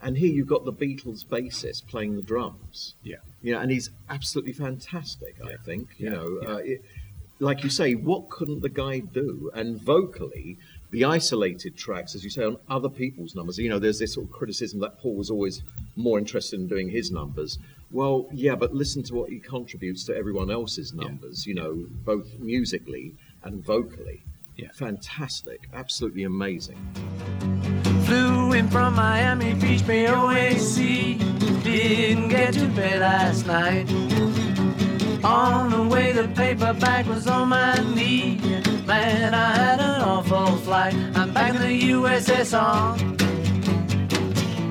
And 0.00 0.16
here 0.16 0.32
you've 0.32 0.46
got 0.46 0.64
the 0.64 0.72
Beatles 0.72 1.24
bassist 1.24 1.86
playing 1.88 2.16
the 2.16 2.22
drums. 2.22 2.94
Yeah. 3.02 3.16
You 3.42 3.54
know, 3.54 3.60
and 3.60 3.70
he's 3.70 3.90
absolutely 4.08 4.52
fantastic, 4.52 5.36
I 5.44 5.56
think. 5.64 5.88
You 5.98 6.06
Yeah. 6.06 6.10
know, 6.14 6.38
Yeah. 6.42 6.48
Uh, 6.48 6.56
it, 6.58 6.84
like 7.40 7.62
you 7.64 7.70
say, 7.70 7.94
what 7.94 8.28
couldn't 8.28 8.62
the 8.62 8.68
guy 8.68 8.98
do? 9.00 9.50
And 9.54 9.80
vocally, 9.80 10.56
the 10.90 11.04
isolated 11.04 11.76
tracks, 11.76 12.14
as 12.14 12.24
you 12.24 12.30
say, 12.30 12.44
on 12.44 12.56
other 12.68 12.88
people's 12.88 13.34
numbers, 13.34 13.58
you 13.58 13.68
know, 13.68 13.78
there's 13.78 13.98
this 14.00 14.14
sort 14.14 14.26
of 14.26 14.32
criticism 14.32 14.80
that 14.80 14.98
Paul 14.98 15.14
was 15.14 15.30
always 15.30 15.62
more 15.96 16.18
interested 16.18 16.58
in 16.60 16.66
doing 16.68 16.88
his 16.90 17.10
numbers. 17.12 17.58
Well, 17.90 18.28
yeah, 18.32 18.54
but 18.54 18.74
listen 18.74 19.02
to 19.04 19.14
what 19.14 19.30
he 19.30 19.38
contributes 19.38 20.04
to 20.04 20.16
everyone 20.16 20.50
else's 20.50 20.92
numbers, 20.92 21.46
you 21.46 21.54
know, 21.54 21.86
both 22.04 22.38
musically 22.38 23.14
and 23.44 23.64
vocally. 23.64 24.24
Yeah. 24.56 24.68
Fantastic. 24.74 25.68
Absolutely 25.72 26.24
amazing. 26.24 26.78
Flew 28.04 28.52
in 28.52 28.68
from 28.68 28.94
Miami 28.94 29.54
Beach, 29.54 29.82
BOAC. 29.82 31.62
Didn't 31.62 32.28
get 32.28 32.54
to 32.54 32.66
bed 32.68 33.00
last 33.00 33.46
night. 33.46 33.88
On 35.24 35.70
the 35.70 35.82
way, 35.82 36.12
the 36.12 36.28
paperback 36.28 37.06
was 37.06 37.26
on 37.26 37.50
my 37.50 37.76
knee. 37.94 38.40
Man, 38.86 39.34
I 39.34 39.56
had 39.56 39.80
an 39.80 40.00
awful 40.00 40.56
flight. 40.58 40.94
I'm 41.14 41.32
back 41.34 41.54
in 41.54 41.60
the 41.60 41.90
USSR. 41.90 42.98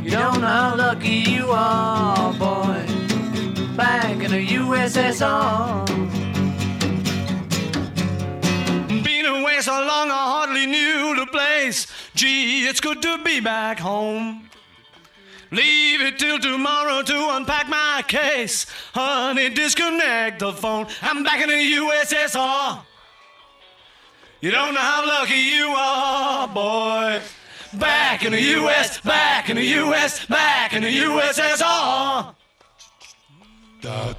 You 0.03 0.11
don't 0.11 0.41
know 0.41 0.47
how 0.47 0.76
lucky 0.76 1.24
you 1.30 1.51
are, 1.51 2.34
boy. 2.34 2.86
Back 3.76 4.24
in 4.24 4.32
the 4.32 4.47
USSR. 4.47 6.07
So 9.60 9.72
long, 9.72 10.12
I 10.12 10.14
hardly 10.14 10.68
knew 10.68 11.16
the 11.16 11.26
place. 11.26 11.88
Gee, 12.14 12.68
it's 12.68 12.80
good 12.80 13.01
to 13.01 13.18
be 13.24 13.39
back 13.39 13.80
home. 13.80 14.49
Leave 15.51 16.01
it 16.01 16.20
till 16.20 16.38
tomorrow 16.38 17.01
to 17.01 17.30
unpack 17.32 17.68
my 17.68 18.03
case. 18.08 18.68
Honey, 18.93 19.49
disconnect 19.49 20.39
the 20.39 20.53
phone. 20.53 20.86
I'm 21.01 21.24
back 21.24 21.41
in 21.41 21.49
the 21.49 21.55
USSR. 21.55 22.82
You 24.41 24.51
don't 24.51 24.76
know 24.76 24.80
how 24.80 25.08
lucky 25.08 25.39
you 25.39 25.68
are, 25.70 26.47
boy. 26.47 27.22
Back 27.74 28.26
in 28.26 28.34
the 28.34 28.41
US, 28.41 29.01
back 29.01 29.49
in 29.49 29.55
the 29.55 29.66
US, 29.66 30.26
back 30.28 30.74
in 30.74 30.84
the 30.84 30.89
USSR. 30.89 32.36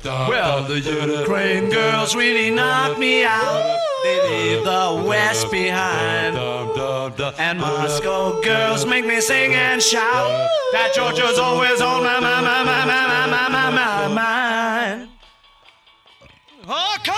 Well, 0.04 0.64
the 0.64 0.80
Ukraine 0.80 1.68
girls 1.70 2.16
really 2.16 2.50
knocked 2.50 2.98
me 2.98 3.24
out. 3.24 3.78
They 4.02 4.16
leave 4.28 4.64
the 4.64 5.04
West 5.06 5.50
behind. 5.50 6.36
And 7.38 7.58
Moscow 7.58 8.40
girls 8.42 8.86
make 8.86 9.04
me 9.06 9.20
sing 9.20 9.54
and 9.54 9.82
shout. 9.82 10.48
That 10.72 10.92
Georgia's 10.94 11.38
always 11.38 11.80
on 11.80 12.02
my, 12.02 12.20
my, 12.20 12.40
my, 12.40 12.64
my, 12.64 12.84
my, 12.84 13.06
my, 13.06 13.26
my, 13.26 13.48
my, 13.48 13.70
my 13.70 14.08
mind. 14.08 15.08
Oh, 16.68 16.96
come 17.02 17.17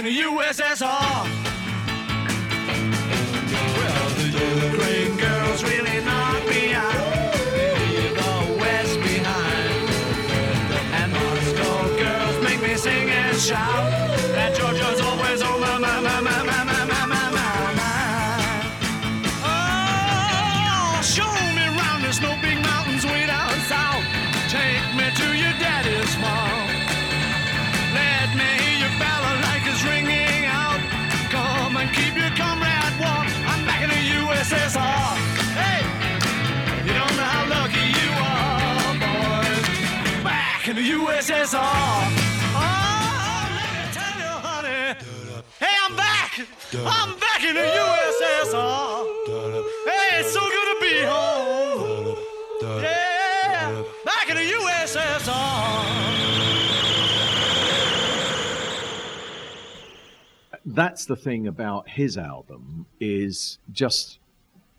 in 0.00 0.06
the 0.06 0.22
USSR. 0.22 1.26
Well, 3.76 4.08
the 4.16 4.28
Ukraine 4.72 5.16
girls 5.18 5.62
really 5.62 6.02
knocked 6.02 6.48
me 6.48 6.72
out. 6.72 7.34
Leave 7.52 8.14
the 8.14 8.56
West 8.60 8.96
behind. 9.00 9.90
And 10.98 11.12
Moscow 11.12 11.98
girls 11.98 12.42
make 12.42 12.62
me 12.62 12.76
sing 12.76 13.10
and 13.10 13.36
shout. 13.36 14.09
USSR. 41.00 41.58
Oh. 41.62 42.76
Hey, 45.58 45.74
I'm 45.84 45.96
back. 45.96 46.46
I'm 46.74 47.18
back 47.18 47.42
in 47.42 47.54
the 47.54 47.62
USSR. 47.62 49.06
Hey, 49.86 50.20
it's 50.20 50.32
so 50.32 50.40
good 50.40 50.68
to 50.72 50.76
be 50.80 51.02
home. 51.06 52.16
Yeah, 52.82 53.82
back 54.04 54.28
in 54.28 54.36
the 54.36 54.42
USSR. 54.42 55.70
that's 60.66 61.04
the 61.06 61.16
thing 61.16 61.46
about 61.48 61.88
his 61.88 62.16
album 62.16 62.86
is 63.00 63.58
just 63.72 64.18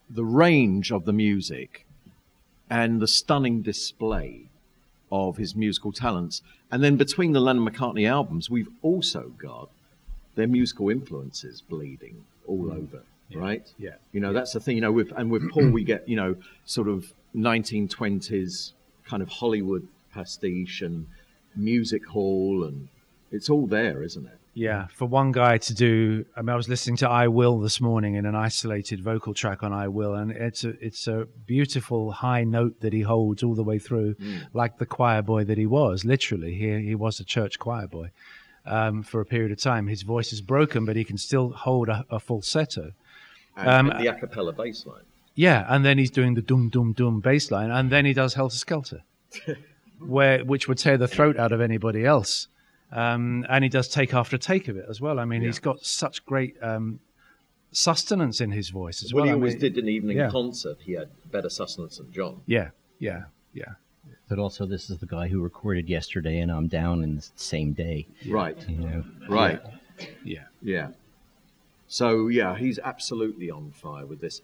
the 0.09 0.24
range 0.24 0.91
of 0.91 1.05
the 1.05 1.11
music 1.11 1.86
and 2.69 3.01
the 3.01 3.07
stunning 3.07 3.61
display 3.61 4.50
of 5.12 5.38
his 5.38 5.55
musical 5.55 5.91
talents. 5.91 6.41
And 6.72 6.84
then 6.84 6.95
between 6.95 7.34
the 7.34 7.39
Lennon 7.39 7.68
McCartney 7.68 8.09
albums, 8.09 8.49
we've 8.49 8.70
also 8.82 9.34
got 9.38 9.70
their 10.36 10.47
musical 10.47 10.89
influences 10.89 11.62
bleeding 11.62 12.24
all 12.47 12.66
mm. 12.66 12.78
over, 12.78 13.03
right? 13.34 13.68
Yeah. 13.78 13.95
You 14.14 14.22
know, 14.22 14.34
that's 14.34 14.53
the 14.53 14.59
thing, 14.59 14.76
you 14.76 14.82
know, 14.82 14.91
with 14.91 15.12
and 15.16 15.30
with 15.30 15.49
Paul 15.51 15.70
we 15.70 15.84
get, 15.84 16.07
you 16.07 16.16
know, 16.16 16.36
sort 16.66 16.88
of 16.88 17.14
1920s 17.36 18.72
kind 19.05 19.22
of 19.22 19.30
Hollywood 19.30 19.88
pastiche 20.14 20.82
and 20.82 21.07
music 21.55 22.05
hall 22.07 22.64
and 22.64 22.88
it's 23.32 23.49
all 23.49 23.68
there, 23.68 24.03
isn't 24.03 24.26
it? 24.26 24.38
Yeah, 24.53 24.87
for 24.93 25.05
one 25.05 25.31
guy 25.31 25.59
to 25.59 25.73
do. 25.73 26.25
I 26.35 26.41
mean, 26.41 26.49
I 26.49 26.55
was 26.57 26.67
listening 26.67 26.97
to 26.97 27.09
"I 27.09 27.29
Will" 27.29 27.59
this 27.59 27.79
morning 27.79 28.15
in 28.15 28.25
an 28.25 28.35
isolated 28.35 29.01
vocal 29.01 29.33
track 29.33 29.63
on 29.63 29.71
"I 29.71 29.87
Will," 29.87 30.13
and 30.13 30.31
it's 30.31 30.65
a 30.65 30.69
it's 30.85 31.07
a 31.07 31.25
beautiful 31.45 32.11
high 32.11 32.43
note 32.43 32.81
that 32.81 32.91
he 32.91 33.01
holds 33.01 33.43
all 33.43 33.55
the 33.55 33.63
way 33.63 33.79
through, 33.79 34.15
like 34.53 34.77
the 34.77 34.85
choir 34.85 35.21
boy 35.21 35.45
that 35.45 35.57
he 35.57 35.65
was. 35.65 36.03
Literally, 36.03 36.53
he 36.55 36.81
he 36.81 36.95
was 36.95 37.21
a 37.21 37.23
church 37.23 37.59
choir 37.59 37.87
boy 37.87 38.11
um, 38.65 39.03
for 39.03 39.21
a 39.21 39.25
period 39.25 39.53
of 39.53 39.59
time. 39.59 39.87
His 39.87 40.01
voice 40.01 40.33
is 40.33 40.41
broken, 40.41 40.83
but 40.83 40.97
he 40.97 41.05
can 41.05 41.17
still 41.17 41.51
hold 41.51 41.87
a, 41.87 42.05
a 42.09 42.19
falsetto. 42.19 42.91
And, 43.55 43.69
Um, 43.69 43.91
and 43.91 44.03
the 44.03 44.07
a 44.07 44.19
cappella 44.19 44.51
bass 44.51 44.85
line. 44.85 45.03
Yeah, 45.33 45.65
and 45.69 45.85
then 45.85 45.97
he's 45.97 46.11
doing 46.11 46.33
the 46.33 46.41
dum 46.41 46.67
dum 46.67 46.91
dum 46.91 47.21
bass 47.21 47.51
line, 47.51 47.71
and 47.71 47.89
then 47.89 48.03
he 48.03 48.11
does 48.13 48.33
Helter 48.33 48.57
Skelter, 48.57 49.03
where 49.99 50.43
which 50.43 50.67
would 50.67 50.77
tear 50.77 50.97
the 50.97 51.07
throat 51.07 51.37
out 51.37 51.53
of 51.53 51.61
anybody 51.61 52.05
else. 52.05 52.49
Um, 52.91 53.45
and 53.49 53.63
he 53.63 53.69
does 53.69 53.87
take 53.87 54.13
after 54.13 54.37
take 54.37 54.67
of 54.67 54.75
it 54.77 54.85
as 54.89 54.99
well. 54.99 55.19
I 55.19 55.25
mean, 55.25 55.41
he's 55.41 55.59
got 55.59 55.85
such 55.85 56.25
great 56.25 56.55
um, 56.61 56.99
sustenance 57.71 58.41
in 58.41 58.51
his 58.51 58.69
voice 58.69 59.03
as 59.03 59.13
Well, 59.13 59.21
well. 59.21 59.25
he 59.27 59.31
I 59.31 59.33
always 59.35 59.53
mean, 59.53 59.61
did 59.61 59.77
an 59.77 59.87
evening 59.87 60.17
yeah. 60.17 60.29
concert. 60.29 60.77
He 60.83 60.93
had 60.93 61.09
better 61.31 61.49
sustenance 61.49 61.97
than 61.97 62.11
John. 62.11 62.41
Yeah, 62.45 62.69
yeah, 62.99 63.23
yeah. 63.53 63.73
But 64.27 64.39
also, 64.39 64.65
this 64.65 64.89
is 64.89 64.97
the 64.99 65.05
guy 65.05 65.27
who 65.27 65.41
recorded 65.41 65.89
yesterday, 65.89 66.39
and 66.39 66.51
I'm 66.51 66.67
down 66.67 67.03
in 67.03 67.17
the 67.17 67.27
same 67.35 67.73
day. 67.73 68.07
Right, 68.27 68.57
You 68.67 68.77
know, 68.77 69.03
right. 69.29 69.59
Yeah. 70.23 70.45
Yeah. 70.61 70.89
So 71.87 72.27
yeah, 72.29 72.57
he's 72.57 72.79
absolutely 72.79 73.51
on 73.51 73.71
fire 73.71 74.05
with 74.05 74.21
this. 74.21 74.41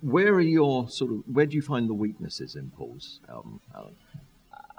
Where 0.00 0.32
are 0.34 0.40
your 0.40 0.88
sort 0.88 1.10
of? 1.10 1.22
Where 1.32 1.46
do 1.46 1.56
you 1.56 1.62
find 1.62 1.90
the 1.90 1.94
weaknesses 1.94 2.54
in 2.54 2.70
Paul's 2.70 3.18
album, 3.28 3.60
Allan? 3.74 3.96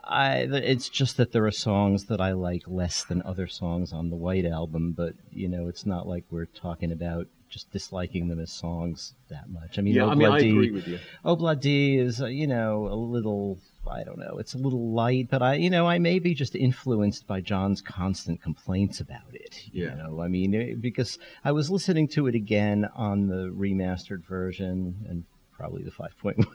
I, 0.03 0.39
it's 0.39 0.89
just 0.89 1.17
that 1.17 1.31
there 1.31 1.45
are 1.45 1.51
songs 1.51 2.05
that 2.05 2.19
I 2.19 2.33
like 2.33 2.63
less 2.67 3.03
than 3.03 3.21
other 3.23 3.47
songs 3.47 3.93
on 3.93 4.09
the 4.09 4.15
White 4.15 4.45
Album, 4.45 4.91
but 4.91 5.13
you 5.31 5.47
know, 5.47 5.67
it's 5.67 5.85
not 5.85 6.07
like 6.07 6.25
we're 6.29 6.45
talking 6.45 6.91
about 6.91 7.27
just 7.49 7.71
disliking 7.71 8.27
them 8.27 8.39
as 8.39 8.51
songs 8.51 9.13
that 9.29 9.47
much. 9.49 9.77
I 9.77 9.81
mean, 9.81 9.93
Yeah, 9.95 10.07
I 10.07 10.15
mean, 10.15 10.27
I 10.27 10.39
agree 10.39 10.71
with 10.71 10.87
you. 10.87 10.99
Obladi 11.23 11.99
is, 11.99 12.21
uh, 12.21 12.25
you 12.25 12.47
know, 12.47 12.87
a 12.87 12.95
little, 12.95 13.59
I 13.89 14.03
don't 14.03 14.17
know, 14.17 14.37
it's 14.39 14.55
a 14.55 14.57
little 14.57 14.91
light, 14.91 15.27
but 15.29 15.41
I, 15.43 15.53
you 15.55 15.69
know, 15.69 15.85
I 15.87 15.99
may 15.99 16.17
be 16.19 16.33
just 16.33 16.55
influenced 16.55 17.27
by 17.27 17.41
John's 17.41 17.79
constant 17.81 18.41
complaints 18.41 18.99
about 18.99 19.33
it. 19.33 19.67
You 19.71 19.85
Yeah. 19.85 19.95
know, 19.95 20.21
I 20.21 20.27
mean, 20.29 20.55
eh, 20.55 20.73
because 20.79 21.19
I 21.45 21.51
was 21.51 21.69
listening 21.69 22.07
to 22.09 22.25
it 22.27 22.33
again 22.35 22.89
on 22.95 23.27
the 23.27 23.53
remastered 23.55 24.25
version 24.27 25.05
and 25.07 25.23
probably 25.63 25.83
the 25.83 25.91
5.1. 25.91 26.45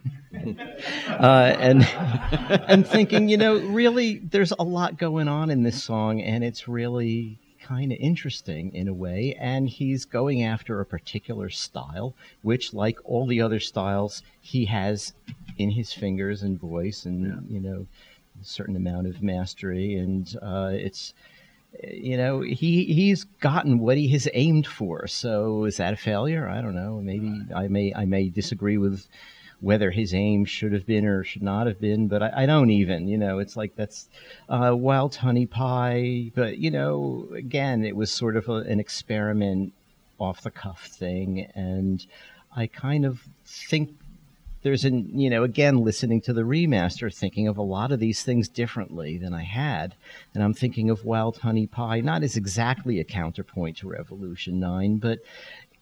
uh, 1.09 1.57
and 1.59 1.83
and 2.69 2.87
thinking, 2.87 3.31
you 3.31 3.39
know, 3.39 3.59
really, 3.59 4.19
there's 4.19 4.53
a 4.59 4.63
lot 4.63 4.99
going 4.99 5.29
on 5.29 5.49
in 5.49 5.63
this 5.63 5.83
song, 5.83 6.21
and 6.21 6.45
it's 6.45 6.69
really 6.69 7.39
kind 7.63 7.91
of 7.91 7.97
interesting 8.01 8.75
in 8.75 8.87
a 8.87 8.93
way. 8.93 9.35
And 9.41 9.67
he's 9.67 10.05
going 10.05 10.43
after 10.43 10.83
a 10.83 10.85
particular 10.85 11.49
style, 11.49 12.15
which, 12.43 12.75
like 12.75 12.99
all 13.05 13.27
the 13.27 13.41
other 13.41 13.61
styles, 13.61 14.23
he 14.43 14.67
has 14.67 15.15
in 15.57 15.71
his 15.71 15.91
fingers 15.95 16.43
and 16.43 16.61
voice, 16.61 17.07
and 17.07 17.47
you 17.49 17.61
know, 17.61 17.87
a 18.39 18.45
certain 18.45 18.77
amount 18.77 19.07
of 19.07 19.23
mastery, 19.23 19.95
and 19.95 20.37
uh, 20.43 20.73
it's. 20.75 21.15
You 21.83 22.17
know, 22.17 22.41
he 22.41 22.85
he's 22.85 23.25
gotten 23.25 23.79
what 23.79 23.97
he 23.97 24.09
has 24.09 24.29
aimed 24.33 24.67
for. 24.67 25.07
So 25.07 25.65
is 25.65 25.77
that 25.77 25.93
a 25.93 25.97
failure? 25.97 26.49
I 26.49 26.61
don't 26.61 26.75
know. 26.75 27.01
Maybe 27.01 27.43
I 27.55 27.69
may 27.69 27.93
I 27.95 28.05
may 28.05 28.29
disagree 28.31 28.79
with 28.79 29.07
whether 29.61 29.91
his 29.91 30.15
aim 30.15 30.45
should 30.45 30.73
have 30.73 30.87
been 30.87 31.05
or 31.05 31.25
should 31.25 31.43
not 31.43 31.67
have 31.67 31.81
been, 31.81 32.07
but 32.07 32.23
I, 32.23 32.43
I 32.43 32.47
don't 32.47 32.71
even, 32.71 33.09
you 33.09 33.19
know, 33.19 33.39
it's 33.39 33.57
like 33.57 33.75
that's 33.75 34.09
uh, 34.49 34.73
wild 34.75 35.17
honey 35.17 35.47
pie. 35.47 36.31
But, 36.35 36.59
you 36.59 36.71
know, 36.71 37.29
again, 37.35 37.85
it 37.85 37.97
was 37.97 38.11
sort 38.13 38.37
of 38.37 38.49
a, 38.49 38.59
an 38.59 38.79
experiment 38.79 39.73
off 40.19 40.43
the 40.43 40.51
cuff 40.51 40.87
thing. 40.87 41.51
And 41.55 42.05
I 42.55 42.69
kind 42.69 43.05
of 43.05 43.21
think 43.45 43.91
there's 44.69 44.85
an, 44.85 45.19
you 45.19 45.31
know, 45.31 45.45
again, 45.45 45.79
listening 45.79 46.21
to 46.21 46.35
the 46.35 46.43
remaster, 46.43 47.13
thinking 47.13 47.49
of 47.49 47.57
a 47.57 47.63
lot 47.63 47.91
of 47.91 48.01
these 48.01 48.23
things 48.23 48.51
differently 48.51 49.17
than 49.17 49.33
I 49.33 49.43
had. 49.43 49.95
And 50.35 50.45
I'm 50.45 50.53
thinking 50.53 50.91
of 50.91 51.07
Wild 51.07 51.39
Honey 51.39 51.67
Pie, 51.67 52.01
not 52.01 52.23
as 52.23 52.37
exactly 52.37 53.01
a 53.01 53.05
counterpoint 53.05 53.79
to 53.79 53.89
Revolution 53.89 54.61
9, 54.61 54.99
but 54.99 55.21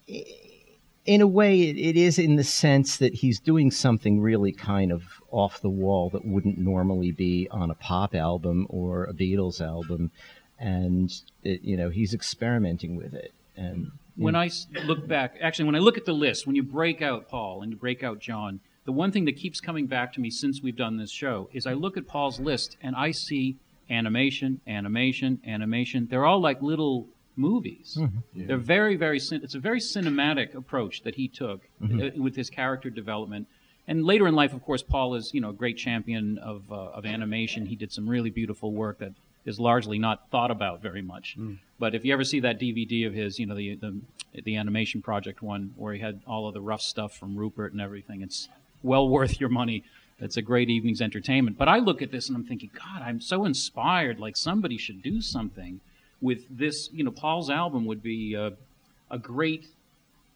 in 0.06 1.20
a 1.20 1.26
way, 1.26 1.62
it, 1.62 1.76
it 1.76 1.96
is 1.96 2.16
in 2.16 2.36
the 2.36 2.44
sense 2.44 2.98
that 2.98 3.14
he's 3.14 3.40
doing 3.40 3.72
something 3.72 4.20
really 4.20 4.52
kind 4.52 4.92
of 4.92 5.02
off 5.32 5.60
the 5.60 5.68
wall 5.68 6.08
that 6.10 6.24
wouldn't 6.24 6.56
normally 6.56 7.10
be 7.10 7.48
on 7.50 7.72
a 7.72 7.74
pop 7.74 8.14
album 8.14 8.68
or 8.70 9.02
a 9.02 9.12
Beatles 9.12 9.60
album, 9.60 10.12
and 10.60 11.12
it, 11.42 11.62
you 11.62 11.76
know 11.76 11.90
he's 11.90 12.14
experimenting 12.14 12.94
with 12.94 13.14
it. 13.14 13.32
And 13.56 13.90
when 14.14 14.36
I 14.36 14.48
look 14.84 15.08
back, 15.08 15.38
actually, 15.40 15.64
when 15.64 15.74
I 15.74 15.80
look 15.80 15.98
at 15.98 16.04
the 16.04 16.14
list, 16.14 16.46
when 16.46 16.54
you 16.54 16.62
break 16.62 17.02
out 17.02 17.28
Paul 17.28 17.62
and 17.62 17.72
you 17.72 17.76
break 17.76 18.04
out 18.04 18.20
John, 18.20 18.60
the 18.86 18.92
one 18.92 19.12
thing 19.12 19.24
that 19.26 19.36
keeps 19.36 19.60
coming 19.60 19.86
back 19.86 20.12
to 20.14 20.20
me 20.20 20.30
since 20.30 20.62
we've 20.62 20.76
done 20.76 20.96
this 20.96 21.10
show 21.10 21.48
is 21.52 21.66
I 21.66 21.74
look 21.74 21.96
at 21.96 22.06
Paul's 22.06 22.40
list 22.40 22.76
and 22.82 22.96
I 22.96 23.10
see 23.10 23.56
animation, 23.90 24.60
animation, 24.66 25.40
animation. 25.46 26.06
They're 26.10 26.24
all 26.24 26.40
like 26.40 26.62
little 26.62 27.06
movies. 27.36 27.98
They're 28.46 28.56
very, 28.56 28.96
very. 28.96 29.18
Cin- 29.20 29.42
it's 29.44 29.54
a 29.54 29.58
very 29.60 29.80
cinematic 29.80 30.54
approach 30.54 31.02
that 31.02 31.16
he 31.16 31.28
took 31.28 31.60
uh, 31.82 32.10
with 32.16 32.34
his 32.36 32.48
character 32.50 32.88
development. 32.90 33.46
And 33.88 34.04
later 34.04 34.26
in 34.26 34.34
life, 34.34 34.52
of 34.52 34.62
course, 34.64 34.82
Paul 34.82 35.14
is 35.14 35.32
you 35.34 35.40
know 35.40 35.50
a 35.50 35.52
great 35.52 35.76
champion 35.76 36.38
of 36.38 36.70
uh, 36.72 36.74
of 36.98 37.04
animation. 37.06 37.66
He 37.66 37.76
did 37.76 37.92
some 37.92 38.08
really 38.08 38.30
beautiful 38.30 38.72
work 38.72 38.98
that 38.98 39.12
is 39.44 39.60
largely 39.60 39.98
not 39.98 40.28
thought 40.30 40.50
about 40.50 40.82
very 40.82 41.02
much. 41.02 41.36
But 41.78 41.94
if 41.94 42.04
you 42.04 42.12
ever 42.12 42.24
see 42.24 42.40
that 42.40 42.58
DVD 42.58 43.06
of 43.06 43.14
his, 43.14 43.38
you 43.38 43.46
know 43.46 43.54
the, 43.54 43.76
the 43.76 44.00
the 44.44 44.56
animation 44.56 45.02
project 45.02 45.40
one 45.42 45.72
where 45.76 45.94
he 45.94 46.00
had 46.00 46.20
all 46.26 46.48
of 46.48 46.54
the 46.54 46.60
rough 46.60 46.82
stuff 46.82 47.16
from 47.16 47.36
Rupert 47.36 47.72
and 47.72 47.80
everything, 47.80 48.22
it's 48.22 48.48
well 48.86 49.08
worth 49.08 49.40
your 49.40 49.50
money. 49.50 49.84
That's 50.18 50.38
a 50.38 50.42
great 50.42 50.70
evening's 50.70 51.02
entertainment. 51.02 51.58
But 51.58 51.68
I 51.68 51.78
look 51.78 52.00
at 52.00 52.10
this 52.10 52.28
and 52.28 52.36
I'm 52.36 52.44
thinking, 52.44 52.70
God, 52.72 53.02
I'm 53.02 53.20
so 53.20 53.44
inspired. 53.44 54.18
Like 54.18 54.36
somebody 54.36 54.78
should 54.78 55.02
do 55.02 55.20
something 55.20 55.80
with 56.22 56.46
this. 56.48 56.88
You 56.92 57.04
know, 57.04 57.10
Paul's 57.10 57.50
album 57.50 57.84
would 57.84 58.02
be 58.02 58.34
a 58.34 59.18
great 59.18 59.66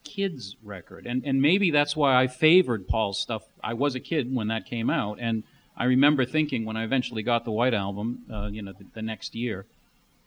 kids 0.05 0.57
record 0.62 1.07
and 1.07 1.24
and 1.24 1.42
maybe 1.42 1.70
that's 1.70 1.94
why 1.94 2.20
I 2.20 2.26
favored 2.26 2.88
Paul's 2.88 3.18
stuff 3.18 3.42
I 3.62 3.74
was 3.74 3.94
a 3.94 4.01
kid 4.01 4.34
when 4.34 4.48
that 4.48 4.64
came 4.64 4.88
out 4.88 5.18
and 5.20 5.42
I 5.76 5.84
remember 5.84 6.24
thinking 6.24 6.64
when 6.64 6.76
I 6.76 6.84
eventually 6.84 7.22
got 7.22 7.44
the 7.44 7.51
white 7.51 7.74
album 7.74 8.24
uh, 8.32 8.46
you 8.46 8.62
know 8.62 8.72
the, 8.72 8.86
the 8.94 9.03
next 9.03 9.34
year 9.34 9.66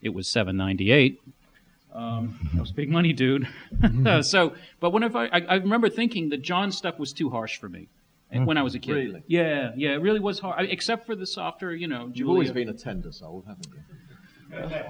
it 0.01 0.09
was 0.09 0.27
798 0.27 1.21
um, 1.93 2.37
that 2.53 2.59
was 2.59 2.71
big 2.71 2.89
money 2.89 3.13
dude 3.13 3.47
so 4.21 4.53
but 4.79 4.91
whenever 4.91 5.17
I, 5.17 5.41
I 5.47 5.55
remember 5.55 5.89
thinking 5.89 6.29
that 6.29 6.43
John 6.43 6.71
stuff 6.71 6.99
was 6.99 7.11
too 7.11 7.29
harsh 7.31 7.57
for 7.57 7.67
me 7.67 7.87
and 8.33 8.45
when 8.47 8.57
I 8.57 8.63
was 8.63 8.75
a 8.75 8.79
kid 8.79 8.93
Really? 8.93 9.23
yeah 9.27 9.71
yeah 9.77 9.91
it 9.91 10.01
really 10.01 10.19
was 10.19 10.39
hard 10.39 10.59
I- 10.59 10.63
except 10.71 11.05
for 11.05 11.15
the 11.15 11.25
softer 11.25 11.73
you 11.75 11.87
know 11.87 12.11
You've 12.13 12.29
always 12.29 12.51
been 12.51 12.69
a 12.69 12.73
tender 12.73 13.11
soul, 13.11 13.43
haven't 13.47 13.67
you? 13.73 14.81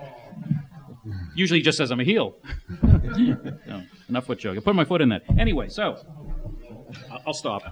usually 1.36 1.62
just 1.62 1.78
says 1.78 1.92
I'm 1.92 2.00
a 2.00 2.04
heel. 2.04 2.36
no, 2.84 3.84
enough 4.10 4.26
foot 4.26 4.40
joke. 4.40 4.58
I 4.58 4.62
put 4.62 4.76
my 4.76 4.86
foot 4.86 5.02
in 5.02 5.10
that. 5.10 5.24
Anyway, 5.38 5.70
so 5.70 5.98
I'll 7.26 7.34
stop. 7.34 7.64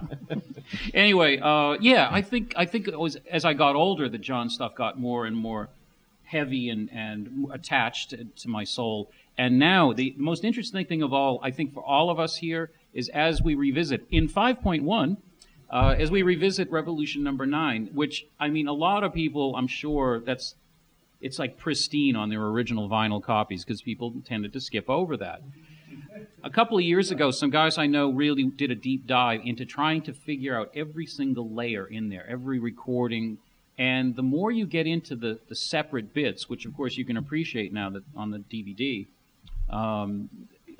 anyway, 0.94 1.38
uh, 1.38 1.76
yeah, 1.80 2.08
I 2.10 2.22
think 2.22 2.54
I 2.56 2.66
think 2.66 2.88
it 2.88 2.98
was 2.98 3.16
as 3.30 3.44
I 3.44 3.54
got 3.54 3.74
older 3.76 4.08
the 4.08 4.18
John 4.18 4.50
stuff 4.50 4.74
got 4.74 4.98
more 4.98 5.26
and 5.26 5.36
more 5.36 5.68
heavy 6.24 6.68
and 6.70 6.90
and 6.92 7.46
attached 7.52 8.10
to, 8.10 8.24
to 8.24 8.48
my 8.48 8.64
soul. 8.64 9.10
And 9.38 9.58
now 9.58 9.92
the 9.92 10.14
most 10.18 10.44
interesting 10.44 10.84
thing 10.86 11.02
of 11.02 11.12
all, 11.12 11.40
I 11.42 11.50
think, 11.50 11.72
for 11.72 11.82
all 11.82 12.10
of 12.10 12.20
us 12.20 12.36
here 12.36 12.70
is 12.92 13.08
as 13.10 13.40
we 13.40 13.54
revisit 13.54 14.06
in 14.10 14.28
5.1. 14.28 15.16
Uh, 15.72 15.96
as 15.98 16.10
we 16.10 16.22
revisit 16.22 16.70
Revolution 16.70 17.22
Number 17.22 17.46
Nine, 17.46 17.88
which 17.94 18.26
I 18.38 18.50
mean, 18.50 18.68
a 18.68 18.74
lot 18.74 19.04
of 19.04 19.14
people, 19.14 19.56
I'm 19.56 19.66
sure, 19.66 20.20
that's 20.20 20.54
it's 21.22 21.38
like 21.38 21.56
pristine 21.56 22.14
on 22.14 22.28
their 22.28 22.42
original 22.42 22.90
vinyl 22.90 23.22
copies 23.22 23.64
because 23.64 23.80
people 23.80 24.12
tended 24.26 24.52
to 24.52 24.60
skip 24.60 24.90
over 24.90 25.16
that. 25.16 25.40
a 26.44 26.50
couple 26.50 26.76
of 26.76 26.84
years 26.84 27.10
ago, 27.10 27.30
some 27.30 27.48
guys 27.48 27.78
I 27.78 27.86
know 27.86 28.10
really 28.10 28.44
did 28.44 28.70
a 28.70 28.74
deep 28.74 29.06
dive 29.06 29.40
into 29.44 29.64
trying 29.64 30.02
to 30.02 30.12
figure 30.12 30.58
out 30.58 30.70
every 30.74 31.06
single 31.06 31.48
layer 31.48 31.86
in 31.86 32.10
there, 32.10 32.26
every 32.28 32.58
recording. 32.58 33.38
And 33.78 34.14
the 34.14 34.22
more 34.22 34.50
you 34.50 34.66
get 34.66 34.86
into 34.86 35.16
the, 35.16 35.38
the 35.48 35.54
separate 35.54 36.12
bits, 36.12 36.50
which 36.50 36.66
of 36.66 36.76
course 36.76 36.96
you 36.96 37.04
can 37.04 37.16
appreciate 37.16 37.72
now 37.72 37.88
that 37.90 38.02
on 38.14 38.30
the 38.30 38.38
DVD, 38.38 39.06
um, 39.70 40.28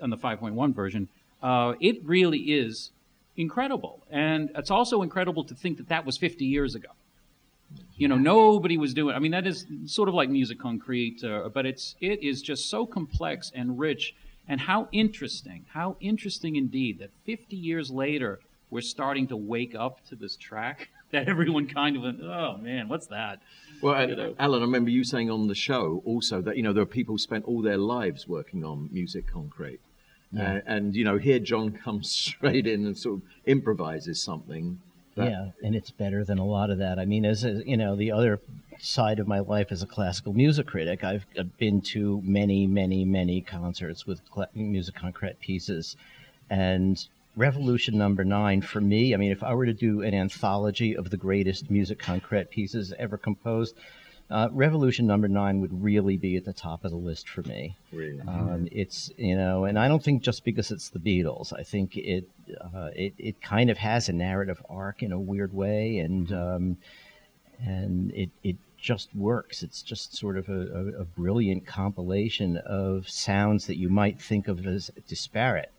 on 0.02 0.10
the 0.10 0.18
5.1 0.18 0.74
version, 0.74 1.08
uh, 1.42 1.74
it 1.80 2.04
really 2.04 2.38
is 2.38 2.90
incredible. 3.36 4.02
And 4.10 4.50
it's 4.54 4.70
also 4.70 5.02
incredible 5.02 5.44
to 5.44 5.54
think 5.54 5.78
that 5.78 5.88
that 5.88 6.04
was 6.04 6.16
50 6.18 6.44
years 6.44 6.74
ago. 6.74 6.90
You 7.96 8.08
know, 8.08 8.16
nobody 8.16 8.76
was 8.76 8.92
doing. 8.94 9.14
I 9.14 9.18
mean, 9.18 9.32
that 9.32 9.46
is 9.46 9.66
sort 9.86 10.08
of 10.08 10.14
like 10.14 10.28
musique 10.28 10.60
concrète, 10.60 11.24
uh, 11.24 11.48
but 11.48 11.64
it's 11.64 11.94
it 12.00 12.22
is 12.22 12.42
just 12.42 12.68
so 12.68 12.84
complex 12.84 13.50
and 13.54 13.78
rich, 13.78 14.14
and 14.48 14.60
how 14.60 14.88
interesting, 14.92 15.64
how 15.72 15.96
interesting 16.00 16.56
indeed 16.56 16.98
that 16.98 17.10
50 17.24 17.56
years 17.56 17.90
later 17.90 18.40
we're 18.70 18.80
starting 18.80 19.28
to 19.28 19.36
wake 19.36 19.74
up 19.74 20.04
to 20.08 20.16
this 20.16 20.36
track 20.36 20.88
that 21.12 21.28
everyone 21.28 21.66
kind 21.66 21.96
of 21.96 22.02
went, 22.02 22.20
oh 22.22 22.56
man, 22.56 22.88
what's 22.88 23.06
that? 23.06 23.40
Well, 23.82 24.08
You 24.08 24.16
know. 24.16 24.34
Allan, 24.38 24.62
I 24.62 24.64
remember 24.64 24.90
you 24.90 25.04
saying 25.04 25.30
on 25.30 25.46
the 25.46 25.54
show 25.54 26.02
also 26.04 26.40
that 26.42 26.56
you 26.56 26.62
know 26.62 26.72
there 26.72 26.82
are 26.82 26.86
people 26.86 27.14
who 27.14 27.18
spent 27.18 27.44
all 27.44 27.62
their 27.62 27.78
lives 27.78 28.26
working 28.26 28.64
on 28.64 28.88
musique 28.90 29.30
concrète, 29.30 29.80
uh, 30.38 30.60
and 30.66 30.94
you 30.96 31.04
know 31.04 31.18
here 31.18 31.38
John 31.38 31.72
comes 31.84 32.10
straight 32.10 32.66
in 32.66 32.86
and 32.86 32.96
sort 32.96 33.16
of 33.16 33.22
improvises 33.46 34.22
something. 34.22 34.80
that- 35.16 35.30
yeah, 35.30 35.50
and 35.62 35.74
it's 35.74 35.90
better 35.90 36.24
than 36.24 36.38
a 36.38 36.44
lot 36.44 36.70
of 36.70 36.78
that. 36.78 36.98
I 36.98 37.04
mean, 37.04 37.24
as 37.24 37.44
a, 37.44 37.62
you 37.68 37.76
know, 37.76 37.96
the 37.96 38.12
other 38.12 38.40
side 38.78 39.18
of 39.20 39.28
my 39.28 39.38
life 39.38 39.68
as 39.70 39.82
a 39.82 39.86
classical 39.86 40.32
music 40.32 40.66
critic, 40.66 41.04
I've, 41.04 41.24
been 41.58 41.80
to 41.82 42.20
many, 42.24 42.66
many, 42.66 43.04
many 43.04 43.40
concerts 43.40 44.06
with 44.06 44.28
cla 44.30 44.48
musique 44.54 44.96
concrète 44.96 45.38
pieces, 45.38 45.96
and 46.50 47.06
Revolution 47.36 47.96
Number 47.96 48.24
Nine 48.24 48.60
for 48.60 48.80
me. 48.80 49.14
I 49.14 49.16
mean, 49.16 49.32
if 49.32 49.42
I 49.42 49.54
were 49.54 49.66
to 49.66 49.72
do 49.72 50.02
an 50.02 50.14
anthology 50.14 50.96
of 50.96 51.10
the 51.10 51.16
greatest 51.16 51.70
musique 51.70 52.02
concrète 52.02 52.50
pieces 52.50 52.92
ever 52.98 53.16
composed. 53.16 53.74
Uh, 54.30 54.48
Revolution 54.50 55.06
number 55.06 55.28
nine 55.28 55.60
would 55.60 55.82
really 55.82 56.16
be 56.16 56.36
at 56.36 56.44
the 56.44 56.52
top 56.52 56.84
of 56.84 56.90
the 56.90 56.96
list 56.96 57.28
for 57.28 57.42
me. 57.42 57.76
Really? 57.92 58.20
Um, 58.26 58.66
it's 58.72 59.10
you 59.16 59.36
know, 59.36 59.64
and 59.64 59.78
I 59.78 59.88
don't 59.88 60.02
think 60.02 60.22
just 60.22 60.44
because 60.44 60.70
it's 60.70 60.88
the 60.88 60.98
Beatles. 60.98 61.52
I 61.52 61.62
think 61.62 61.96
it 61.96 62.28
uh, 62.74 62.90
it 62.94 63.14
it 63.18 63.42
kind 63.42 63.70
of 63.70 63.78
has 63.78 64.08
a 64.08 64.12
narrative 64.12 64.62
arc 64.70 65.02
in 65.02 65.12
a 65.12 65.20
weird 65.20 65.52
way, 65.52 65.98
and 65.98 66.32
um, 66.32 66.76
and 67.64 68.10
it 68.12 68.30
it 68.42 68.56
just 68.78 69.14
works. 69.14 69.62
It's 69.62 69.80
just 69.80 70.16
sort 70.16 70.36
of 70.36 70.48
a, 70.48 70.52
a, 70.52 71.02
a 71.02 71.04
brilliant 71.04 71.66
compilation 71.66 72.56
of 72.58 73.08
sounds 73.08 73.66
that 73.66 73.76
you 73.76 73.88
might 73.88 74.20
think 74.20 74.48
of 74.48 74.66
as 74.66 74.90
disparate, 75.06 75.70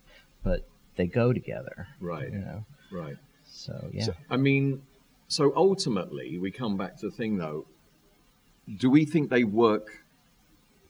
but 0.44 0.66
they 0.96 1.08
go 1.08 1.34
together. 1.34 1.88
Right. 2.00 2.32
You 2.32 2.40
know. 2.40 2.66
Right. 2.92 3.18
So 3.52 3.90
yeah. 3.92 4.06
So, 4.06 4.14
I 4.30 4.38
mean, 4.38 4.82
so 5.28 5.54
ultimately, 5.56 6.38
we 6.38 6.52
come 6.52 6.78
back 6.78 6.98
to 7.00 7.10
the 7.10 7.16
thing 7.16 7.38
though. 7.38 7.66
Do 8.78 8.90
we 8.90 9.06
think 9.06 9.30
they 9.30 9.44
work 9.44 10.04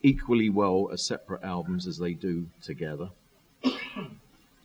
equally 0.02 0.50
well 0.50 0.90
as 0.92 1.02
separate 1.02 1.42
albums 1.42 1.86
as 1.86 1.98
they 1.98 2.12
do 2.12 2.46
together? 2.62 3.10
I 3.64 4.10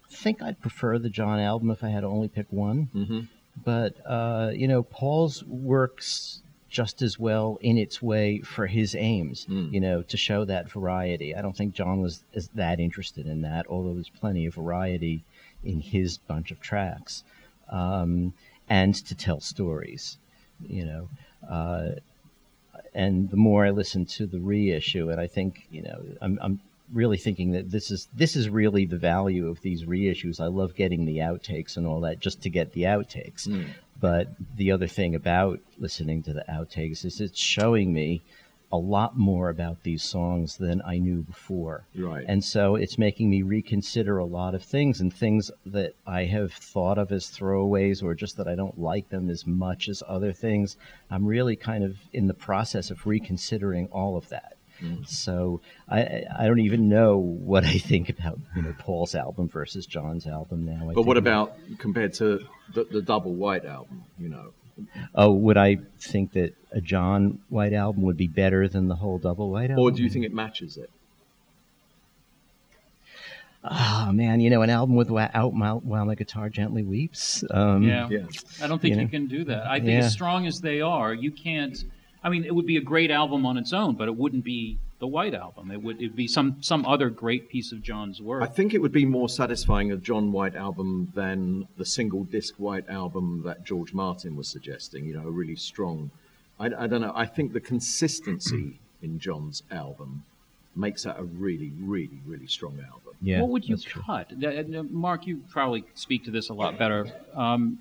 think 0.10 0.41
I'd 0.41 0.60
prefer 0.60 0.99
the 0.99 1.10
John 1.10 1.39
album 1.39 1.72
if 1.72 1.84
I 1.84 1.89
had 1.89 2.01
to 2.01 2.07
only 2.07 2.28
pick 2.28 2.47
one. 2.49 2.89
Mm-hmm. 2.93 3.20
But 3.64 3.95
uh, 4.05 4.51
you 4.53 4.68
know, 4.68 4.84
Paul's 4.84 5.43
works 5.45 6.41
just 6.70 7.01
as 7.01 7.18
well 7.18 7.57
in 7.62 7.78
its 7.80 8.01
way 8.01 8.41
for 8.41 8.68
his 8.68 8.95
aims. 8.95 9.45
Mm. 9.49 9.74
You 9.74 9.80
know, 9.80 10.01
to 10.03 10.18
show 10.18 10.45
that 10.45 10.70
variety. 10.70 11.36
I 11.36 11.41
don't 11.41 11.55
think 11.55 11.74
John 11.74 12.01
was 12.01 12.24
as 12.36 12.49
that 12.49 12.80
interested 12.80 13.26
in 13.26 13.41
that, 13.41 13.66
although 13.68 13.93
there's 13.93 14.10
plenty 14.10 14.45
of 14.45 14.55
variety 14.55 15.24
in 15.64 15.80
his 15.80 16.18
bunch 16.18 16.51
of 16.51 16.60
tracks, 16.60 17.24
um, 17.70 18.34
and 18.70 18.93
to 18.93 19.16
tell 19.16 19.39
stories. 19.39 20.18
You 20.68 20.86
know. 20.86 21.10
Uh, 21.49 21.91
and 22.94 23.30
the 23.30 23.38
more 23.38 23.66
I 23.66 23.70
listen 23.70 24.06
to 24.06 24.26
the 24.26 24.40
reissue, 24.40 25.10
and 25.10 25.20
I 25.20 25.28
think 25.28 25.68
you 25.72 25.82
know, 25.84 26.02
I'm, 26.22 26.40
I'm 26.42 26.60
really 26.94 27.18
thinking 27.18 27.52
that 27.52 27.70
this 27.70 27.92
is 27.92 28.08
this 28.14 28.36
is 28.36 28.50
really 28.50 28.86
the 28.86 28.98
value 28.98 29.48
of 29.48 29.62
these 29.62 29.84
reissues. 29.84 30.40
I 30.40 30.48
love 30.48 30.76
getting 30.76 31.06
the 31.06 31.18
outtakes 31.18 31.78
and 31.78 31.86
all 31.86 32.02
that 32.02 32.20
just 32.20 32.42
to 32.44 32.50
get 32.50 32.74
the 32.74 32.84
outtakes. 32.84 33.48
Mm. 33.48 33.68
But 34.00 34.30
the 34.56 34.72
other 34.72 34.88
thing 34.88 35.14
about 35.16 35.60
listening 35.78 36.24
to 36.24 36.34
the 36.34 36.46
outtakes 36.50 37.04
is 37.04 37.20
it's 37.20 37.40
showing 37.40 37.94
me 37.94 38.22
a 38.72 38.78
lot 38.78 39.17
more 39.17 39.49
about 39.49 39.84
these 39.84 40.03
songs 40.03 40.57
than 40.57 40.82
I 40.86 40.99
knew 40.99 41.22
before. 41.22 41.86
Right. 41.95 42.26
And 42.28 42.43
so 42.43 42.76
it's 42.76 42.97
making 42.97 43.30
me 43.30 43.41
reconsider 43.41 44.17
a 44.17 44.26
lot 44.26 44.53
of 44.53 44.63
things 44.63 45.01
and 45.01 45.13
things 45.13 45.49
that 45.65 45.95
I 46.05 46.26
have 46.26 46.53
thought 46.53 46.97
of 46.97 47.11
as 47.11 47.26
throwaways 47.28 48.03
or 48.03 48.13
just 48.13 48.38
that 48.38 48.47
I 48.47 48.55
don't 48.55 48.80
like 48.80 49.09
them 49.09 49.30
as 49.30 49.47
much 49.47 49.89
as 49.89 50.03
other 50.07 50.34
things. 50.34 50.78
I'm 51.09 51.26
really 51.26 51.55
kind 51.55 51.84
of 51.84 51.97
in 52.13 52.28
the 52.28 52.34
process 52.34 52.91
of 52.91 53.07
reconsidering 53.07 53.88
all 53.91 54.17
of 54.17 54.30
that. 54.30 54.55
Mm-hmm. 54.82 55.03
So 55.03 55.61
I 55.89 56.01
I 56.01 56.24
I 56.39 56.47
don't 56.47 56.59
even 56.59 56.89
know 56.89 57.17
what 57.17 57.65
I 57.65 57.78
think 57.78 58.09
about 58.09 58.39
you 58.55 58.61
know 58.61 58.74
Paul's 58.80 59.15
album 59.15 59.49
versus 59.49 59.86
John's 59.86 60.26
album 60.26 60.65
now. 60.65 60.89
I 60.89 60.93
But 60.93 61.03
what 61.03 61.17
about 61.17 61.57
compared 61.80 62.13
to 62.15 62.45
the, 62.74 62.86
the 62.86 63.01
double 63.01 63.34
white 63.34 63.65
album? 63.65 64.05
You 64.17 64.30
know, 64.30 64.53
Oh, 65.16 65.32
would 65.34 65.58
I 65.58 65.78
think 66.00 66.34
that 66.34 66.54
a 66.72 66.82
John 66.82 67.40
White 67.50 67.74
album 67.74 68.04
would 68.04 68.18
be 68.18 68.28
better 68.28 68.68
than 68.68 68.88
the 68.88 68.96
whole 68.96 69.18
double 69.18 69.50
White 69.50 69.70
album? 69.72 69.84
or 69.86 69.92
do 69.92 70.04
you 70.04 70.10
think 70.10 70.26
it 70.26 70.34
matches 70.34 70.78
it? 70.78 70.90
Oh 73.64 74.12
man, 74.14 74.40
you 74.40 74.50
know, 74.50 74.62
an 74.62 74.70
album 74.70 74.96
with 74.96 75.10
"Wa- 75.10 75.30
"Out 75.34 75.54
While 75.54 75.80
While 75.82 76.06
My 76.06 76.16
Guitar 76.16 76.50
Gently 76.50 76.82
Weeps." 76.84 77.44
Um, 77.52 77.84
Yeah. 77.84 78.08
Yeah. 78.10 78.20
I 78.64 78.68
don't 78.68 78.82
think 78.82 78.94
You 78.96 79.00
you, 79.02 79.06
know? 79.06 79.12
can 79.12 79.28
do 79.28 79.44
that. 79.46 79.68
I 79.68 79.80
think 79.80 79.90
Yeah. 79.92 79.98
as 80.06 80.14
strong 80.14 80.48
as 80.48 80.62
they 80.62 80.80
are, 80.80 81.14
you 81.14 81.32
can't. 81.32 81.84
I 82.24 82.30
mean, 82.30 82.46
it 82.46 82.56
would 82.56 82.66
be 82.66 82.78
a 82.78 82.82
great 82.82 83.12
album 83.12 83.46
on 83.46 83.58
its 83.58 83.74
own, 83.74 83.96
but 83.96 84.08
it 84.08 84.16
wouldn't 84.16 84.46
be 84.46 84.78
the 85.00 85.08
White 85.08 85.34
Album. 85.34 85.72
It 85.72 85.82
would 85.82 85.97
it'd 85.97 86.16
be 86.16 86.28
some 86.28 86.58
some 86.62 86.86
other 86.86 87.10
great 87.10 87.50
piece 87.50 87.72
of 87.72 87.82
John's 87.82 88.22
work. 88.22 88.43
I 88.43 88.47
think 88.47 88.74
it 88.74 88.80
would 88.80 88.91
be 88.91 89.06
more 89.06 89.30
satisfying 89.30 89.91
a 89.91 89.97
John 89.97 90.32
White 90.32 90.56
album 90.56 91.12
than 91.16 91.68
the 91.78 91.86
single 91.86 92.26
disc 92.26 92.56
White 92.58 92.88
album 92.89 93.43
that 93.45 93.64
George 93.64 93.93
Martin 93.93 94.36
was 94.36 94.47
suggesting. 94.47 95.06
You 95.06 95.16
know, 95.16 95.28
a 95.28 95.32
really 95.32 95.56
strong. 95.56 96.12
I, 96.60 96.66
I 96.66 96.88
don't 96.88 97.02
know. 97.02 97.14
I 97.16 97.26
think 97.26 97.54
the 97.54 97.62
consistency 97.62 98.80
in 99.02 99.20
John's 99.20 99.64
album 99.72 100.26
makes 100.76 101.04
that 101.04 101.18
a 101.18 101.24
really, 101.24 101.72
really, 101.82 102.20
really 102.26 102.47
strong 102.47 102.80
album. 102.80 103.14
yeah. 103.22 103.41
what 103.41 103.50
would 103.50 103.68
you 103.68 103.76
that's 103.76 103.84
true. 103.84 104.02
cut? 104.06 104.32
Uh, 104.41 104.47
uh, 104.47 104.84
Mark, 104.84 105.26
you 105.26 105.43
probably 105.50 105.84
speak 105.95 106.24
to 106.26 106.32
this 106.32 106.50
a 106.50 106.54
lot 106.54 106.78
better. 106.78 107.08
Um, 107.34 107.80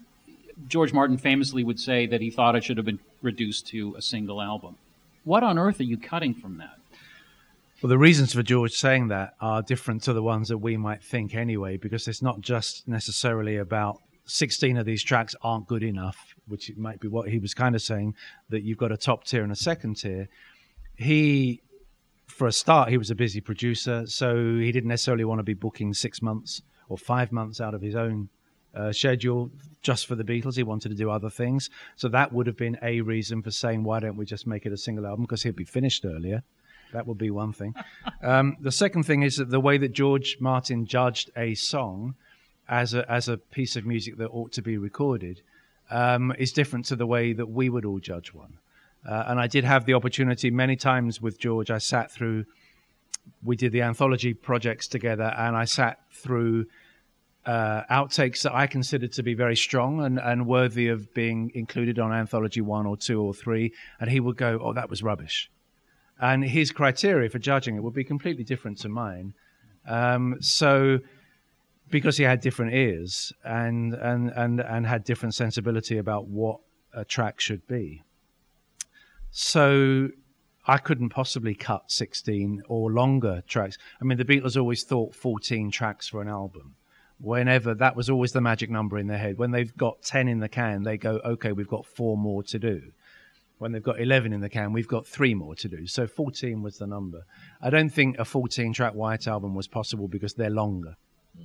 George 0.67 0.93
Martin 0.93 1.19
famously 1.19 1.63
would 1.63 1.79
say 1.79 2.07
that 2.07 2.21
he 2.21 2.31
thought 2.31 2.57
it 2.57 2.65
should 2.65 2.77
have 2.77 2.87
been 2.87 2.99
reduced 3.23 3.67
to 3.69 3.95
a 3.97 4.03
single 4.03 4.41
album. 4.43 4.77
What 5.25 5.43
on 5.43 5.59
earth 5.59 5.79
are 5.81 5.85
you 5.85 5.97
cutting 5.99 6.35
from 6.35 6.59
that? 6.59 6.79
Well, 7.81 7.91
the 7.91 7.99
reasons 7.99 8.35
for 8.35 8.43
George 8.43 8.73
saying 8.73 9.07
that 9.09 9.35
are 9.41 9.63
different 9.63 10.03
to 10.03 10.13
the 10.13 10.23
ones 10.23 10.49
that 10.49 10.59
we 10.59 10.77
might 10.77 11.01
think 11.01 11.37
anyway, 11.37 11.77
because 11.77 12.09
it's 12.09 12.23
not 12.23 12.41
just 12.41 12.89
necessarily 12.89 13.57
about 13.57 14.01
16 14.25 14.77
of 14.79 14.85
these 14.85 15.05
tracks 15.05 15.37
aren't 15.43 15.69
good 15.69 15.85
enough, 15.85 16.35
which 16.49 16.73
might 16.77 16.99
be 16.99 17.07
what 17.07 17.29
he 17.29 17.39
was 17.39 17.55
kind 17.55 17.77
of 17.77 17.83
saying, 17.83 18.17
that 18.49 18.65
you've 18.65 18.79
got 18.79 18.91
a 18.91 18.97
top 18.97 19.23
tier 19.23 19.45
and 19.45 19.53
a 19.53 19.57
second 19.57 19.95
tier. 19.95 20.29
He, 20.97 21.63
for 22.27 22.49
a 22.49 22.53
start, 22.53 22.89
he 22.89 22.99
was 22.99 23.13
a 23.13 23.15
busy 23.15 23.41
producer, 23.41 24.07
so 24.09 24.35
he 24.35 24.73
didn't 24.73 24.89
necessarily 24.89 25.25
want 25.25 25.39
to 25.39 25.45
be 25.45 25.55
booking 25.55 25.95
six 25.95 26.21
months 26.21 26.63
or 26.89 26.99
five 26.99 27.31
months 27.31 27.61
out 27.61 27.75
of 27.75 27.81
his 27.81 27.95
own 27.95 28.29
uh, 28.75 28.91
schedule 28.91 29.53
just 29.83 30.09
for 30.09 30.17
the 30.17 30.25
Beatles. 30.25 30.57
He 30.57 30.65
wanted 30.65 30.89
to 30.89 30.97
do 30.97 31.13
other 31.13 31.31
things. 31.31 31.71
So 31.95 32.09
that 32.09 32.33
would 32.33 32.49
have 32.49 32.57
been 32.57 32.77
a 32.83 33.03
reason 33.03 33.41
for 33.41 33.53
saying, 33.53 33.85
why 33.85 34.01
don't 34.01 34.17
we 34.17 34.27
just 34.27 34.49
make 34.49 34.67
it 34.67 34.73
a 34.73 34.77
single 34.77 35.07
album? 35.07 35.27
Because 35.27 35.45
he'd 35.45 35.55
be 35.55 35.65
finished 35.65 36.05
earlier. 36.05 36.43
That 36.93 37.07
would 37.07 37.19
be 37.19 37.31
one 37.31 37.53
thing. 37.53 37.75
Um, 38.23 38.57
the 38.61 38.73
second 38.73 39.05
thing 39.05 39.23
is 39.23 39.37
that 39.37 39.51
the 39.51 39.61
way 39.61 39.79
that 39.79 39.93
George 39.93 40.39
Martin 40.41 40.87
judged 40.87 41.31
a 41.37 41.55
song 41.55 42.15
as 42.69 42.95
a, 42.95 43.11
as 43.11 43.29
a 43.29 43.37
piece 43.37 43.77
of 43.77 43.87
music 43.87 44.17
that 44.19 44.29
ought 44.29 44.53
to 44.53 44.63
be 44.63 44.77
recorded 44.77 45.43
um, 45.91 46.33
is 46.39 46.53
different 46.53 46.85
to 46.87 46.97
the 46.97 47.07
way 47.07 47.33
that 47.33 47.47
we 47.47 47.69
would 47.69 47.85
all 47.85 47.99
judge 47.99 48.33
one. 48.35 48.59
Uh, 49.09 49.25
and 49.29 49.41
I 49.41 49.47
did 49.47 49.65
have 49.65 49.87
the 49.87 49.95
opportunity 49.95 50.51
many 50.51 50.77
times 50.77 51.21
with 51.23 51.39
George. 51.39 51.71
I 51.71 51.79
sat 51.79 52.11
through, 52.11 52.45
we 53.43 53.57
did 53.57 53.73
the 53.73 53.83
anthology 53.83 54.35
projects 54.35 54.89
together, 54.89 55.33
and 55.37 55.57
I 55.57 55.65
sat 55.65 56.01
through 56.13 56.67
uh, 57.47 57.85
outtakes 57.91 58.43
that 58.43 58.55
I 58.55 58.67
considered 58.67 59.13
to 59.13 59.23
be 59.23 59.33
very 59.33 59.57
strong 59.57 60.05
and, 60.05 60.19
and 60.19 60.47
worthy 60.47 60.89
of 60.89 61.15
being 61.15 61.51
included 61.55 61.99
on 61.99 62.13
anthology 62.13 62.61
one 62.61 62.87
or 62.87 62.97
two 62.97 63.23
or 63.23 63.33
three. 63.33 63.73
And 64.01 64.11
he 64.11 64.21
would 64.21 64.37
go, 64.37 64.59
Oh, 64.63 64.75
that 64.75 64.91
was 64.91 65.03
rubbish 65.03 65.51
and 66.21 66.45
his 66.45 66.73
criteria 66.73 67.31
for 67.31 67.39
judging 67.39 67.77
it 67.77 67.83
would 67.83 67.95
be 67.95 68.05
completely 68.05 68.45
different 68.45 68.79
to 68.79 68.89
mine. 68.89 69.35
Um, 69.87 70.37
so, 70.41 70.99
because 71.91 72.17
he 72.17 72.25
had 72.25 72.41
different 72.41 72.75
ears 72.75 73.33
and 73.45 73.95
and 73.95 74.31
and 74.31 74.61
and 74.61 74.87
had 74.87 75.05
different 75.05 75.35
sensibility 75.35 75.99
about 75.99 76.27
what 76.27 76.61
a 76.93 77.05
track 77.05 77.41
should 77.41 77.67
be, 77.67 78.03
so 79.31 80.11
I 80.69 80.77
couldn't 80.77 81.09
possibly 81.09 81.55
cut 81.55 81.91
16 81.91 82.63
or 82.69 82.93
longer 82.93 83.43
tracks. 83.47 83.79
I 84.01 84.05
mean, 84.05 84.19
the 84.19 84.25
Beatles 84.27 84.59
always 84.59 84.85
thought 84.85 85.15
14 85.15 85.71
tracks 85.71 86.07
for 86.07 86.21
an 86.21 86.29
album. 86.29 86.77
Whenever 87.19 87.75
that 87.75 87.97
was 87.97 88.11
always 88.11 88.33
the 88.33 88.43
magic 88.43 88.69
number 88.71 88.99
in 88.99 89.07
their 89.07 89.19
head. 89.19 89.39
When 89.39 89.51
they've 89.51 89.75
got 89.77 90.03
10 90.03 90.29
in 90.29 90.41
the 90.41 90.49
can, 90.49 90.83
they 90.83 90.99
go, 90.99 91.21
okay, 91.25 91.53
we've 91.53 91.67
got 91.67 91.87
four 91.87 92.19
more 92.19 92.43
to 92.45 92.59
do. 92.59 92.93
When 93.59 93.73
they've 93.73 93.83
got 93.83 94.01
11 94.01 94.33
in 94.33 94.41
the 94.41 94.49
can, 94.49 94.73
we've 94.73 94.89
got 94.89 95.07
three 95.07 95.35
more 95.35 95.55
to 95.57 95.69
do. 95.69 95.87
So 95.87 96.07
14 96.07 96.63
was 96.63 96.79
the 96.79 96.87
number. 96.87 97.25
I 97.61 97.71
don't 97.71 97.91
think 97.91 98.19
a 98.19 98.25
14 98.25 98.73
track 98.73 98.95
White 98.95 99.27
Album 99.27 99.55
was 99.55 99.67
possible 99.67 100.07
because 100.09 100.35
they're 100.35 100.51
longer 100.51 100.97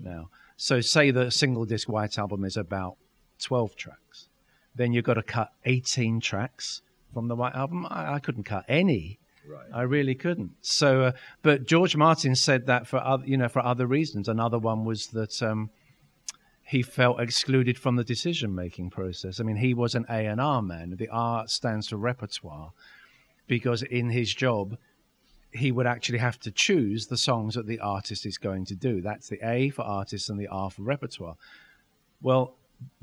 now. 0.01 0.29
So, 0.55 0.81
say 0.81 1.11
the 1.11 1.31
single 1.31 1.65
disc 1.65 1.89
White 1.89 2.17
Album 2.17 2.45
is 2.45 2.57
about 2.57 2.97
12 3.41 3.75
tracks. 3.75 4.29
Then 4.75 4.93
you've 4.93 5.05
got 5.05 5.15
to 5.15 5.23
cut 5.23 5.51
18 5.65 6.19
tracks 6.19 6.81
from 7.13 7.27
the 7.27 7.35
White 7.35 7.55
Album. 7.55 7.87
I, 7.89 8.15
I 8.15 8.19
couldn't 8.19 8.43
cut 8.43 8.65
any. 8.67 9.19
Right. 9.47 9.67
I 9.73 9.81
really 9.81 10.15
couldn't. 10.15 10.51
So, 10.61 11.01
uh, 11.01 11.11
but 11.41 11.65
George 11.65 11.95
Martin 11.95 12.35
said 12.35 12.67
that 12.67 12.87
for 12.87 12.97
other, 12.97 13.25
you 13.25 13.35
know, 13.35 13.49
for 13.49 13.63
other 13.63 13.85
reasons. 13.85 14.29
Another 14.29 14.57
one 14.57 14.85
was 14.85 15.07
that 15.07 15.43
um, 15.43 15.69
he 16.73 16.81
felt 16.81 17.19
excluded 17.19 17.77
from 17.77 17.97
the 17.97 18.03
decision-making 18.03 18.89
process. 18.89 19.39
I 19.39 19.43
mean, 19.43 19.57
he 19.57 19.75
was 19.75 19.93
an 19.93 20.07
A 20.09 20.25
and 20.25 20.41
R 20.41 20.59
man. 20.59 20.95
The 20.97 21.07
R 21.09 21.47
stands 21.47 21.89
for 21.89 21.97
repertoire, 21.97 22.71
because 23.45 23.83
in 23.83 24.09
his 24.09 24.33
job, 24.33 24.79
he 25.51 25.71
would 25.71 25.85
actually 25.85 26.17
have 26.17 26.39
to 26.39 26.49
choose 26.49 27.05
the 27.05 27.15
songs 27.15 27.53
that 27.53 27.67
the 27.67 27.79
artist 27.79 28.25
is 28.25 28.39
going 28.39 28.65
to 28.65 28.75
do. 28.75 29.01
That's 29.01 29.29
the 29.29 29.39
A 29.47 29.69
for 29.69 29.83
artist 29.83 30.31
and 30.31 30.39
the 30.39 30.47
R 30.47 30.71
for 30.71 30.81
repertoire. 30.81 31.35
Well, 32.23 32.55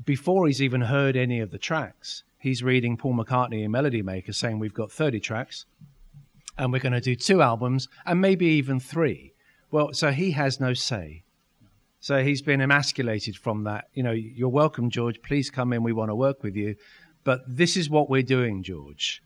before 0.03 0.47
he's 0.47 0.61
even 0.61 0.81
heard 0.81 1.15
any 1.15 1.39
of 1.39 1.51
the 1.51 1.57
tracks, 1.57 2.23
he's 2.39 2.61
reading 2.61 2.97
Paul 2.97 3.13
McCartney 3.13 3.63
in 3.63 3.71
Melody 3.71 4.01
Maker 4.01 4.33
saying 4.33 4.59
we've 4.59 4.73
got 4.73 4.91
30 4.91 5.21
tracks 5.21 5.65
and 6.57 6.73
we're 6.73 6.79
going 6.79 6.91
to 6.91 6.99
do 6.99 7.15
two 7.15 7.41
albums 7.41 7.87
and 8.05 8.19
maybe 8.19 8.47
even 8.47 8.81
three. 8.81 9.31
Well, 9.71 9.93
so 9.93 10.11
he 10.11 10.31
has 10.31 10.59
no 10.59 10.73
say. 10.73 11.23
So 12.01 12.23
he's 12.23 12.41
been 12.41 12.61
emasculated 12.61 13.37
from 13.37 13.63
that. 13.65 13.85
You 13.93 14.01
know, 14.01 14.11
you're 14.11 14.49
welcome, 14.49 14.89
George. 14.89 15.21
Please 15.21 15.51
come 15.51 15.71
in. 15.71 15.83
We 15.83 15.93
want 15.93 16.09
to 16.09 16.15
work 16.15 16.41
with 16.41 16.55
you. 16.55 16.75
But 17.23 17.41
this 17.47 17.77
is 17.77 17.91
what 17.91 18.09
we're 18.09 18.23
doing, 18.23 18.63
George. 18.63 19.21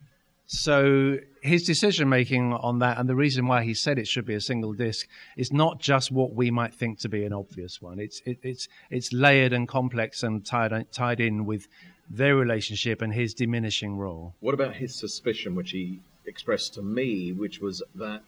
So 0.46 1.18
his 1.42 1.64
decision 1.64 2.10
making 2.10 2.52
on 2.54 2.80
that, 2.80 3.00
and 3.00 3.08
the 3.10 3.16
reason 3.16 3.48
why 3.48 3.64
he 3.64 3.74
said 3.74 3.98
it 3.98 4.08
should 4.08 4.26
be 4.26 4.36
a 4.36 4.42
single 4.42 4.74
disc, 4.74 5.08
is 5.38 5.54
not 5.54 5.80
just 5.80 6.12
what 6.12 6.36
we 6.36 6.52
might 6.52 6.74
think 6.74 7.00
to 7.00 7.10
be 7.10 7.24
an 7.24 7.32
obvious 7.32 7.82
one. 7.82 7.98
It's 7.98 8.22
it, 8.26 8.40
it's 8.44 8.68
it's 8.92 9.12
layered 9.12 9.54
and 9.54 9.68
complex 9.68 10.22
and 10.22 10.46
tied 10.46 10.92
tied 10.92 11.20
in 11.20 11.46
with 11.46 11.68
their 12.10 12.36
relationship 12.36 13.02
and 13.02 13.14
his 13.14 13.34
diminishing 13.34 13.98
role. 13.98 14.36
What 14.42 14.54
about 14.54 14.76
his 14.76 14.94
suspicion, 14.94 15.56
which 15.56 15.72
he 15.72 16.02
expressed 16.26 16.74
to 16.76 16.84
me, 16.84 17.32
which 17.32 17.60
was 17.60 17.82
that 17.96 18.22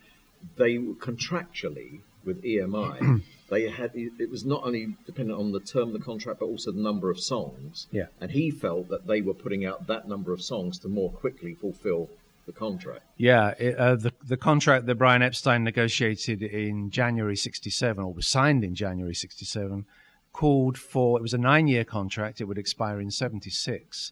they 0.55 0.77
contractually 0.77 1.99
with 2.27 2.43
EMI, 2.43 3.23
they 3.49 3.69
had 3.69 3.91
it 3.95 4.29
was 4.29 4.45
not 4.45 4.63
only 4.63 4.95
dependent 5.05 5.39
on 5.39 5.51
the 5.51 5.59
term 5.59 5.87
of 5.87 5.93
the 5.93 6.05
contract, 6.05 6.39
but 6.39 6.45
also 6.45 6.71
the 6.71 6.81
number 6.81 7.09
of 7.09 7.19
songs. 7.19 7.87
Yeah. 7.91 8.07
And 8.21 8.29
he 8.29 8.51
felt 8.51 8.89
that 8.89 9.07
they 9.07 9.21
were 9.21 9.33
putting 9.33 9.65
out 9.65 9.87
that 9.87 10.07
number 10.07 10.33
of 10.33 10.41
songs 10.41 10.77
to 10.79 10.87
more 10.87 11.09
quickly 11.09 11.55
fulfill 11.55 12.09
the 12.45 12.51
contract. 12.51 13.03
Yeah, 13.17 13.53
it, 13.59 13.75
uh, 13.75 13.95
the 13.95 14.13
the 14.23 14.37
contract 14.37 14.85
that 14.85 14.95
Brian 14.95 15.21
Epstein 15.21 15.63
negotiated 15.63 16.41
in 16.43 16.89
January 16.89 17.35
'67, 17.35 18.03
or 18.03 18.13
was 18.13 18.27
signed 18.27 18.63
in 18.63 18.75
January 18.75 19.15
'67, 19.15 19.85
called 20.33 20.77
for 20.77 21.17
it 21.17 21.21
was 21.21 21.33
a 21.33 21.37
nine-year 21.37 21.83
contract. 21.83 22.41
It 22.41 22.45
would 22.45 22.57
expire 22.57 22.99
in 22.99 23.11
'76, 23.11 24.11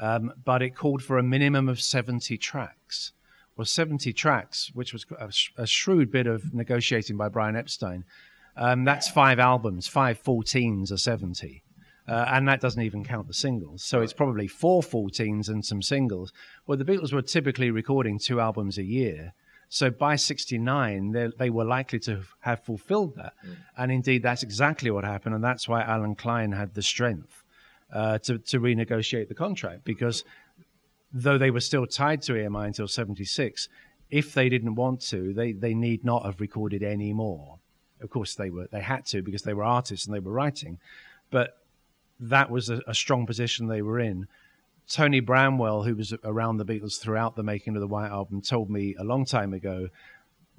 um, 0.00 0.32
but 0.44 0.62
it 0.62 0.70
called 0.70 1.02
for 1.02 1.18
a 1.18 1.22
minimum 1.22 1.68
of 1.68 1.80
70 1.80 2.38
tracks. 2.38 3.12
Well, 3.56 3.64
70 3.64 4.12
tracks, 4.12 4.70
which 4.74 4.92
was 4.92 5.04
a, 5.18 5.30
sh- 5.30 5.52
a 5.56 5.66
shrewd 5.66 6.10
bit 6.10 6.26
of 6.26 6.54
negotiating 6.54 7.16
by 7.16 7.28
Brian 7.28 7.56
Epstein. 7.56 8.04
Um, 8.56 8.84
that's 8.84 9.08
five 9.08 9.38
albums, 9.38 9.88
five 9.88 10.22
14s 10.22 10.90
are 10.90 10.96
70. 10.96 11.62
Uh, 12.08 12.24
and 12.28 12.48
that 12.48 12.60
doesn't 12.60 12.82
even 12.82 13.04
count 13.04 13.28
the 13.28 13.34
singles. 13.34 13.84
So 13.84 14.00
it's 14.00 14.12
probably 14.12 14.48
four 14.48 14.82
14s 14.82 15.48
and 15.48 15.64
some 15.64 15.82
singles. 15.82 16.32
Well, 16.66 16.76
the 16.76 16.84
Beatles 16.84 17.12
were 17.12 17.22
typically 17.22 17.70
recording 17.70 18.18
two 18.18 18.40
albums 18.40 18.76
a 18.76 18.82
year. 18.82 19.34
So 19.68 19.88
by 19.88 20.16
69, 20.16 21.12
they, 21.12 21.30
they 21.38 21.48
were 21.48 21.64
likely 21.64 21.98
to 22.00 22.22
have 22.40 22.64
fulfilled 22.64 23.16
that. 23.16 23.34
And 23.76 23.92
indeed, 23.92 24.22
that's 24.22 24.42
exactly 24.42 24.90
what 24.90 25.04
happened. 25.04 25.34
And 25.34 25.44
that's 25.44 25.68
why 25.68 25.82
Allen 25.82 26.14
Klein 26.14 26.52
had 26.52 26.74
the 26.74 26.82
strength 26.82 27.42
uh, 27.92 28.18
to, 28.18 28.38
to 28.38 28.60
renegotiate 28.60 29.28
the 29.28 29.34
contract 29.34 29.84
because 29.84 30.24
though 31.12 31.38
they 31.38 31.50
were 31.50 31.60
still 31.60 31.86
tied 31.86 32.22
to 32.22 32.32
EMI 32.32 32.66
until 32.66 32.88
76, 32.88 33.68
if 34.10 34.34
they 34.34 34.48
didn't 34.48 34.74
want 34.74 35.00
to, 35.08 35.32
they, 35.32 35.52
they 35.52 35.74
need 35.74 36.04
not 36.04 36.24
have 36.24 36.40
recorded 36.40 36.82
any 36.82 37.12
more. 37.12 37.58
Of 38.00 38.10
course, 38.10 38.34
they 38.34 38.50
were 38.50 38.66
they 38.72 38.80
had 38.80 39.06
to 39.06 39.22
because 39.22 39.42
they 39.42 39.54
were 39.54 39.64
artists 39.64 40.06
and 40.06 40.14
they 40.14 40.20
were 40.20 40.32
writing, 40.32 40.78
but 41.30 41.58
that 42.18 42.50
was 42.50 42.68
a, 42.68 42.80
a 42.86 42.94
strong 42.94 43.26
position 43.26 43.66
they 43.66 43.82
were 43.82 44.00
in. 44.00 44.26
Tony 44.88 45.20
Bramwell, 45.20 45.84
who 45.84 45.94
was 45.94 46.12
around 46.24 46.56
the 46.56 46.64
Beatles 46.64 47.00
throughout 47.00 47.36
the 47.36 47.42
making 47.42 47.76
of 47.76 47.80
the 47.80 47.86
White 47.86 48.10
Album, 48.10 48.42
told 48.42 48.68
me 48.68 48.94
a 48.98 49.04
long 49.04 49.24
time 49.24 49.54
ago 49.54 49.88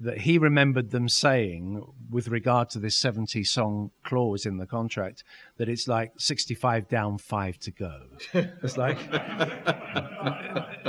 that 0.00 0.18
he 0.18 0.38
remembered 0.38 0.90
them 0.90 1.08
saying, 1.08 1.84
with 2.10 2.28
regard 2.28 2.68
to 2.70 2.78
this 2.78 2.96
70 2.96 3.44
song 3.44 3.90
clause 4.02 4.44
in 4.44 4.56
the 4.56 4.66
contract, 4.66 5.24
that 5.56 5.68
it's 5.68 5.86
like 5.86 6.12
65 6.18 6.88
down, 6.88 7.18
five 7.18 7.58
to 7.60 7.70
go. 7.70 8.02
It's 8.34 8.76
like 8.76 8.98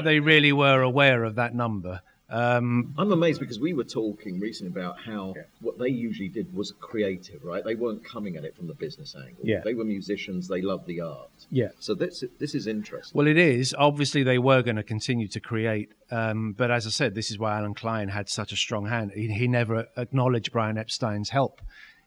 they 0.04 0.20
really 0.20 0.52
were 0.52 0.82
aware 0.82 1.24
of 1.24 1.36
that 1.36 1.54
number. 1.54 2.02
Um, 2.30 2.94
I'm 2.98 3.12
amazed 3.12 3.40
because 3.40 3.60
we 3.60 3.74
were 3.74 3.84
talking 3.84 4.40
recently 4.40 4.72
about 4.72 5.00
how 5.00 5.36
what 5.62 5.78
they 5.78 5.90
usually 5.90 6.30
did 6.30 6.54
was 6.56 6.74
creative, 6.80 7.44
right? 7.44 7.64
They 7.64 7.76
weren't 7.76 8.04
coming 8.04 8.36
at 8.36 8.44
it 8.44 8.56
from 8.56 8.68
the 8.68 8.74
business 8.74 9.16
angle. 9.16 9.44
Yeah. 9.44 9.62
They 9.64 9.76
were 9.76 9.84
musicians. 9.84 10.48
They 10.48 10.62
loved 10.62 10.88
the 10.88 11.02
art. 11.02 11.30
yeah. 11.52 11.70
So 11.80 11.94
this 11.94 12.24
this 12.40 12.56
is 12.56 12.66
interesting. 12.66 13.16
Well, 13.18 13.28
it 13.28 13.38
is. 13.38 13.76
Obviously, 13.78 14.24
they 14.24 14.40
were 14.40 14.64
going 14.64 14.78
to 14.78 14.84
continue 14.84 15.28
to 15.28 15.40
create. 15.40 15.92
Um, 16.10 16.54
but 16.54 16.72
as 16.72 16.88
I 16.88 16.90
said, 16.90 17.14
this 17.14 17.30
is 17.30 17.38
why 17.38 17.58
Allen 17.58 17.76
Klein 17.76 18.10
had 18.10 18.28
such 18.30 18.52
a 18.52 18.58
strong 18.58 18.88
hand. 18.88 19.12
He, 19.14 19.28
he 19.28 19.48
never 19.48 19.88
acknowledged 19.96 20.52
Brian 20.52 20.78
Epstein's 20.78 21.30
help 21.30 21.62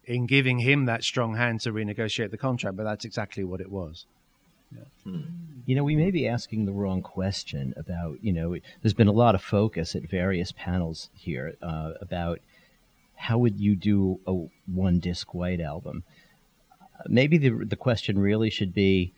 in 0.04 0.26
giving 0.26 0.60
him 0.60 0.86
that 0.86 1.04
strong 1.04 1.36
hand 1.36 1.60
to 1.60 1.70
renegotiate 1.70 2.30
the 2.30 2.38
contract, 2.38 2.76
but 2.76 2.84
that's 2.84 3.04
exactly 3.04 3.44
what 3.44 3.60
it 3.60 3.70
was. 3.70 4.06
You 5.66 5.74
know, 5.74 5.84
we 5.84 5.96
may 5.96 6.10
be 6.10 6.26
asking 6.26 6.64
the 6.64 6.72
wrong 6.72 7.02
question 7.02 7.74
about, 7.76 8.18
you 8.22 8.32
know, 8.32 8.56
there's 8.82 8.94
been 8.94 9.08
a 9.08 9.12
lot 9.12 9.34
of 9.34 9.42
focus 9.42 9.94
at 9.94 10.08
various 10.08 10.52
panels 10.52 11.10
here 11.14 11.56
uh, 11.62 11.92
about 12.00 12.40
how 13.14 13.38
would 13.38 13.58
you 13.58 13.74
do 13.74 14.20
a 14.26 14.34
one 14.72 14.98
disc 14.98 15.34
white 15.34 15.60
album. 15.60 16.04
Maybe 17.06 17.38
the 17.38 17.50
the 17.50 17.76
question 17.76 18.18
really 18.18 18.50
should 18.50 18.74
be 18.74 19.12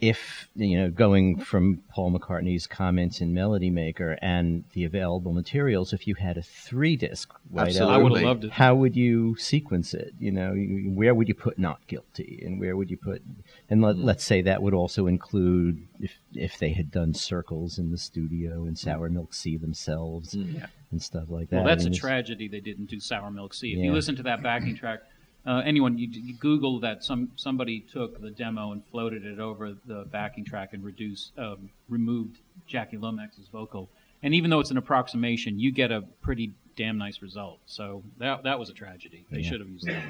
if 0.00 0.48
you 0.56 0.76
know 0.76 0.90
going 0.90 1.38
from 1.38 1.80
Paul 1.88 2.12
McCartney's 2.12 2.66
comments 2.66 3.20
in 3.20 3.32
Melody 3.32 3.70
Maker 3.70 4.18
and 4.20 4.64
the 4.72 4.84
available 4.84 5.32
materials, 5.32 5.92
if 5.92 6.06
you 6.06 6.14
had 6.16 6.36
a 6.36 6.42
three 6.42 6.96
disc 6.96 7.32
Absolutely. 7.56 7.94
I 7.94 7.98
would 7.98 8.12
have 8.12 8.22
loved 8.22 8.44
it. 8.44 8.50
how 8.52 8.74
would 8.74 8.96
you 8.96 9.36
sequence 9.36 9.94
it? 9.94 10.12
You 10.18 10.32
know, 10.32 10.52
where 10.92 11.14
would 11.14 11.28
you 11.28 11.34
put 11.34 11.58
"Not 11.58 11.86
Guilty" 11.86 12.42
and 12.44 12.58
where 12.60 12.76
would 12.76 12.90
you 12.90 12.96
put? 12.96 13.22
And 13.70 13.80
let, 13.82 13.96
Hmm. 13.96 14.02
let's 14.04 14.24
say 14.24 14.42
that 14.42 14.62
would 14.62 14.74
also 14.74 15.06
include 15.06 15.86
if 16.00 16.18
if 16.34 16.58
they 16.58 16.72
had 16.72 16.90
done 16.90 17.14
circles 17.14 17.78
in 17.78 17.90
the 17.92 17.98
studio 17.98 18.64
and 18.64 18.76
Sour 18.76 19.08
Milk 19.10 19.32
Sea 19.32 19.56
themselves 19.56 20.34
and 20.34 21.00
stuff 21.02 21.30
like 21.30 21.48
that. 21.50 21.56
Well, 21.58 21.64
that's 21.66 21.84
I 21.84 21.86
a 21.86 21.90
mean, 21.90 21.92
it's- 21.94 22.00
tragedy 22.00 22.48
they 22.48 22.60
didn't 22.60 22.86
do 22.86 22.98
Sour 23.00 23.30
Milk 23.30 23.54
Sea. 23.54 23.72
If 23.72 23.78
Yeah. 23.78 23.84
you 23.84 23.92
listen 23.92 24.16
to 24.16 24.22
that 24.24 24.42
backing 24.42 24.74
track, 24.76 25.00
uh, 25.46 25.62
anyone 25.64 25.98
you, 25.98 26.08
you 26.08 26.34
Google 26.34 26.80
that 26.80 27.04
some 27.04 27.30
somebody 27.36 27.80
took 27.80 28.20
the 28.20 28.30
demo 28.30 28.72
and 28.72 28.82
floated 28.90 29.24
it 29.26 29.38
over 29.38 29.74
the 29.86 30.04
backing 30.10 30.44
track 30.44 30.72
and 30.72 30.84
reduced 30.84 31.32
um, 31.38 31.70
removed 31.88 32.38
Jackie 32.66 32.96
Lomax's 32.96 33.48
vocal, 33.52 33.88
and 34.22 34.34
even 34.34 34.50
though 34.50 34.60
it's 34.60 34.70
an 34.70 34.78
approximation, 34.78 35.58
you 35.60 35.70
get 35.70 35.90
a 35.92 36.02
pretty 36.22 36.52
damn 36.76 36.98
nice 36.98 37.22
result. 37.22 37.58
So 37.66 38.02
that 38.18 38.42
that 38.44 38.58
was 38.58 38.70
a 38.70 38.72
tragedy. 38.74 39.24
They 39.30 39.40
Yeah. 39.40 39.48
should 39.50 39.60
have 39.60 39.68
used 39.68 39.86
that. 39.86 40.02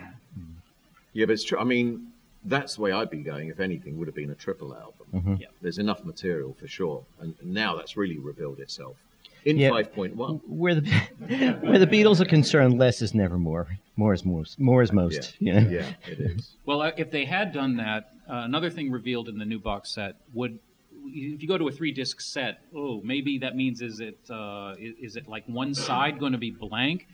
Yeah, 1.13 1.27
but 1.27 1.33
it's 1.33 1.45
true. 1.45 1.59
I 1.59 1.65
mean, 1.65 2.09
that's 2.45 2.75
the 2.77 2.83
way 2.83 2.93
I'd 2.93 3.11
be 3.11 3.19
going. 3.23 3.49
If 3.49 3.61
anything, 3.61 3.99
would 3.99 4.09
have 4.09 4.15
been 4.17 4.31
a 4.31 4.35
triple 4.35 4.75
album. 4.75 5.07
Mm-hmm. 5.15 5.35
Yeah. 5.41 5.47
There's 5.63 5.79
enough 5.79 6.05
material 6.05 6.55
for 6.59 6.67
sure, 6.67 7.05
and 7.21 7.35
now 7.43 7.77
that's 7.77 7.97
really 7.97 8.19
revealed 8.19 8.59
itself 8.61 8.97
in 9.45 9.57
Yeah. 9.59 9.71
5.1. 9.71 10.41
Where 10.47 10.75
the 10.75 10.81
where 11.63 11.79
the 11.79 11.87
Beatles 11.87 12.21
are 12.21 12.25
concerned, 12.25 12.79
less 12.79 13.03
is 13.03 13.15
never 13.15 13.39
more. 13.39 13.79
More 13.97 14.13
is 14.13 14.25
most. 14.25 14.59
More 14.59 14.83
is 14.83 14.93
most. 14.93 15.37
Yeah, 15.39 15.55
you 15.55 15.61
know? 15.61 15.71
yeah, 15.71 15.93
it 16.07 16.21
is. 16.21 16.57
Well, 16.67 16.83
uh, 16.83 16.91
if 16.97 17.11
they 17.11 17.25
had 17.25 17.53
done 17.53 17.77
that, 17.77 18.11
uh, 18.29 18.43
another 18.45 18.71
thing 18.71 18.91
revealed 18.91 19.29
in 19.29 19.39
the 19.39 19.45
new 19.45 19.59
box 19.61 19.91
set 19.95 20.17
would, 20.33 20.59
if 21.07 21.43
you 21.43 21.49
go 21.49 21.59
to 21.59 21.69
a 21.69 21.73
three 21.73 21.93
disc 21.93 22.21
set, 22.21 22.61
oh, 22.75 23.01
maybe 23.05 23.39
that 23.39 23.55
means 23.55 23.83
is 23.83 24.01
it 24.01 24.19
uh, 24.31 24.75
is, 24.79 24.95
is 25.01 25.17
it 25.17 25.29
like 25.29 25.45
one 25.47 25.75
side 25.75 26.19
going 26.19 26.33
to 26.33 26.39
be 26.39 26.51
blank? 26.51 27.07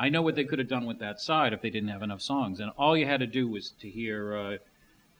I 0.00 0.10
know 0.10 0.22
what 0.22 0.36
they 0.36 0.44
could 0.44 0.60
have 0.60 0.68
done 0.68 0.86
with 0.86 1.00
that 1.00 1.20
side 1.20 1.52
if 1.52 1.60
they 1.60 1.70
didn't 1.70 1.88
have 1.88 2.02
enough 2.02 2.20
songs, 2.22 2.60
and 2.60 2.70
all 2.78 2.96
you 2.96 3.04
had 3.06 3.18
to 3.20 3.26
do 3.26 3.48
was 3.48 3.70
to 3.80 3.90
hear 3.90 4.36
uh, 4.36 4.56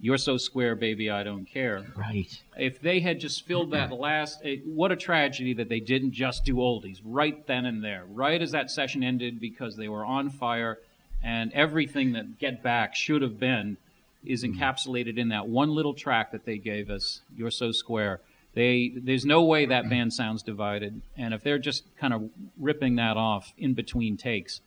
You're 0.00 0.18
So 0.18 0.36
Square, 0.36 0.76
Baby, 0.76 1.10
I 1.10 1.24
Don't 1.24 1.44
Care. 1.44 1.84
Right. 1.96 2.40
If 2.56 2.80
they 2.80 3.00
had 3.00 3.18
just 3.18 3.44
filled 3.46 3.72
that 3.72 3.92
last, 3.92 4.44
it, 4.44 4.64
what 4.64 4.92
a 4.92 4.96
tragedy 4.96 5.54
that 5.54 5.68
they 5.68 5.80
didn't 5.80 6.12
just 6.12 6.44
do 6.44 6.56
oldies 6.56 7.00
right 7.04 7.44
then 7.46 7.66
and 7.66 7.82
there, 7.82 8.04
right 8.08 8.40
as 8.40 8.52
that 8.52 8.70
session 8.70 9.02
ended 9.02 9.40
because 9.40 9.76
they 9.76 9.88
were 9.88 10.04
on 10.04 10.30
fire 10.30 10.78
and 11.22 11.52
everything 11.52 12.12
that 12.12 12.38
Get 12.38 12.62
Back 12.62 12.94
should 12.94 13.22
have 13.22 13.40
been 13.40 13.76
is 14.24 14.44
mm-hmm. 14.44 14.60
encapsulated 14.60 15.18
in 15.18 15.30
that 15.30 15.48
one 15.48 15.74
little 15.74 15.94
track 15.94 16.30
that 16.32 16.44
they 16.44 16.58
gave 16.58 16.90
us, 16.90 17.22
You're 17.36 17.50
So 17.50 17.72
Square. 17.72 18.20
They, 18.54 18.92
there's 18.96 19.24
no 19.24 19.42
way 19.42 19.66
that 19.66 19.88
band 19.88 20.12
sounds 20.12 20.42
divided. 20.42 21.00
And 21.16 21.34
if 21.34 21.42
they're 21.42 21.58
just 21.58 21.84
kind 21.96 22.14
of 22.14 22.30
ripping 22.58 22.96
that 22.96 23.16
off 23.16 23.52
in 23.58 23.74
between 23.74 24.16
takes, 24.16 24.60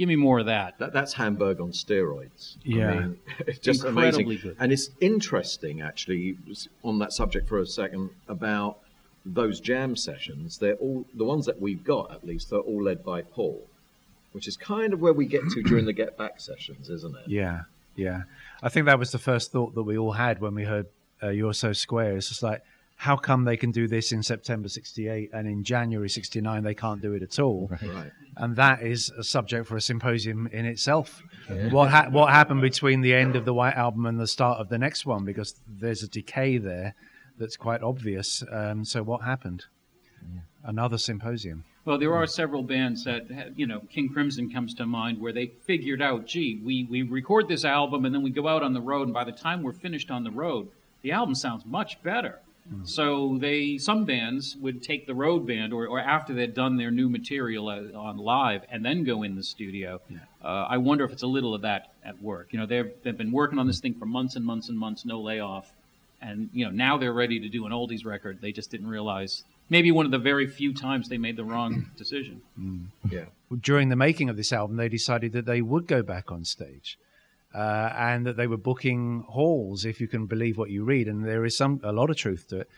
give 0.00 0.08
me 0.08 0.16
more 0.16 0.38
of 0.38 0.46
that. 0.46 0.78
That, 0.78 0.94
that's 0.94 1.12
Hamburg 1.12 1.60
on 1.60 1.72
steroids. 1.72 2.56
Yeah. 2.64 2.90
I 2.90 3.00
mean, 3.00 3.18
it's 3.40 3.58
just 3.58 3.84
Incredibly 3.84 4.24
amazing. 4.24 4.48
good. 4.48 4.56
And 4.58 4.72
it's 4.72 4.88
interesting, 4.98 5.82
actually, 5.82 6.38
on 6.82 6.98
that 7.00 7.12
subject 7.12 7.46
for 7.46 7.58
a 7.58 7.66
second 7.66 8.08
about 8.26 8.78
those 9.26 9.60
jam 9.60 9.96
sessions. 9.96 10.56
They're 10.56 10.76
all 10.76 11.04
the 11.12 11.24
ones 11.24 11.44
that 11.44 11.60
we've 11.60 11.84
got, 11.84 12.12
at 12.12 12.26
least, 12.26 12.48
they're 12.48 12.60
all 12.60 12.82
led 12.82 13.04
by 13.04 13.20
Paul, 13.20 13.60
which 14.32 14.48
is 14.48 14.56
kind 14.56 14.94
of 14.94 15.02
where 15.02 15.12
we 15.12 15.26
get 15.26 15.42
to 15.50 15.62
during 15.66 15.84
the 15.84 15.92
Get 15.92 16.16
Back 16.16 16.40
sessions, 16.40 16.88
isn't 16.88 17.14
it? 17.18 17.28
Yeah, 17.28 17.64
yeah. 17.94 18.22
I 18.62 18.70
think 18.70 18.86
that 18.86 18.98
was 18.98 19.12
the 19.12 19.18
first 19.18 19.52
thought 19.52 19.74
that 19.74 19.82
we 19.82 19.98
all 19.98 20.12
had 20.12 20.40
when 20.40 20.54
we 20.54 20.64
heard 20.64 20.86
uh, 21.22 21.28
"You're 21.28 21.52
So 21.52 21.74
Square." 21.74 22.16
It's 22.16 22.30
just 22.30 22.42
like, 22.42 22.62
how 23.00 23.16
come 23.16 23.44
they 23.44 23.56
can 23.56 23.70
do 23.70 23.88
this 23.88 24.12
in 24.12 24.22
September 24.22 24.68
'68 24.68 25.30
and 25.32 25.48
in 25.48 25.64
January 25.64 26.10
'69 26.10 26.62
they 26.62 26.74
can't 26.74 27.00
do 27.00 27.14
it 27.14 27.22
at 27.22 27.38
all? 27.38 27.70
Right. 27.70 28.12
And 28.36 28.54
that 28.56 28.82
is 28.82 29.10
a 29.18 29.24
subject 29.24 29.66
for 29.66 29.76
a 29.76 29.80
symposium 29.80 30.46
in 30.52 30.66
itself. 30.66 31.22
What 31.70 31.88
ha- 31.88 32.10
what 32.10 32.30
happened 32.30 32.60
between 32.60 33.00
the 33.00 33.14
end 33.14 33.36
of 33.36 33.46
the 33.46 33.54
White 33.54 33.74
Album 33.74 34.04
and 34.04 34.20
the 34.20 34.26
start 34.26 34.60
of 34.60 34.68
the 34.68 34.76
next 34.76 35.06
one? 35.06 35.24
Because 35.24 35.54
there's 35.66 36.02
a 36.02 36.08
decay 36.08 36.58
there 36.58 36.94
that's 37.38 37.56
quite 37.56 37.82
obvious. 37.82 38.44
Um, 38.52 38.84
so 38.84 39.02
what 39.02 39.22
happened? 39.22 39.64
Another 40.62 40.98
symposium. 40.98 41.64
Well, 41.86 41.98
there 41.98 42.14
are 42.14 42.26
several 42.26 42.62
bands 42.62 43.04
that, 43.04 43.22
you 43.56 43.66
know, 43.66 43.80
King 43.88 44.10
Crimson 44.10 44.52
comes 44.52 44.74
to 44.74 44.84
mind 44.84 45.18
where 45.18 45.32
they 45.32 45.46
figured 45.64 46.02
out, 46.02 46.26
gee, 46.26 46.60
we, 46.62 46.84
we 46.84 47.00
record 47.00 47.48
this 47.48 47.64
album 47.64 48.04
and 48.04 48.14
then 48.14 48.22
we 48.22 48.28
go 48.28 48.46
out 48.46 48.62
on 48.62 48.74
the 48.74 48.80
road, 48.82 49.04
and 49.04 49.14
by 49.14 49.24
the 49.24 49.32
time 49.32 49.62
we're 49.62 49.72
finished 49.72 50.10
on 50.10 50.22
the 50.22 50.30
road, 50.30 50.68
the 51.00 51.12
album 51.12 51.34
sounds 51.34 51.64
much 51.64 52.02
better. 52.02 52.40
So 52.84 53.36
they, 53.40 53.78
some 53.78 54.04
bands 54.04 54.56
would 54.60 54.82
take 54.82 55.06
the 55.06 55.14
road 55.14 55.46
band, 55.46 55.72
or, 55.72 55.86
or 55.88 55.98
after 55.98 56.32
they'd 56.32 56.54
done 56.54 56.76
their 56.76 56.90
new 56.90 57.08
material 57.08 57.68
uh, 57.68 57.98
on 57.98 58.16
live, 58.16 58.62
and 58.70 58.84
then 58.84 59.02
go 59.04 59.22
in 59.22 59.34
the 59.34 59.42
studio. 59.42 60.00
Uh, 60.42 60.66
I 60.68 60.78
wonder 60.78 61.04
if 61.04 61.10
it's 61.10 61.22
a 61.22 61.26
little 61.26 61.54
of 61.54 61.62
that 61.62 61.92
at 62.04 62.20
work. 62.22 62.52
You 62.52 62.60
know, 62.60 62.66
they've 62.66 62.92
they've 63.02 63.16
been 63.16 63.32
working 63.32 63.58
on 63.58 63.66
this 63.66 63.80
thing 63.80 63.94
for 63.94 64.06
months 64.06 64.36
and 64.36 64.44
months 64.44 64.68
and 64.68 64.78
months, 64.78 65.04
no 65.04 65.20
layoff, 65.20 65.72
and 66.22 66.48
you 66.52 66.64
know 66.64 66.70
now 66.70 66.96
they're 66.96 67.12
ready 67.12 67.40
to 67.40 67.48
do 67.48 67.66
an 67.66 67.72
oldies 67.72 68.04
record. 68.04 68.38
They 68.40 68.52
just 68.52 68.70
didn't 68.70 68.88
realize 68.88 69.44
maybe 69.68 69.90
one 69.90 70.06
of 70.06 70.12
the 70.12 70.18
very 70.18 70.46
few 70.46 70.72
times 70.72 71.08
they 71.08 71.18
made 71.18 71.36
the 71.36 71.44
wrong 71.44 71.86
decision. 71.96 72.40
Yeah. 73.10 73.24
during 73.60 73.88
the 73.88 73.96
making 73.96 74.28
of 74.28 74.36
this 74.36 74.52
album, 74.52 74.76
they 74.76 74.88
decided 74.88 75.32
that 75.32 75.46
they 75.46 75.62
would 75.62 75.86
go 75.86 76.02
back 76.02 76.30
on 76.30 76.44
stage. 76.44 76.98
Uh, 77.54 77.92
and 77.96 78.26
that 78.26 78.36
they 78.36 78.46
were 78.46 78.56
booking 78.56 79.24
halls, 79.28 79.84
if 79.84 80.00
you 80.00 80.06
can 80.06 80.26
believe 80.26 80.56
what 80.56 80.70
you 80.70 80.84
read, 80.84 81.08
and 81.08 81.24
there 81.24 81.44
is 81.44 81.56
some 81.56 81.80
a 81.82 81.92
lot 81.92 82.08
of 82.08 82.16
truth 82.16 82.46
to 82.48 82.60
it. 82.60 82.70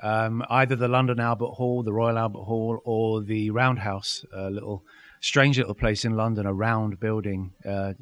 Um, 0.00 0.44
either 0.48 0.76
the 0.76 0.88
London 0.88 1.20
Albert 1.20 1.54
Hall, 1.54 1.82
the 1.82 1.92
Royal 1.92 2.18
Albert 2.18 2.44
Hall, 2.44 2.80
or 2.84 3.20
the 3.20 3.50
Roundhouse, 3.50 4.24
a 4.32 4.48
little 4.48 4.84
strange 5.20 5.58
little 5.58 5.74
place 5.74 6.04
in 6.04 6.16
London, 6.16 6.46
a 6.46 6.52
round 6.52 7.00
building 7.00 7.52
uh, 7.64 7.94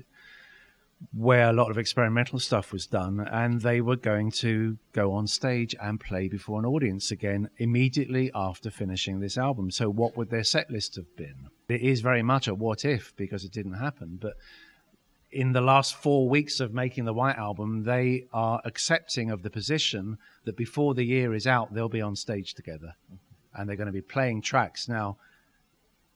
where 1.14 1.48
a 1.48 1.52
lot 1.52 1.70
of 1.70 1.78
experimental 1.78 2.38
stuff 2.38 2.72
was 2.72 2.86
done, 2.86 3.20
and 3.20 3.62
they 3.62 3.80
were 3.80 3.96
going 3.96 4.30
to 4.30 4.76
go 4.92 5.12
on 5.12 5.26
stage 5.26 5.74
and 5.80 5.98
play 5.98 6.28
before 6.28 6.58
an 6.58 6.66
audience 6.66 7.10
again 7.10 7.48
immediately 7.58 8.30
after 8.34 8.70
finishing 8.70 9.20
this 9.20 9.38
album. 9.38 9.70
So, 9.70 9.88
what 9.88 10.16
would 10.16 10.30
their 10.30 10.44
set 10.44 10.70
list 10.70 10.96
have 10.96 11.16
been? 11.16 11.48
It 11.68 11.80
is 11.80 12.00
very 12.00 12.22
much 12.22 12.48
a 12.48 12.54
what 12.54 12.84
if 12.84 13.14
because 13.16 13.44
it 13.44 13.52
didn't 13.52 13.74
happen, 13.74 14.18
but 14.20 14.34
in 15.32 15.52
the 15.52 15.60
last 15.60 15.94
four 15.94 16.28
weeks 16.28 16.60
of 16.60 16.74
making 16.74 17.04
the 17.04 17.12
White 17.12 17.36
Album, 17.36 17.84
they 17.84 18.26
are 18.32 18.60
accepting 18.64 19.30
of 19.30 19.42
the 19.42 19.50
position 19.50 20.18
that 20.44 20.56
before 20.56 20.94
the 20.94 21.04
year 21.04 21.34
is 21.34 21.46
out, 21.46 21.72
they'll 21.72 21.88
be 21.88 22.00
on 22.00 22.16
stage 22.16 22.54
together 22.54 22.94
and 23.54 23.68
they're 23.68 23.76
going 23.76 23.86
to 23.86 23.92
be 23.92 24.00
playing 24.00 24.42
tracks. 24.42 24.88
Now, 24.88 25.18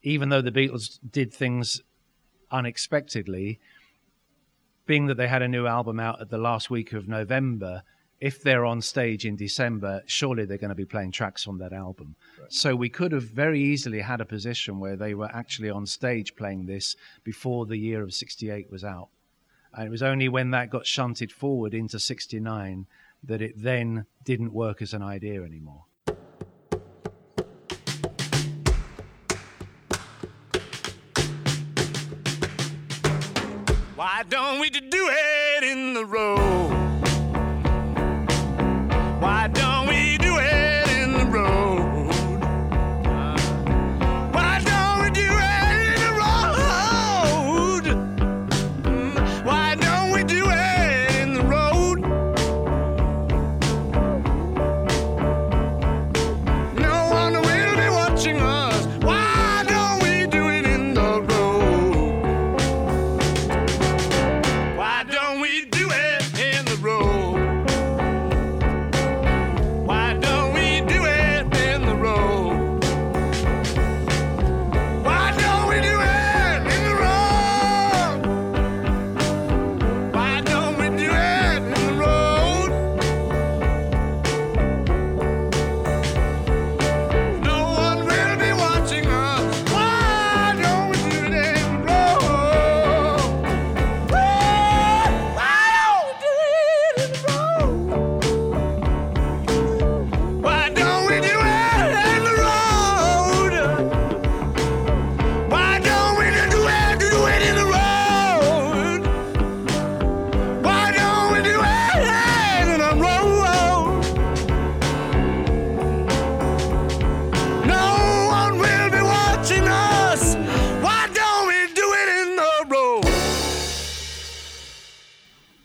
even 0.02 0.28
though 0.28 0.42
the 0.42 0.50
Beatles 0.50 0.98
did 1.08 1.32
things 1.32 1.80
unexpectedly, 2.50 3.60
being 4.86 5.06
that 5.06 5.16
they 5.16 5.28
had 5.28 5.42
a 5.42 5.48
new 5.48 5.66
album 5.66 5.98
out 5.98 6.20
at 6.20 6.30
the 6.30 6.38
last 6.38 6.68
week 6.68 6.92
of 6.92 7.08
November, 7.08 7.82
if 8.20 8.42
they're 8.42 8.64
on 8.64 8.80
stage 8.80 9.26
in 9.26 9.36
December, 9.36 10.02
surely 10.06 10.44
they're 10.44 10.58
going 10.58 10.68
to 10.68 10.74
be 10.74 10.84
playing 10.84 11.12
tracks 11.12 11.44
from 11.44 11.58
that 11.58 11.72
album. 11.72 12.14
So 12.48 12.74
we 12.76 12.88
could 12.88 13.12
have 13.12 13.24
very 13.24 13.60
easily 13.60 14.00
had 14.00 14.20
a 14.20 14.24
position 14.24 14.78
where 14.78 14.96
they 14.96 15.14
were 15.14 15.30
actually 15.34 15.70
on 15.70 15.86
stage 15.86 16.36
playing 16.36 16.66
this 16.66 16.96
before 17.22 17.66
the 17.66 17.76
year 17.76 18.02
of 18.02 18.14
68 18.14 18.70
was 18.70 18.84
out. 18.84 19.08
And 19.72 19.86
it 19.86 19.90
was 19.90 20.02
only 20.02 20.28
when 20.28 20.52
that 20.52 20.70
got 20.70 20.86
shunted 20.86 21.32
forward 21.32 21.74
into 21.74 21.98
69 21.98 22.86
that 23.24 23.42
it 23.42 23.54
then 23.56 24.06
didn't 24.22 24.52
work 24.52 24.80
as 24.80 24.94
an 24.94 25.02
idea 25.02 25.42
anymore. 25.42 25.84
Why 33.96 34.22
don't 34.28 34.60
we 34.60 34.70
do 34.70 35.08
it 35.10 35.64
in 35.64 35.94
the 35.94 36.04
road? 36.04 36.73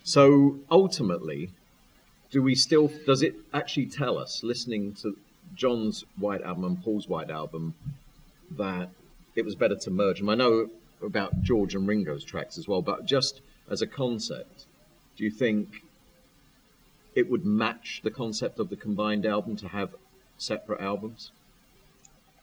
So 0.10 0.58
ultimately, 0.72 1.52
do 2.32 2.42
we 2.42 2.56
still? 2.56 2.92
Does 3.06 3.22
it 3.22 3.36
actually 3.54 3.86
tell 3.86 4.18
us, 4.18 4.42
listening 4.44 4.96
to 5.04 5.16
John's 5.54 6.04
White 6.18 6.42
album 6.42 6.64
and 6.64 6.84
Paul's 6.84 7.08
White 7.08 7.30
album, 7.30 7.76
that 8.58 8.90
it 9.36 9.46
was 9.46 9.54
better 9.54 9.76
to 9.76 9.92
merge 9.92 10.18
them? 10.18 10.30
I 10.30 10.34
know 10.34 10.72
about 11.06 11.44
George 11.44 11.76
and 11.76 11.88
Ringo's 11.88 12.24
tracks 12.24 12.58
as 12.58 12.68
well, 12.68 12.82
but 12.82 13.06
just 13.06 13.42
as 13.70 13.84
a 13.84 13.86
concept, 13.86 14.66
do 15.16 15.24
you 15.24 15.30
think 15.30 15.84
it 17.14 17.30
would 17.30 17.46
match 17.46 18.02
the 18.04 18.10
concept 18.10 18.58
of 18.58 18.72
the 18.72 18.78
combined 18.78 19.28
album 19.28 19.58
to 19.58 19.68
have 19.68 19.94
separate 20.40 20.82
albums? 20.82 21.30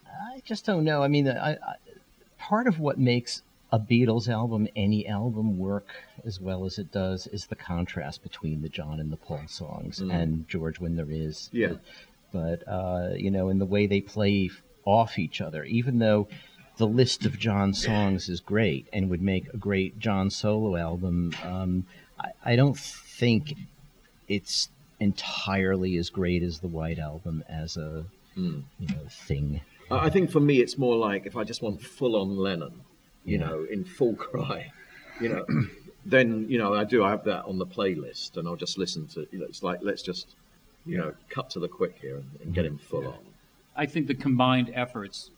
I 0.07 0.41
just 0.45 0.65
don't 0.65 0.85
know. 0.85 1.03
I 1.03 1.09
mean, 1.09 1.27
I, 1.27 1.55
I, 1.55 1.75
part 2.39 2.69
of 2.69 2.79
what 2.79 2.97
makes 2.97 3.43
a 3.73 3.79
Beatles 3.79 4.29
album, 4.29 4.69
any 4.77 5.07
album 5.07 5.59
work 5.59 5.89
as 6.25 6.41
well 6.41 6.65
as 6.65 6.79
it 6.79 6.93
does 6.93 7.27
is 7.27 7.47
the 7.47 7.57
contrast 7.57 8.23
between 8.23 8.63
the 8.63 8.69
John 8.69 9.01
and 9.01 9.13
the 9.13 9.17
Paul 9.17 9.43
songs 9.47 10.01
and 10.01 10.49
George 10.49 10.79
when 10.79 10.97
there 10.97 11.11
is. 11.11 11.51
Yeah. 11.53 11.75
But, 12.33 12.67
uh, 12.69 13.11
you 13.17 13.31
know, 13.31 13.49
in 13.49 13.59
the 13.59 13.67
way 13.67 13.87
they 13.87 14.01
play 14.01 14.51
off 14.85 15.19
each 15.19 15.41
other, 15.41 15.65
even 15.65 15.99
though 15.99 16.29
the 16.77 16.87
list 16.87 17.25
of 17.25 17.39
John 17.39 17.73
songs 17.73 18.29
is 18.29 18.41
great 18.41 18.87
and 18.93 19.11
would 19.11 19.23
make 19.23 19.53
a 19.53 19.57
great 19.57 19.99
John 19.99 20.31
solo 20.31 20.77
album, 20.77 21.33
um, 21.43 21.87
I, 22.21 22.31
I 22.45 22.57
don't 22.57 22.79
think 22.79 23.55
it's 24.29 24.69
entirely 25.01 25.97
as 25.97 26.11
great 26.11 26.43
as 26.43 26.61
the 26.61 26.69
White 26.69 26.99
Album 26.99 27.45
as 27.49 27.77
a, 27.77 28.05
you 28.35 28.65
know, 28.81 29.07
thing. 29.09 29.61
I 29.91 30.07
I 30.07 30.11
think 30.11 30.31
for 30.31 30.41
me, 30.41 30.61
it's 30.61 30.79
more 30.79 30.97
like 30.97 31.27
if 31.27 31.37
I 31.37 31.45
just 31.45 31.63
want 31.63 31.81
full 31.81 32.17
on 32.17 32.37
Lennon, 32.37 32.83
you 33.27 33.39
know, 33.39 33.67
in 33.71 33.85
full 33.85 34.15
cry, 34.15 34.73
you 35.21 35.29
know, 35.29 35.45
then, 36.07 36.47
you 36.49 36.57
know, 36.57 36.73
I 36.73 36.85
do, 36.85 37.05
I 37.05 37.11
have 37.11 37.25
that 37.25 37.45
on 37.45 37.59
the 37.59 37.67
playlist 37.67 38.37
and 38.37 38.49
I'll 38.49 38.57
just 38.57 38.79
listen 38.79 39.07
to, 39.09 39.27
you 39.33 39.41
know, 39.41 39.45
it's 39.45 39.63
like, 39.63 39.81
let's 39.83 40.01
just, 40.01 40.29
you 40.87 40.97
know, 40.97 41.13
cut 41.29 41.51
to 41.51 41.61
the 41.61 41.69
quick 41.69 41.99
here 42.01 42.17
and, 42.17 42.31
and 42.43 42.55
get 42.55 42.65
him 42.65 42.79
full 42.79 43.07
on. 43.07 43.19
I 43.77 43.85
think 43.85 44.07
the 44.07 44.15
combined 44.15 44.71
efforts 44.73 45.31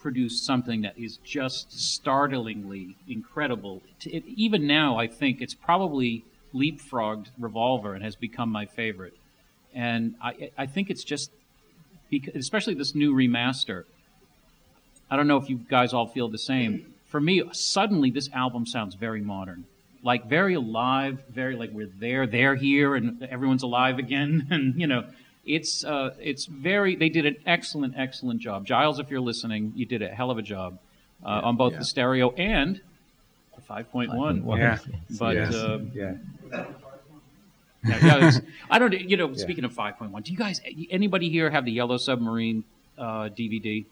produce 0.00 0.42
something 0.42 0.82
that 0.82 0.98
is 0.98 1.18
just 1.18 1.72
startlingly 1.72 2.96
incredible. 3.08 3.82
It, 4.04 4.24
even 4.26 4.66
now, 4.66 4.98
I 4.98 5.06
think 5.06 5.40
it's 5.40 5.54
probably 5.54 6.24
leapfrogged 6.52 7.28
Revolver 7.38 7.94
and 7.94 8.02
has 8.02 8.16
become 8.16 8.50
my 8.50 8.66
favorite. 8.66 9.14
And 9.72 10.16
I, 10.20 10.50
I 10.58 10.66
think 10.66 10.90
it's 10.90 11.04
just, 11.04 11.30
because, 12.10 12.34
especially 12.34 12.74
this 12.74 12.94
new 12.94 13.14
remaster. 13.14 13.84
I 15.08 15.16
don't 15.16 15.28
know 15.28 15.36
if 15.36 15.48
you 15.48 15.58
guys 15.68 15.92
all 15.92 16.06
feel 16.06 16.28
the 16.28 16.38
same. 16.38 16.94
For 17.10 17.20
me, 17.20 17.42
suddenly 17.52 18.10
this 18.10 18.30
album 18.32 18.64
sounds 18.66 18.94
very 18.94 19.20
modern, 19.20 19.64
like 20.02 20.26
very 20.26 20.54
alive, 20.54 21.22
very 21.28 21.56
like 21.56 21.70
we're 21.72 21.90
there, 21.98 22.26
they're 22.26 22.54
here, 22.54 22.94
and 22.94 23.22
everyone's 23.24 23.62
alive 23.64 23.98
again. 23.98 24.46
And 24.50 24.80
you 24.80 24.86
know, 24.86 25.04
it's 25.44 25.84
uh, 25.84 26.14
it's 26.20 26.46
very. 26.46 26.94
They 26.96 27.08
did 27.08 27.26
an 27.26 27.36
excellent, 27.46 27.94
excellent 27.96 28.40
job. 28.40 28.64
Giles, 28.64 28.98
if 29.00 29.10
you're 29.10 29.20
listening, 29.20 29.72
you 29.74 29.86
did 29.86 30.02
a 30.02 30.08
hell 30.08 30.30
of 30.30 30.38
a 30.38 30.42
job 30.42 30.78
uh, 31.24 31.40
on 31.44 31.56
both 31.56 31.72
the 31.76 31.84
stereo 31.84 32.30
and 32.32 32.80
the 33.56 33.62
5.1. 33.62 34.58
Yeah. 34.58 34.78
But 35.18 35.34
Yes. 35.36 35.54
uh, 35.54 35.80
yeah. 35.92 36.14
yeah, 36.50 36.64
yeah, 38.02 38.30
I 38.70 38.78
don't. 38.78 38.92
You 38.92 39.16
know, 39.16 39.34
speaking 39.34 39.64
of 39.64 39.72
5.1, 39.74 40.22
do 40.24 40.30
you 40.32 40.38
guys? 40.38 40.60
Anybody 40.90 41.28
here 41.30 41.50
have 41.50 41.64
the 41.64 41.72
Yellow 41.72 41.96
Submarine 41.96 42.62
uh, 42.98 43.30
DVD? 43.30 43.84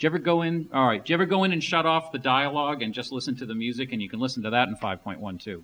Did 0.00 0.04
you 0.04 0.08
ever 0.12 0.18
go 0.18 0.40
in? 0.40 0.66
All 0.72 0.86
right. 0.86 1.04
Did 1.04 1.10
you 1.10 1.14
ever 1.14 1.26
go 1.26 1.44
in 1.44 1.52
and 1.52 1.62
shut 1.62 1.84
off 1.84 2.10
the 2.10 2.18
dialogue 2.18 2.80
and 2.80 2.94
just 2.94 3.12
listen 3.12 3.36
to 3.36 3.44
the 3.44 3.54
music? 3.54 3.92
And 3.92 4.00
you 4.00 4.08
can 4.08 4.18
listen 4.18 4.42
to 4.44 4.48
that 4.48 4.66
in 4.66 4.74
5.1 4.74 5.38
too. 5.38 5.62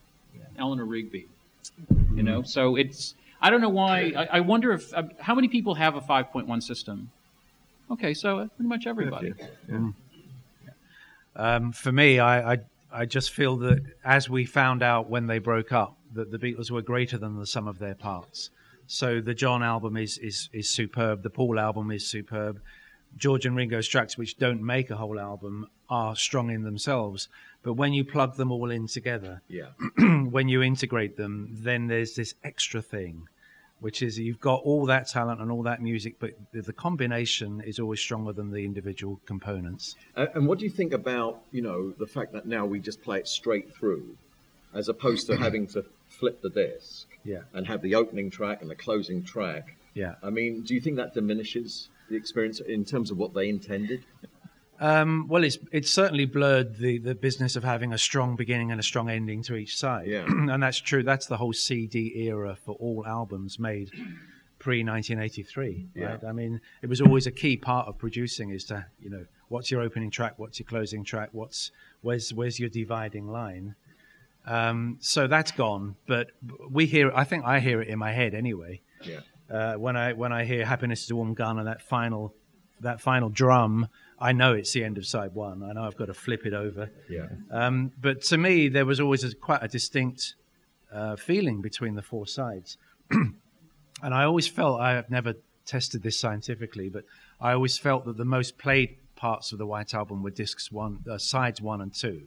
Eleanor 0.58 0.84
Rigby. 0.84 1.26
You 2.14 2.22
know, 2.22 2.42
so 2.42 2.76
it's. 2.76 3.14
I 3.40 3.48
don't 3.48 3.62
know 3.62 3.70
why. 3.70 4.12
I, 4.14 4.26
I 4.32 4.40
wonder 4.40 4.72
if 4.72 4.92
uh, 4.92 5.04
how 5.18 5.34
many 5.34 5.48
people 5.48 5.74
have 5.76 5.96
a 5.96 6.02
5.1 6.02 6.62
system. 6.62 7.10
Okay, 7.90 8.12
so 8.12 8.40
uh, 8.40 8.48
pretty 8.48 8.68
much 8.68 8.86
everybody. 8.86 9.32
Um, 11.34 11.72
for 11.72 11.92
me, 11.92 12.18
I, 12.18 12.52
I 12.52 12.58
I 12.92 13.06
just 13.06 13.30
feel 13.30 13.56
that 13.58 13.82
as 14.04 14.28
we 14.28 14.44
found 14.44 14.82
out 14.82 15.08
when 15.08 15.28
they 15.28 15.38
broke 15.38 15.72
up, 15.72 15.96
that 16.12 16.30
the 16.30 16.38
Beatles 16.38 16.70
were 16.70 16.82
greater 16.82 17.16
than 17.16 17.38
the 17.38 17.46
sum 17.46 17.66
of 17.66 17.78
their 17.78 17.94
parts. 17.94 18.50
So 18.86 19.22
the 19.22 19.32
John 19.32 19.62
album 19.62 19.96
is 19.96 20.18
is 20.18 20.50
is 20.52 20.68
superb. 20.68 21.22
The 21.22 21.30
Paul 21.30 21.58
album 21.58 21.90
is 21.90 22.06
superb. 22.06 22.60
George 23.16 23.46
and 23.46 23.56
Ringo's 23.56 23.88
tracks, 23.88 24.18
which 24.18 24.36
don't 24.36 24.62
make 24.62 24.90
a 24.90 24.96
whole 24.96 25.18
album, 25.18 25.68
are 25.88 26.14
strong 26.16 26.50
in 26.50 26.62
themselves. 26.62 27.28
But 27.62 27.74
when 27.74 27.92
you 27.92 28.04
plug 28.04 28.36
them 28.36 28.52
all 28.52 28.70
in 28.70 28.86
together, 28.86 29.42
Yeah. 29.48 29.70
when 29.98 30.48
you 30.48 30.62
integrate 30.62 31.16
them, 31.16 31.48
then 31.62 31.86
there's 31.86 32.14
this 32.14 32.34
extra 32.44 32.82
thing, 32.82 33.28
which 33.80 34.02
is 34.02 34.18
you've 34.18 34.40
got 34.40 34.60
all 34.62 34.86
that 34.86 35.08
talent 35.08 35.40
and 35.40 35.50
all 35.50 35.62
that 35.64 35.80
music, 35.82 36.16
but 36.18 36.32
the, 36.52 36.72
combination 36.72 37.60
is 37.66 37.78
always 37.78 38.00
stronger 38.00 38.32
than 38.32 38.50
the 38.50 38.64
individual 38.64 39.20
components. 39.26 39.96
And, 40.14 40.28
and 40.34 40.46
what 40.46 40.58
do 40.58 40.64
you 40.64 40.70
think 40.70 40.92
about, 40.92 41.40
you 41.52 41.62
know, 41.62 41.90
the 41.92 42.06
fact 42.06 42.32
that 42.34 42.46
now 42.46 42.66
we 42.66 42.80
just 42.80 43.02
play 43.02 43.18
it 43.18 43.28
straight 43.28 43.74
through 43.74 44.16
as 44.74 44.88
opposed 44.88 45.26
to 45.28 45.36
having 45.46 45.66
to 45.68 45.84
flip 46.08 46.42
the 46.42 46.50
disc 46.50 47.06
Yeah. 47.24 47.40
and 47.54 47.66
have 47.66 47.80
the 47.82 47.94
opening 47.94 48.30
track 48.30 48.60
and 48.62 48.70
the 48.70 48.74
closing 48.76 49.22
track? 49.24 49.76
Yeah. 49.94 50.16
I 50.22 50.28
mean, 50.30 50.62
do 50.62 50.74
you 50.74 50.80
think 50.80 50.96
that 50.96 51.14
diminishes 51.14 51.88
the 52.08 52.16
experience 52.16 52.60
in 52.60 52.84
terms 52.84 53.10
of 53.10 53.18
what 53.18 53.34
they 53.34 53.48
intended? 53.48 54.04
Um, 54.78 55.26
well, 55.28 55.42
it's 55.42 55.58
it's 55.72 55.90
certainly 55.90 56.26
blurred 56.26 56.76
the, 56.76 56.98
the 56.98 57.14
business 57.14 57.56
of 57.56 57.64
having 57.64 57.92
a 57.92 57.98
strong 57.98 58.36
beginning 58.36 58.70
and 58.70 58.80
a 58.80 58.82
strong 58.82 59.08
ending 59.08 59.42
to 59.44 59.56
each 59.56 59.76
side. 59.76 60.06
Yeah. 60.06 60.24
and 60.28 60.62
that's 60.62 60.78
true. 60.78 61.02
That's 61.02 61.26
the 61.26 61.36
whole 61.36 61.52
CD 61.52 62.12
era 62.26 62.56
for 62.62 62.72
all 62.72 63.04
albums 63.06 63.58
made 63.58 63.90
pre 64.58 64.84
1983. 64.84 65.88
Right? 65.96 66.24
I 66.24 66.32
mean, 66.32 66.60
it 66.82 66.88
was 66.88 67.00
always 67.00 67.26
a 67.26 67.30
key 67.30 67.56
part 67.56 67.88
of 67.88 67.96
producing 67.98 68.50
is 68.50 68.64
to 68.64 68.84
you 69.00 69.10
know 69.10 69.24
what's 69.48 69.70
your 69.70 69.80
opening 69.80 70.10
track, 70.10 70.34
what's 70.36 70.58
your 70.58 70.66
closing 70.66 71.04
track, 71.04 71.30
what's 71.32 71.70
where's 72.02 72.32
where's 72.34 72.60
your 72.60 72.68
dividing 72.68 73.28
line. 73.28 73.74
Um, 74.46 74.98
so 75.00 75.26
that's 75.26 75.50
gone, 75.50 75.96
but 76.06 76.30
we 76.70 76.86
hear. 76.86 77.10
I 77.14 77.24
think 77.24 77.44
I 77.44 77.60
hear 77.60 77.80
it 77.80 77.88
in 77.88 77.98
my 77.98 78.12
head 78.12 78.34
anyway. 78.34 78.80
Yeah. 79.02 79.20
Uh, 79.50 79.74
when 79.74 79.96
I 79.96 80.12
when 80.12 80.32
I 80.32 80.44
hear 80.44 80.64
"Happiness 80.64 81.04
is 81.04 81.10
a 81.10 81.16
Warm 81.16 81.34
Gun" 81.34 81.58
and 81.58 81.66
that 81.66 81.82
final 81.82 82.34
that 82.80 83.00
final 83.00 83.28
drum, 83.28 83.88
I 84.18 84.32
know 84.32 84.52
it's 84.54 84.72
the 84.72 84.84
end 84.84 84.98
of 84.98 85.06
side 85.06 85.34
one. 85.34 85.62
I 85.62 85.72
know 85.72 85.84
I've 85.84 85.96
got 85.96 86.06
to 86.06 86.14
flip 86.14 86.46
it 86.46 86.52
over. 86.52 86.90
Yeah. 87.08 87.28
Um, 87.50 87.92
but 88.00 88.22
to 88.22 88.38
me, 88.38 88.68
there 88.68 88.84
was 88.84 89.00
always 89.00 89.24
a, 89.24 89.34
quite 89.34 89.62
a 89.62 89.68
distinct 89.68 90.34
uh, 90.92 91.16
feeling 91.16 91.62
between 91.62 91.94
the 91.94 92.02
four 92.02 92.26
sides, 92.26 92.76
and 93.10 93.34
I 94.02 94.24
always 94.24 94.48
felt 94.48 94.80
I 94.80 94.92
have 94.92 95.10
never 95.10 95.34
tested 95.64 96.02
this 96.02 96.18
scientifically, 96.18 96.88
but 96.88 97.04
I 97.40 97.52
always 97.52 97.78
felt 97.78 98.04
that 98.06 98.16
the 98.16 98.24
most 98.24 98.58
played 98.58 98.96
parts 99.16 99.52
of 99.52 99.58
the 99.58 99.66
White 99.66 99.94
Album 99.94 100.22
were 100.22 100.30
discs 100.30 100.70
one, 100.70 101.02
uh, 101.10 101.18
sides 101.18 101.60
one 101.60 101.80
and 101.80 101.92
two. 101.92 102.22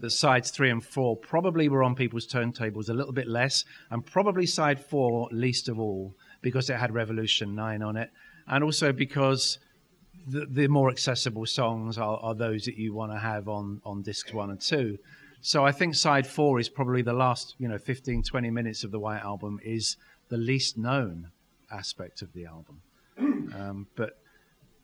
The 0.00 0.10
sides 0.10 0.50
three 0.50 0.70
and 0.70 0.84
four 0.84 1.16
probably 1.16 1.68
were 1.68 1.82
on 1.82 1.94
people's 1.94 2.26
turntables 2.26 2.88
a 2.88 2.94
little 2.94 3.12
bit 3.12 3.26
less, 3.26 3.64
and 3.90 4.04
probably 4.04 4.46
side 4.46 4.80
four 4.80 5.28
least 5.32 5.68
of 5.68 5.80
all 5.80 6.14
because 6.46 6.70
it 6.70 6.76
had 6.76 6.94
Revolution 6.94 7.56
Nine 7.56 7.82
on 7.82 7.96
it, 7.96 8.08
and 8.46 8.62
also 8.62 8.92
because 8.92 9.58
the, 10.28 10.46
the 10.46 10.68
more 10.68 10.90
accessible 10.90 11.44
songs 11.44 11.98
are, 11.98 12.18
are 12.18 12.36
those 12.36 12.66
that 12.66 12.76
you 12.76 12.94
want 12.94 13.10
to 13.10 13.18
have 13.18 13.48
on, 13.48 13.80
on 13.84 14.02
discs 14.02 14.32
one 14.32 14.50
and 14.50 14.60
two. 14.60 14.96
So 15.40 15.66
I 15.66 15.72
think 15.72 15.96
side 15.96 16.24
four 16.24 16.60
is 16.60 16.68
probably 16.68 17.02
the 17.02 17.12
last, 17.12 17.56
you 17.58 17.66
know, 17.66 17.78
15, 17.78 18.22
20 18.22 18.50
minutes 18.50 18.84
of 18.84 18.92
the 18.92 19.00
White 19.00 19.22
Album 19.22 19.58
is 19.64 19.96
the 20.28 20.36
least 20.36 20.78
known 20.78 21.32
aspect 21.68 22.22
of 22.22 22.32
the 22.32 22.44
album. 22.46 22.80
Um, 23.18 23.88
but 23.96 24.18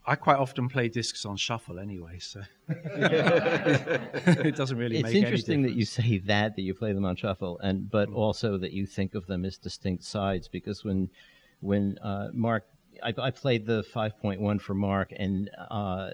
I 0.04 0.16
quite 0.16 0.38
often 0.38 0.68
play 0.68 0.88
discs 0.88 1.24
on 1.24 1.36
shuffle 1.36 1.78
anyway, 1.78 2.18
so 2.18 2.42
it 2.68 4.56
doesn't 4.56 4.76
really 4.76 4.96
it's 4.96 5.04
make 5.04 5.14
any 5.14 5.24
interesting 5.24 5.62
that 5.62 5.74
you 5.74 5.84
say 5.84 6.18
that 6.18 6.56
that 6.56 6.62
you 6.62 6.74
play 6.74 6.92
them 6.92 7.04
on 7.04 7.14
shuffle, 7.14 7.60
and 7.60 7.88
but 7.88 8.08
also 8.08 8.58
that 8.58 8.72
you 8.72 8.84
think 8.84 9.14
of 9.14 9.26
them 9.26 9.44
as 9.44 9.58
distinct 9.58 10.02
sides. 10.02 10.48
Because 10.48 10.82
when 10.82 11.08
when 11.62 11.96
uh, 11.98 12.28
Mark, 12.32 12.66
I, 13.02 13.14
I 13.16 13.30
played 13.30 13.66
the 13.66 13.82
five 13.82 14.18
point 14.18 14.40
one 14.40 14.58
for 14.58 14.74
Mark, 14.74 15.12
and 15.16 15.48
uh, 15.70 16.10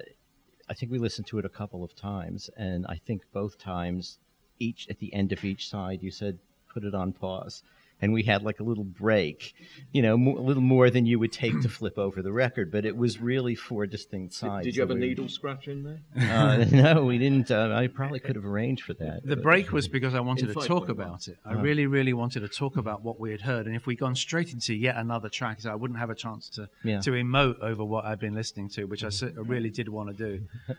I 0.68 0.74
think 0.74 0.92
we 0.92 0.98
listened 0.98 1.26
to 1.28 1.38
it 1.38 1.44
a 1.44 1.48
couple 1.48 1.82
of 1.82 1.96
times, 1.96 2.50
and 2.56 2.86
I 2.86 2.96
think 3.06 3.22
both 3.32 3.58
times, 3.58 4.18
each 4.58 4.86
at 4.90 4.98
the 4.98 5.12
end 5.12 5.32
of 5.32 5.44
each 5.44 5.68
side, 5.68 6.02
you 6.02 6.10
said 6.10 6.38
put 6.72 6.84
it 6.84 6.94
on 6.94 7.12
pause. 7.12 7.62
And 8.00 8.12
we 8.12 8.22
had 8.22 8.42
like 8.44 8.60
a 8.60 8.62
little 8.62 8.84
break, 8.84 9.54
you 9.92 10.02
know, 10.02 10.16
mo- 10.16 10.38
a 10.38 10.40
little 10.40 10.62
more 10.62 10.88
than 10.88 11.04
you 11.04 11.18
would 11.18 11.32
take 11.32 11.60
to 11.62 11.68
flip 11.68 11.98
over 11.98 12.22
the 12.22 12.30
record, 12.32 12.70
but 12.70 12.84
it 12.84 12.96
was 12.96 13.20
really 13.20 13.54
four 13.56 13.86
distinct 13.86 14.34
sides. 14.34 14.64
Did 14.66 14.76
you 14.76 14.82
have 14.82 14.90
a 14.90 14.94
needle 14.94 15.28
scratch 15.28 15.66
in 15.68 15.82
there? 15.82 16.00
Uh, 16.38 16.64
no, 16.70 17.04
we 17.04 17.18
didn't. 17.18 17.50
Uh, 17.50 17.72
I 17.74 17.88
probably 17.88 18.20
could 18.20 18.36
have 18.36 18.44
arranged 18.44 18.84
for 18.84 18.94
that. 18.94 19.26
The 19.26 19.36
break 19.36 19.72
was 19.72 19.88
because 19.88 20.14
I 20.14 20.20
wanted 20.20 20.54
to 20.54 20.66
talk 20.66 20.88
about 20.88 21.26
it. 21.28 21.38
I 21.44 21.54
really, 21.54 21.86
really 21.86 22.12
wanted 22.12 22.40
to 22.40 22.48
talk 22.48 22.76
about 22.76 23.02
what 23.02 23.18
we 23.18 23.30
had 23.32 23.40
heard. 23.40 23.66
And 23.66 23.74
if 23.74 23.86
we'd 23.86 23.98
gone 23.98 24.14
straight 24.14 24.52
into 24.52 24.74
yet 24.74 24.96
another 24.96 25.28
track, 25.28 25.64
I 25.66 25.74
wouldn't 25.74 25.98
have 25.98 26.10
a 26.10 26.14
chance 26.14 26.48
to, 26.50 26.68
Yeah. 26.84 27.00
to 27.00 27.10
emote 27.12 27.58
over 27.60 27.84
what 27.84 28.04
I'd 28.04 28.20
been 28.20 28.34
listening 28.34 28.68
to, 28.70 28.84
which 28.84 29.02
I 29.02 29.08
I 29.08 29.30
really 29.40 29.70
did 29.70 29.88
want 29.88 30.10
to 30.10 30.14
do. 30.14 30.44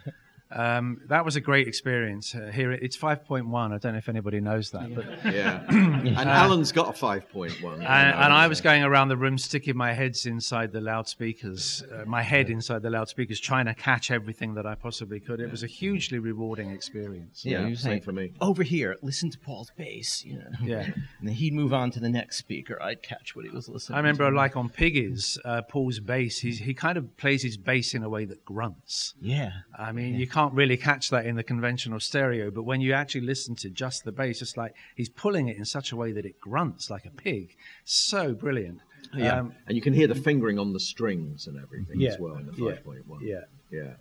Um, 0.52 1.02
that 1.08 1.24
was 1.24 1.36
a 1.36 1.42
great 1.42 1.68
experience. 1.68 2.34
Uh, 2.34 2.50
here 2.52 2.72
it's 2.72 2.98
5.1. 2.98 3.72
I 3.72 3.78
don't 3.78 3.92
know 3.92 3.98
if 4.00 4.10
anybody 4.10 4.40
knows 4.40 4.72
that, 4.72 4.94
but 4.96 5.06
Yeah. 5.32 5.64
and 5.70 6.18
Allan's 6.18 6.72
got 6.72 6.90
a 6.90 6.92
5.1. 7.06 7.74
and, 7.74 7.84
and 7.84 8.34
I 8.34 8.48
was 8.48 8.60
going 8.60 8.84
around 8.84 9.10
the 9.10 9.18
room 9.18 9.38
sticking 9.38 9.78
my 9.78 9.94
heads 9.94 10.26
inside 10.26 10.72
the 10.72 10.82
loudspeakers, 10.82 11.84
uh, 11.94 12.06
my 12.06 12.24
head 12.24 12.50
inside 12.50 12.82
the 12.82 12.90
loudspeakers, 12.90 13.40
trying 13.40 13.66
to 13.66 13.76
catch 13.76 14.10
everything 14.10 14.56
that 14.56 14.66
I 14.66 14.74
possibly 14.74 15.20
could. 15.20 15.40
It 15.40 15.52
was 15.52 15.62
a 15.62 15.68
hugely 15.68 16.18
rewarding 16.18 16.72
experience. 16.72 17.46
Yeah, 17.46 17.60
Yeah, 17.60 17.66
same 17.68 17.76
saying, 17.76 18.02
for 18.02 18.12
me. 18.12 18.34
Over 18.42 18.64
here, 18.64 18.96
listen 19.04 19.30
to 19.30 19.38
Paul's 19.38 19.72
bass. 19.78 20.26
You 20.26 20.38
know. 20.38 20.50
Yeah. 20.64 20.86
And 21.20 21.28
then 21.28 21.36
he'd 21.36 21.54
move 21.54 21.74
on 21.74 21.92
to 21.92 22.00
the 22.00 22.10
next 22.10 22.38
speaker. 22.38 22.82
I'd 22.82 23.04
catch 23.04 23.36
what 23.36 23.46
he 23.46 23.52
was 23.52 23.70
listening. 23.70 23.96
I 23.98 24.00
remember, 24.00 24.30
to. 24.30 24.36
like 24.36 24.58
on 24.58 24.70
Piggies, 24.70 25.38
uh, 25.46 25.62
Paul's 25.62 26.00
bass, 26.00 26.40
he's, 26.40 26.58
he 26.60 26.74
kind 26.74 26.98
of 26.98 27.16
plays 27.18 27.44
his 27.44 27.56
bass 27.58 27.94
in 27.94 28.02
a 28.04 28.10
way 28.10 28.26
that 28.26 28.44
grunts. 28.46 29.14
Yeah. 29.22 29.52
I 29.78 29.92
mean, 29.92 30.16
you 30.16 30.26
can't 30.28 30.39
really 30.48 30.78
catch 30.78 31.10
that 31.10 31.26
in 31.26 31.36
the 31.36 31.44
conventional 31.44 32.00
stereo, 32.00 32.50
but 32.52 32.64
when 32.64 32.82
you 32.82 32.94
actually 32.94 33.22
listen 33.22 33.56
to 33.58 33.70
just 33.70 34.04
the 34.04 34.12
bass, 34.12 34.42
it's 34.42 34.56
like 34.58 34.74
he's 34.96 35.10
pulling 35.10 35.48
it 35.50 35.58
in 35.58 35.66
such 35.66 35.92
a 35.92 35.96
way 35.96 36.12
that 36.14 36.26
it 36.26 36.40
grunts 36.40 36.90
like 36.90 37.06
a 37.06 37.10
pig. 37.12 37.56
So 37.84 38.34
brilliant. 38.34 38.80
Yeah, 39.16 39.40
Um, 39.40 39.54
and 39.68 39.76
you 39.76 39.82
can 39.82 39.94
hear 39.94 40.08
the 40.08 40.16
fingering 40.16 40.60
on 40.60 40.72
the 40.74 40.80
strings 40.80 41.48
and 41.48 41.58
everything 41.62 42.00
Yeah, 42.00 42.10
as 42.12 42.20
well 42.20 42.36
in 42.38 42.46
the 42.46 42.54
yeah, 42.54 42.72
5.1. 42.86 43.22
yeah. 43.22 43.40
yeah, 43.72 43.94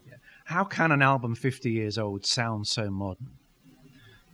How 0.45 0.65
can 0.65 0.93
an 0.93 1.03
album 1.03 1.35
50 1.35 1.71
years 1.71 1.99
old 1.99 2.27
sound 2.27 2.67
so 2.67 2.91
modern? 2.91 3.29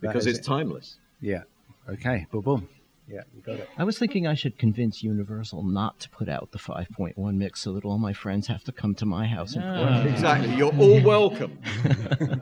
Because 0.01 0.25
it's 0.27 0.39
it. 0.39 0.43
timeless. 0.45 0.97
Yeah. 1.21 1.43
Okay. 1.89 2.25
Boom, 2.31 2.41
boom. 2.41 2.69
Yeah, 3.07 3.21
you 3.35 3.41
got 3.41 3.59
it. 3.59 3.69
I 3.77 3.83
was 3.83 3.99
thinking 3.99 4.25
I 4.25 4.33
should 4.33 4.57
convince 4.57 5.03
Universal 5.03 5.63
not 5.63 5.99
to 6.01 6.09
put 6.09 6.27
out 6.27 6.51
the 6.51 6.57
5.1 6.57 7.15
mix 7.35 7.61
so 7.61 7.73
that 7.73 7.85
all 7.85 7.99
my 7.99 8.13
friends 8.13 8.47
have 8.47 8.63
to 8.63 8.71
come 8.71 8.95
to 8.95 9.05
my 9.05 9.27
house 9.27 9.53
and 9.53 9.63
ah. 9.63 10.01
play. 10.01 10.11
Exactly. 10.11 10.55
You're 10.55 10.75
all 10.75 11.01
welcome. 11.03 11.59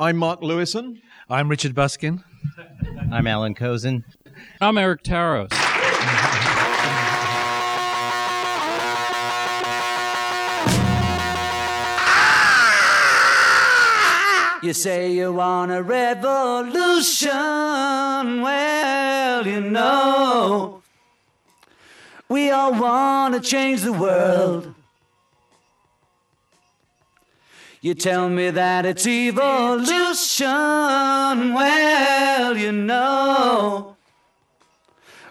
I'm 0.00 0.16
Mark 0.16 0.40
Lewisohn. 0.40 1.00
I'm 1.28 1.48
Richard 1.48 1.74
Buskin. 1.74 2.24
I'm 3.10 3.26
Allan 3.26 3.54
Kozinn. 3.54 4.04
I'm 4.60 4.78
Eric 4.78 5.02
Taros. 5.02 5.52
You 14.62 14.72
say 14.72 15.12
you 15.12 15.32
want 15.32 15.72
a 15.72 15.82
revolution. 15.82 17.32
Well, 18.42 19.44
you 19.44 19.60
know, 19.60 20.82
we 22.28 22.50
all 22.50 22.72
want 22.72 23.34
to 23.34 23.40
change 23.40 23.82
the 23.82 23.92
world. 23.92 24.72
You 27.80 27.94
tell 27.94 28.28
me 28.28 28.50
that 28.50 28.86
it's 28.86 29.04
evolution. 29.04 30.46
Well, 30.46 32.56
you 32.56 32.70
know, 32.70 33.96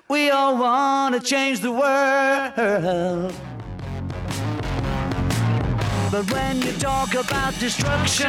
we 0.09 0.29
all 0.29 0.57
want 0.57 1.15
to 1.15 1.21
change 1.21 1.61
the 1.61 1.71
world. 1.71 3.33
But 6.11 6.29
when 6.29 6.61
you 6.61 6.73
talk 6.73 7.13
about 7.13 7.57
destruction, 7.57 8.27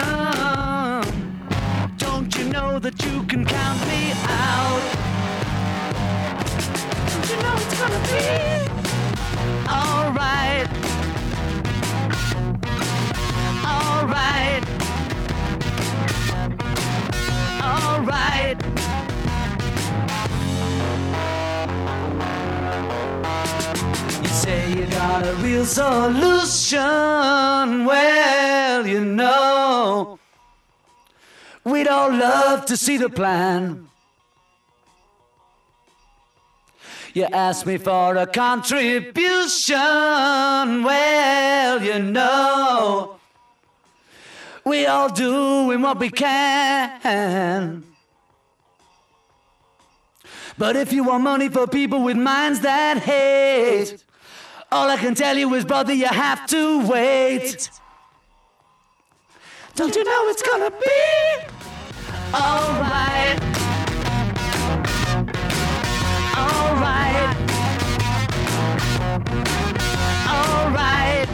don't 1.98 2.32
you 2.38 2.44
know 2.44 2.78
that 2.78 3.04
you 3.04 3.24
can 3.24 3.44
count 3.44 3.80
me 3.88 4.12
out? 4.22 4.82
Don't 7.08 7.28
you 7.28 7.36
know 7.42 7.54
it's 7.56 7.74
gonna 7.80 7.98
be 8.06 8.22
alright? 9.68 10.68
Alright. 13.66 14.64
Alright. 17.64 18.81
Say 24.42 24.74
you 24.74 24.86
got 24.86 25.24
a 25.24 25.34
real 25.34 25.64
solution. 25.64 26.80
Well, 27.84 28.84
you 28.84 29.04
know, 29.04 30.18
we'd 31.62 31.86
all 31.86 32.10
love 32.10 32.66
to 32.66 32.76
see 32.76 32.96
the 32.96 33.08
plan. 33.08 33.88
You 37.14 37.24
ask 37.24 37.66
me 37.66 37.78
for 37.78 38.16
a 38.16 38.26
contribution. 38.26 39.78
Well, 40.82 41.82
you 41.82 42.00
know, 42.00 43.20
we 44.64 44.86
all 44.86 45.10
doing 45.10 45.82
what 45.82 46.00
we 46.00 46.10
can. 46.10 47.84
But 50.58 50.74
if 50.74 50.92
you 50.92 51.04
want 51.04 51.22
money 51.22 51.48
for 51.48 51.68
people 51.68 52.02
with 52.02 52.16
minds 52.16 52.60
that 52.60 52.98
hate, 52.98 54.02
all 54.72 54.88
I 54.88 54.96
can 54.96 55.14
tell 55.14 55.36
you 55.36 55.52
is, 55.54 55.64
brother, 55.64 55.92
you 55.92 56.06
have 56.06 56.46
to 56.48 56.86
wait. 56.86 57.70
Don't 59.74 59.94
you 59.94 60.04
know 60.04 60.28
it's 60.28 60.42
gonna 60.42 60.70
be 60.70 60.76
alright? 62.34 63.38
Alright. 66.36 67.38
Alright. 70.28 71.28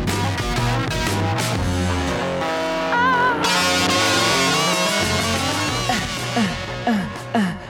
Say 7.34 7.67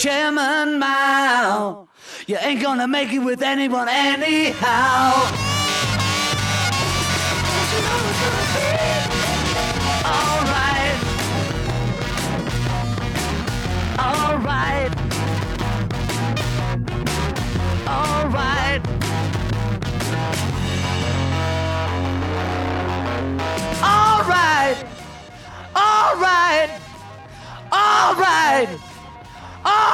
Chairman 0.00 0.78
Mao, 0.78 1.86
you 2.26 2.38
ain't 2.40 2.62
gonna 2.62 2.88
make 2.88 3.12
it 3.12 3.18
with 3.18 3.42
anyone 3.42 3.86
anyhow. 3.86 5.39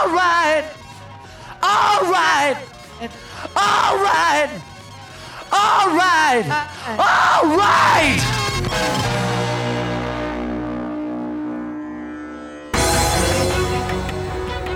All 0.06 0.12
right. 0.12 0.64
All 1.64 2.02
right. 2.12 2.56
All 3.56 3.96
right. 3.98 4.50
All 5.50 5.96
right. 5.96 6.44
All 6.96 7.56
right. 7.56 8.20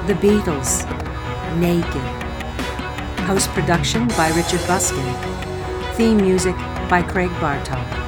The 0.09 0.15
Beatles. 0.15 0.85
Naked. 1.61 1.95
Post-production 3.29 4.09
by 4.09 4.33
Richard 4.35 4.67
Buskin. 4.67 5.15
Theme 5.95 6.17
music 6.17 6.57
by 6.89 7.03
Craig 7.03 7.31
Bartok. 7.39 8.00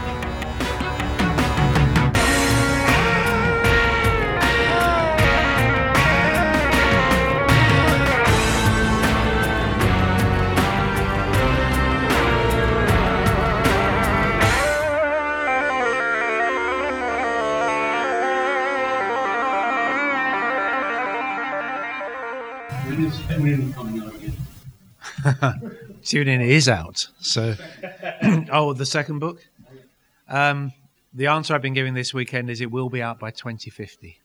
Tune 26.04 26.28
in 26.28 26.40
is 26.40 26.68
out. 26.68 27.08
So, 27.20 27.54
oh, 28.52 28.72
the 28.72 28.86
second 28.86 29.18
book. 29.18 29.40
Um, 30.28 30.72
the 31.14 31.26
answer 31.26 31.54
I've 31.54 31.62
been 31.62 31.74
giving 31.74 31.94
this 31.94 32.14
weekend 32.14 32.50
is 32.50 32.60
it 32.60 32.70
will 32.70 32.88
be 32.88 33.02
out 33.02 33.18
by 33.18 33.30
2050. 33.30 34.18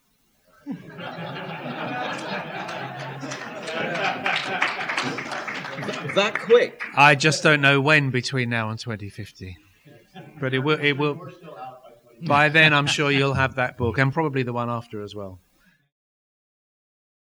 That 6.16 6.40
quick. 6.40 6.82
I 6.96 7.16
just 7.16 7.44
don't 7.44 7.62
know 7.62 7.80
when 7.80 8.10
between 8.10 8.50
now 8.50 8.70
and 8.70 8.80
2050, 8.80 9.58
but 10.40 10.54
it 10.54 10.60
will. 10.60 10.80
It 10.80 10.94
will. 10.94 11.30
By 12.26 12.50
then, 12.50 12.74
I'm 12.74 12.88
sure 12.88 13.12
you'll 13.12 13.36
have 13.36 13.56
that 13.56 13.78
book 13.78 14.00
and 14.00 14.12
probably 14.12 14.42
the 14.42 14.54
one 14.54 14.70
after 14.70 15.04
as 15.04 15.14
well. 15.14 15.40